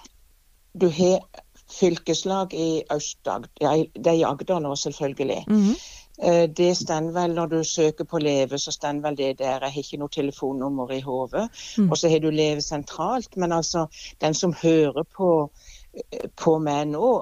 Du 0.80 0.86
har 0.94 1.24
fylkeslag 1.70 2.54
i 2.54 2.82
Aust-Agder 2.90 3.50
ja, 3.62 3.72
Det 3.94 4.12
er 4.12 4.20
i 4.20 4.26
Agder 4.26 4.60
nå, 4.62 4.76
selvfølgelig. 4.76 5.44
Mm 5.48 5.64
-hmm. 5.64 5.80
Det 6.56 6.76
står 6.76 7.12
vel 7.12 7.34
når 7.34 7.46
du 7.46 7.64
søker 7.64 8.04
på 8.04 8.18
Leve, 8.18 8.58
så 8.58 8.70
står 8.70 9.00
vel 9.02 9.16
det 9.16 9.38
der. 9.38 9.60
Jeg 9.64 9.72
har 9.72 9.78
ikke 9.78 9.96
noe 9.96 10.08
telefonnummer 10.08 10.92
i 10.92 11.00
hodet. 11.00 11.48
Mm. 11.78 11.90
Og 11.90 11.98
så 11.98 12.08
har 12.08 12.18
du 12.18 12.30
Leve 12.30 12.60
sentralt. 12.60 13.36
Men 13.36 13.52
altså, 13.52 13.86
den 14.20 14.34
som 14.34 14.54
hører 14.62 15.02
på, 15.16 15.50
på 16.36 16.58
meg 16.62 16.88
nå, 16.92 17.12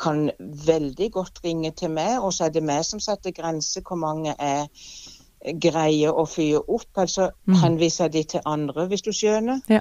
kan 0.00 0.30
veldig 0.66 1.10
godt 1.12 1.40
ringe 1.44 1.70
til 1.70 1.90
meg, 1.94 2.18
og 2.18 2.32
så 2.34 2.48
er 2.48 2.54
det 2.54 2.64
meg 2.66 2.84
som 2.86 3.00
setter 3.02 3.34
grenser 3.34 3.84
hvor 3.86 4.00
mange 4.00 4.34
jeg 4.34 5.58
greier 5.60 6.14
å 6.14 6.24
fyre 6.26 6.62
opp. 6.68 6.90
Altså 6.96 7.30
Mm. 7.46 7.54
henviser 7.54 8.08
de 8.08 8.22
til 8.22 8.40
andre, 8.44 8.86
hvis 8.86 9.02
du 9.02 9.12
skjønner. 9.12 9.60
Ja. 9.68 9.80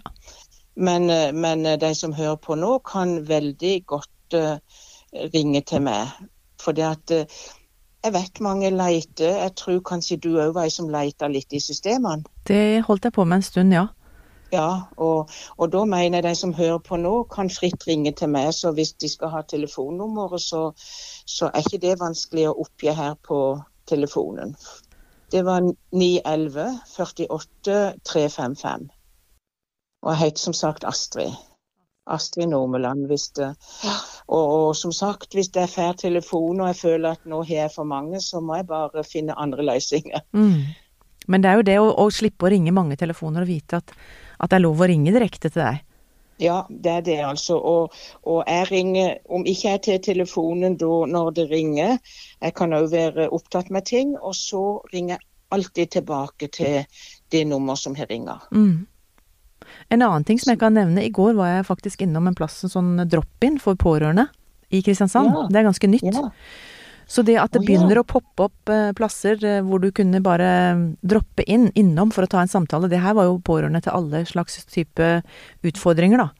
Men, 0.75 1.09
eh, 1.09 1.31
men 1.31 1.65
eh, 1.65 1.79
de 1.79 1.95
som 1.95 2.13
hører 2.13 2.35
på 2.35 2.55
nå, 2.55 2.77
kan 2.79 3.27
veldig 3.27 3.85
godt 3.85 4.33
uh, 4.33 4.57
ringe 5.33 5.61
til 5.61 5.81
meg. 5.81 6.07
For 6.61 6.71
det 6.71 6.83
at 6.83 7.11
uh, 7.11 7.25
jeg 8.03 8.13
vet 8.13 8.41
mange 8.41 8.69
leiter. 8.69 9.37
Jeg 9.37 9.55
tror 9.55 9.79
kanskje 9.79 10.17
du 10.17 10.39
òg 10.39 10.53
var 10.53 10.63
ei 10.63 10.69
som 10.69 10.89
leita 10.89 11.27
litt 11.27 11.53
i 11.53 11.59
systemene. 11.59 12.23
Det 12.47 12.83
holdt 12.87 13.05
jeg 13.05 13.13
på 13.13 13.23
med 13.23 13.35
en 13.35 13.41
stund, 13.41 13.73
ja. 13.73 13.87
Ja, 14.53 14.85
og, 15.01 15.31
og 15.57 15.71
da 15.73 15.81
mener 15.89 16.19
jeg 16.19 16.27
de 16.27 16.35
som 16.37 16.53
hører 16.53 16.77
på 16.85 16.97
nå, 17.01 17.13
kan 17.33 17.49
fritt 17.49 17.87
ringe 17.87 18.11
til 18.13 18.29
meg. 18.29 18.51
Så 18.53 18.71
hvis 18.77 18.93
de 19.01 19.09
skal 19.09 19.31
ha 19.33 19.41
telefonnummeret, 19.49 20.41
så, 20.41 20.67
så 21.25 21.49
er 21.49 21.65
ikke 21.65 21.81
det 21.87 21.99
vanskelig 22.01 22.49
å 22.51 22.57
oppgi 22.65 22.93
her 22.93 23.15
på 23.25 23.39
telefonen. 23.89 24.53
Det 25.33 25.41
var 25.47 25.65
911 25.65 26.67
48 26.93 27.79
355. 28.05 28.85
Og 30.03 30.11
jeg 30.11 30.19
heter 30.19 30.43
som 30.43 30.53
sagt 30.53 30.85
Astrid. 30.85 31.33
Astrid 32.05 32.51
Normeland. 32.51 33.07
Hvis 33.09 33.29
det, 33.39 33.49
og, 34.27 34.43
og 34.53 34.75
som 34.75 34.91
sagt, 34.93 35.33
hvis 35.33 35.49
jeg 35.55 35.71
får 35.71 35.97
telefon 36.03 36.61
og 36.61 36.69
jeg 36.69 36.81
føler 36.83 37.15
at 37.17 37.25
nå 37.25 37.41
har 37.47 37.63
jeg 37.63 37.73
for 37.75 37.89
mange, 37.89 38.21
så 38.21 38.43
må 38.43 38.59
jeg 38.59 38.67
bare 38.69 39.03
finne 39.07 39.39
andre 39.39 39.65
løsninger. 39.65 40.21
Mm. 40.37 40.61
Men 41.27 41.43
det 41.43 41.49
er 41.49 41.55
jo 41.57 41.65
det 41.71 41.79
å, 41.79 41.87
å 42.03 42.09
slippe 42.11 42.45
å 42.45 42.51
ringe 42.51 42.75
mange 42.75 42.99
telefoner 42.99 43.45
og 43.45 43.49
vite 43.49 43.79
at, 43.79 43.95
at 44.43 44.51
det 44.51 44.59
er 44.59 44.65
lov 44.65 44.81
å 44.83 44.89
ringe 44.89 45.13
direkte 45.15 45.49
til 45.49 45.63
deg. 45.63 45.81
Ja, 46.41 46.63
det 46.69 46.91
er 46.91 47.03
det 47.05 47.19
altså. 47.23 47.57
Og, 47.57 47.93
og 48.27 48.41
jeg 48.49 48.69
ringer, 48.71 49.17
om 49.29 49.45
ikke 49.47 49.67
jeg 49.69 49.79
er 49.79 49.83
til 49.85 49.99
telefonen 50.11 50.77
da 50.81 50.93
når 51.09 51.35
det 51.37 51.45
ringer, 51.51 51.99
jeg 52.41 52.55
kan 52.57 52.73
òg 52.75 52.89
være 52.91 53.29
opptatt 53.35 53.69
med 53.71 53.87
ting, 53.87 54.15
og 54.19 54.35
så 54.35 54.81
ringer 54.93 55.15
jeg 55.15 55.29
alltid 55.53 55.93
tilbake 55.99 56.49
til 56.49 56.81
det 57.31 57.43
nummer 57.47 57.77
som 57.79 57.95
har 57.95 58.09
ringer. 58.09 58.41
Mm. 58.51 58.87
En 59.93 60.01
annen 60.01 60.25
ting 60.27 60.39
som 60.41 60.51
jeg 60.51 60.59
kan 60.61 60.75
nevne, 60.75 61.05
i 61.05 61.13
går 61.13 61.35
var 61.37 61.51
jeg 61.51 61.67
faktisk 61.69 62.03
innom 62.03 62.27
en 62.27 62.37
plass, 62.37 62.59
en 62.65 62.73
sånn 62.73 62.93
drop-in 63.07 63.59
for 63.61 63.79
pårørende 63.79 64.27
i 64.73 64.81
Kristiansand. 64.83 65.29
Ja. 65.29 65.47
Det 65.51 65.61
er 65.61 65.67
ganske 65.69 65.89
nytt. 65.89 66.09
Ja, 66.09 66.29
Så 67.13 67.21
det 67.21 67.35
at 67.37 67.53
det 67.53 67.61
ja. 67.61 67.67
begynner 67.67 67.99
å 68.01 68.05
poppe 68.09 68.47
opp 68.47 68.71
eh, 68.73 68.89
plasser 68.97 69.37
eh, 69.45 69.59
hvor 69.65 69.81
du 69.83 69.91
kunne 69.93 70.21
bare 70.25 70.49
mm, 70.79 70.85
droppe 71.05 71.45
inn, 71.45 71.67
innom 71.77 72.13
for 72.13 72.25
å 72.25 72.31
ta 72.31 72.41
en 72.41 72.49
samtale, 72.49 72.89
det 72.89 73.03
her 73.03 73.13
var 73.17 73.27
jo 73.29 73.41
pårørende 73.45 73.83
til 73.85 73.93
alle 73.93 74.23
slags 74.25 74.63
type 74.65 75.09
utfordringer, 75.61 76.23
da. 76.23 76.31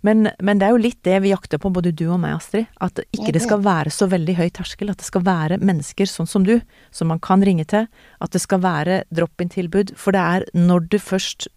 Men, 0.00 0.30
men 0.40 0.56
det 0.56 0.64
er 0.64 0.72
jo 0.72 0.80
litt 0.80 1.02
det 1.04 1.18
vi 1.20 1.34
jakter 1.34 1.60
på, 1.60 1.68
både 1.76 1.92
du 1.92 2.06
og 2.06 2.16
meg, 2.22 2.38
Astrid. 2.38 2.70
At 2.80 3.02
ikke 3.12 3.34
det 3.34 3.42
det. 3.42 3.44
skal 3.44 3.60
være 3.66 3.92
så 3.92 4.08
veldig 4.08 4.38
høy 4.38 4.46
terskel. 4.56 4.88
At 4.88 5.02
det 5.02 5.08
skal 5.10 5.26
være 5.26 5.60
mennesker 5.60 6.08
sånn 6.08 6.30
som 6.30 6.46
du, 6.48 6.54
som 6.96 7.12
man 7.12 7.20
kan 7.20 7.44
ringe 7.44 7.66
til. 7.68 7.84
At 8.24 8.32
det 8.32 8.40
skal 8.40 8.62
være 8.64 9.02
drop-in-tilbud. 9.12 9.92
For 10.00 10.16
det 10.16 10.24
er 10.24 10.48
når 10.56 10.88
du 10.88 10.96
først 10.96 11.50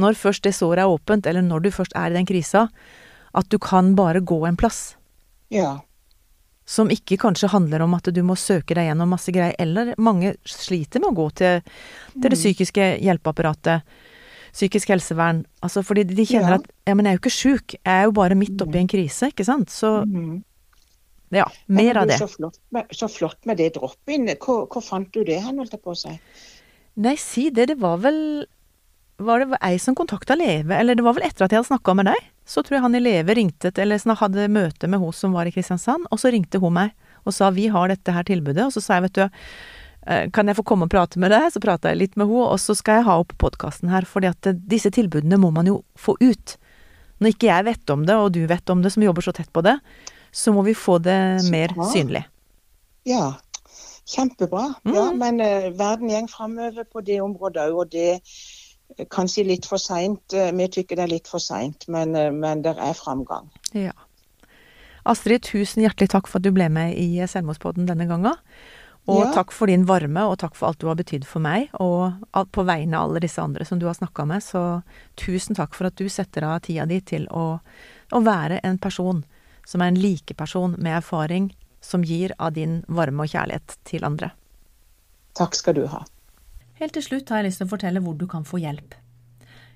Når 0.00 0.16
først 0.16 0.46
det 0.46 0.54
såret 0.56 0.80
er 0.80 0.88
åpent, 0.88 1.26
eller 1.28 1.44
når 1.44 1.66
du 1.66 1.74
først 1.76 1.92
er 1.92 2.08
i 2.08 2.16
den 2.16 2.24
krisa, 2.24 2.70
at 3.36 3.50
du 3.52 3.58
kan 3.60 3.92
bare 3.98 4.24
gå 4.24 4.46
en 4.48 4.56
plass. 4.56 4.94
ja. 5.52 5.82
Som 6.66 6.88
ikke 6.88 7.18
kanskje 7.20 7.50
handler 7.52 7.82
om 7.84 7.92
at 7.94 8.08
du 8.14 8.22
må 8.24 8.36
søke 8.40 8.72
deg 8.74 8.86
gjennom 8.88 9.10
masse 9.12 9.32
greier, 9.34 9.52
eller 9.60 9.92
mange 10.00 10.34
sliter 10.48 11.00
med 11.02 11.10
å 11.10 11.16
gå 11.18 11.26
til, 11.36 11.60
til 12.14 12.30
det 12.32 12.38
psykiske 12.38 12.86
hjelpeapparatet. 13.04 13.82
Psykisk 14.54 14.88
helsevern. 14.94 15.42
Altså 15.66 15.82
fordi 15.84 16.04
de 16.08 16.24
kjenner 16.24 16.54
Ja. 16.54 16.54
at 16.62 16.66
ja, 16.86 16.94
men 16.94 17.04
jeg 17.04 17.12
er 17.12 17.18
jo 17.18 17.22
ikke 17.24 17.36
sjuk, 17.36 17.74
jeg 17.74 17.92
er 18.00 18.04
jo 18.04 18.12
bare 18.12 18.34
midt 18.38 18.56
oppi 18.62 18.78
en 18.80 18.88
krise, 18.88 19.28
ikke 19.32 19.44
sant. 19.44 19.68
Så 19.68 20.06
Mhm. 20.06 20.42
ja, 21.32 21.44
mer 21.68 21.96
av 21.98 22.06
det. 22.08 22.18
Så 22.18 22.28
flott 22.30 22.58
med, 22.70 22.88
så 22.92 23.08
flott 23.10 23.44
med 23.44 23.56
det 23.58 23.74
drop-in. 23.74 24.26
Hvor, 24.38 24.66
hvor 24.68 24.82
fant 24.82 25.10
du 25.12 25.22
det 25.24 25.42
hen, 25.42 25.58
holdt 25.58 25.72
jeg 25.72 25.82
på 25.82 25.90
å 25.92 25.96
si? 25.96 26.18
Nei, 26.96 27.16
si 27.16 27.50
det, 27.50 27.66
det 27.68 27.78
var 27.80 27.98
vel 27.98 28.46
Var 29.18 29.38
det 29.44 29.58
ei 29.62 29.76
som 29.78 29.94
kontakta 29.94 30.34
Leve, 30.36 30.72
eller 30.74 30.94
det 30.96 31.04
var 31.04 31.14
vel 31.14 31.22
etter 31.22 31.44
at 31.44 31.50
jeg 31.52 31.62
hadde 31.62 31.68
snakka 31.78 31.94
med 31.94 32.06
deg? 32.06 32.16
Så 32.44 32.62
tror 32.62 32.78
jeg 32.78 32.84
han 32.84 32.98
i 32.98 33.00
Leve 33.00 33.36
ringte 33.38 33.70
til, 33.72 33.86
eller 33.86 34.00
sånn, 34.00 34.16
hadde 34.20 34.50
møte 34.52 34.90
med 34.90 35.00
hun 35.00 35.14
som 35.16 35.32
var 35.36 35.48
i 35.48 35.54
Kristiansand, 35.54 36.08
og 36.10 36.20
så 36.20 36.32
ringte 36.34 36.60
hun 36.60 36.76
meg 36.76 36.92
og 37.24 37.32
sa 37.32 37.48
vi 37.54 37.70
har 37.72 37.88
dette 37.88 38.12
her 38.12 38.26
tilbudet, 38.28 38.66
og 38.66 38.74
så 38.74 38.82
sa 38.84 38.98
jeg 38.98 39.06
vet 39.06 39.16
du 39.16 39.22
eh, 39.24 40.26
kan 40.34 40.48
jeg 40.48 40.58
få 40.58 40.64
komme 40.68 40.84
og 40.84 40.92
prate 40.92 41.20
med 41.20 41.32
deg? 41.32 41.46
Så 41.54 41.62
prata 41.64 41.92
jeg 41.92 42.02
litt 42.02 42.18
med 42.20 42.28
henne, 42.28 42.50
og 42.52 42.60
så 42.60 42.76
skal 42.76 43.00
jeg 43.00 43.08
ha 43.08 43.16
opp 43.22 43.32
podkasten 43.40 43.92
her, 43.92 44.04
fordi 44.08 44.28
at 44.28 44.50
eh, 44.50 44.58
disse 44.74 44.92
tilbudene 44.92 45.40
må 45.40 45.48
man 45.54 45.70
jo 45.70 45.80
få 45.96 46.18
ut. 46.20 46.58
Når 47.22 47.32
ikke 47.32 47.48
jeg 47.48 47.66
vet 47.70 47.94
om 47.94 48.04
det, 48.04 48.18
og 48.20 48.34
du 48.36 48.42
vet 48.50 48.74
om 48.74 48.84
det, 48.84 48.92
som 48.92 49.06
jobber 49.06 49.24
så 49.24 49.32
tett 49.32 49.48
på 49.54 49.64
det, 49.64 49.78
så 50.34 50.52
må 50.52 50.64
vi 50.66 50.74
få 50.76 50.98
det 51.00 51.16
mer 51.48 51.72
bra. 51.76 51.88
synlig. 51.94 52.24
Ja, 53.08 53.36
kjempebra. 54.10 54.66
Mm. 54.84 54.94
Ja, 54.96 55.04
men 55.16 55.40
uh, 55.40 55.70
verden 55.78 56.10
går 56.10 56.28
framover 56.32 56.84
på 56.90 57.04
det 57.06 57.20
området 57.22 57.68
òg, 57.70 57.84
og 57.84 57.92
det 57.94 58.18
kanskje 59.10 59.46
litt 59.46 59.66
for 59.66 59.78
seint. 59.78 60.22
vi 60.32 60.68
tykker 60.68 60.96
det 60.96 61.04
er 61.04 61.12
litt 61.16 61.28
for 61.28 61.42
seint, 61.42 61.88
men, 61.88 62.14
eh, 62.16 62.30
men 62.30 62.62
det 62.62 62.76
er 62.78 62.94
framgang. 62.94 63.50
Ja. 63.72 63.92
Astrid, 65.04 65.42
tusen 65.42 65.82
hjertelig 65.84 66.08
takk 66.14 66.26
for 66.26 66.38
at 66.38 66.46
du 66.46 66.52
ble 66.52 66.68
med 66.72 66.96
i 66.96 67.20
Selvmordspodden 67.28 67.86
denne 67.86 68.06
gangen. 68.08 68.38
Og 69.06 69.20
Ja. 69.20 69.32
takk 69.32 69.52
for 69.52 69.66
din 69.66 69.84
varme, 69.84 70.22
og 70.24 70.38
takk 70.38 70.54
for 70.54 70.68
alt 70.68 70.78
du 70.78 70.86
har 70.86 70.94
betydd 70.94 71.26
for 71.26 71.38
meg, 71.40 71.68
og 71.74 72.14
på 72.32 72.64
vegne 72.64 72.94
av 72.94 73.10
alle 73.10 73.20
disse 73.20 73.38
andre 73.38 73.64
som 73.64 73.78
du 73.78 73.84
har 73.84 73.94
snakka 73.94 74.26
med. 74.26 74.40
Så 74.42 74.82
tusen 75.16 75.54
takk 75.54 75.74
for 75.74 75.86
at 75.86 75.96
du 75.96 76.08
setter 76.08 76.42
av 76.42 76.60
tida 76.60 76.86
di 76.86 77.00
til 77.00 77.26
å, 77.26 77.60
å 78.12 78.24
være 78.24 78.60
en 78.64 78.78
person 78.78 79.24
som 79.66 79.82
er 79.82 79.88
en 79.88 80.00
likeperson 80.00 80.76
med 80.78 81.02
erfaring, 81.02 81.54
som 81.82 82.02
gir 82.02 82.32
av 82.38 82.54
din 82.54 82.82
varme 82.88 83.24
og 83.24 83.28
kjærlighet 83.28 83.76
til 83.84 84.04
andre. 84.04 84.32
Takk 85.34 85.54
skal 85.54 85.74
du 85.74 85.86
ha. 85.86 86.04
Helt 86.80 86.94
til 86.96 87.04
slutt 87.06 87.30
har 87.30 87.42
jeg 87.42 87.50
lyst 87.50 87.60
til 87.62 87.68
å 87.68 87.72
fortelle 87.74 88.02
hvor 88.02 88.16
du 88.18 88.26
kan 88.30 88.46
få 88.46 88.58
hjelp. 88.62 88.96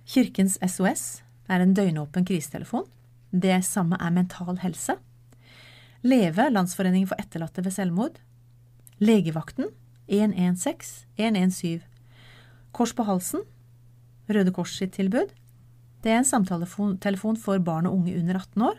Kirkens 0.08 0.56
SOS 0.64 1.22
er 1.48 1.62
en 1.62 1.74
døgnåpen 1.76 2.26
krisetelefon. 2.26 2.86
Det 3.30 3.60
samme 3.66 3.98
er 4.00 4.14
Mental 4.14 4.58
Helse. 4.62 4.96
Leve, 6.02 6.48
Landsforeningen 6.50 7.08
for 7.10 7.20
etterlatte 7.20 7.62
ved 7.64 7.74
selvmord. 7.76 8.18
Legevakten 8.98 9.70
116 10.08 11.06
117. 11.18 11.84
Kors 12.72 12.92
på 12.94 13.06
halsen, 13.06 13.44
Røde 14.28 14.52
Kors 14.54 14.74
sitt 14.76 14.96
tilbud. 14.96 15.30
Det 16.02 16.12
er 16.12 16.20
en 16.20 16.28
samtaletelefon 16.28 17.38
for 17.40 17.62
barn 17.64 17.88
og 17.88 18.00
unge 18.00 18.18
under 18.18 18.38
18 18.38 18.62
år. 18.62 18.76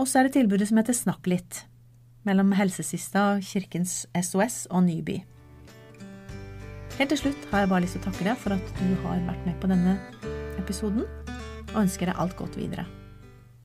Og 0.00 0.08
så 0.08 0.20
er 0.20 0.28
det 0.28 0.36
tilbudet 0.38 0.68
som 0.70 0.80
heter 0.80 0.96
Snakk 0.96 1.28
litt, 1.28 1.64
mellom 2.24 2.54
Helsesista, 2.56 3.34
Kirkens 3.44 4.06
SOS 4.16 4.64
og 4.70 4.86
Nyby. 4.86 5.20
Helt 7.00 7.14
til 7.14 7.16
slutt 7.16 7.44
har 7.48 7.62
jeg 7.62 7.68
bare 7.70 7.80
lyst 7.80 7.94
til 7.96 8.02
å 8.02 8.10
takke 8.10 8.24
deg 8.26 8.40
for 8.42 8.52
at 8.52 8.72
du 8.76 8.88
har 9.06 9.22
vært 9.24 9.44
med 9.48 9.54
på 9.62 9.70
denne 9.70 9.96
episoden. 10.60 11.06
og 11.70 11.84
ønsker 11.86 12.10
deg 12.10 12.18
alt 12.18 12.34
godt 12.36 12.56
videre. 12.58 12.84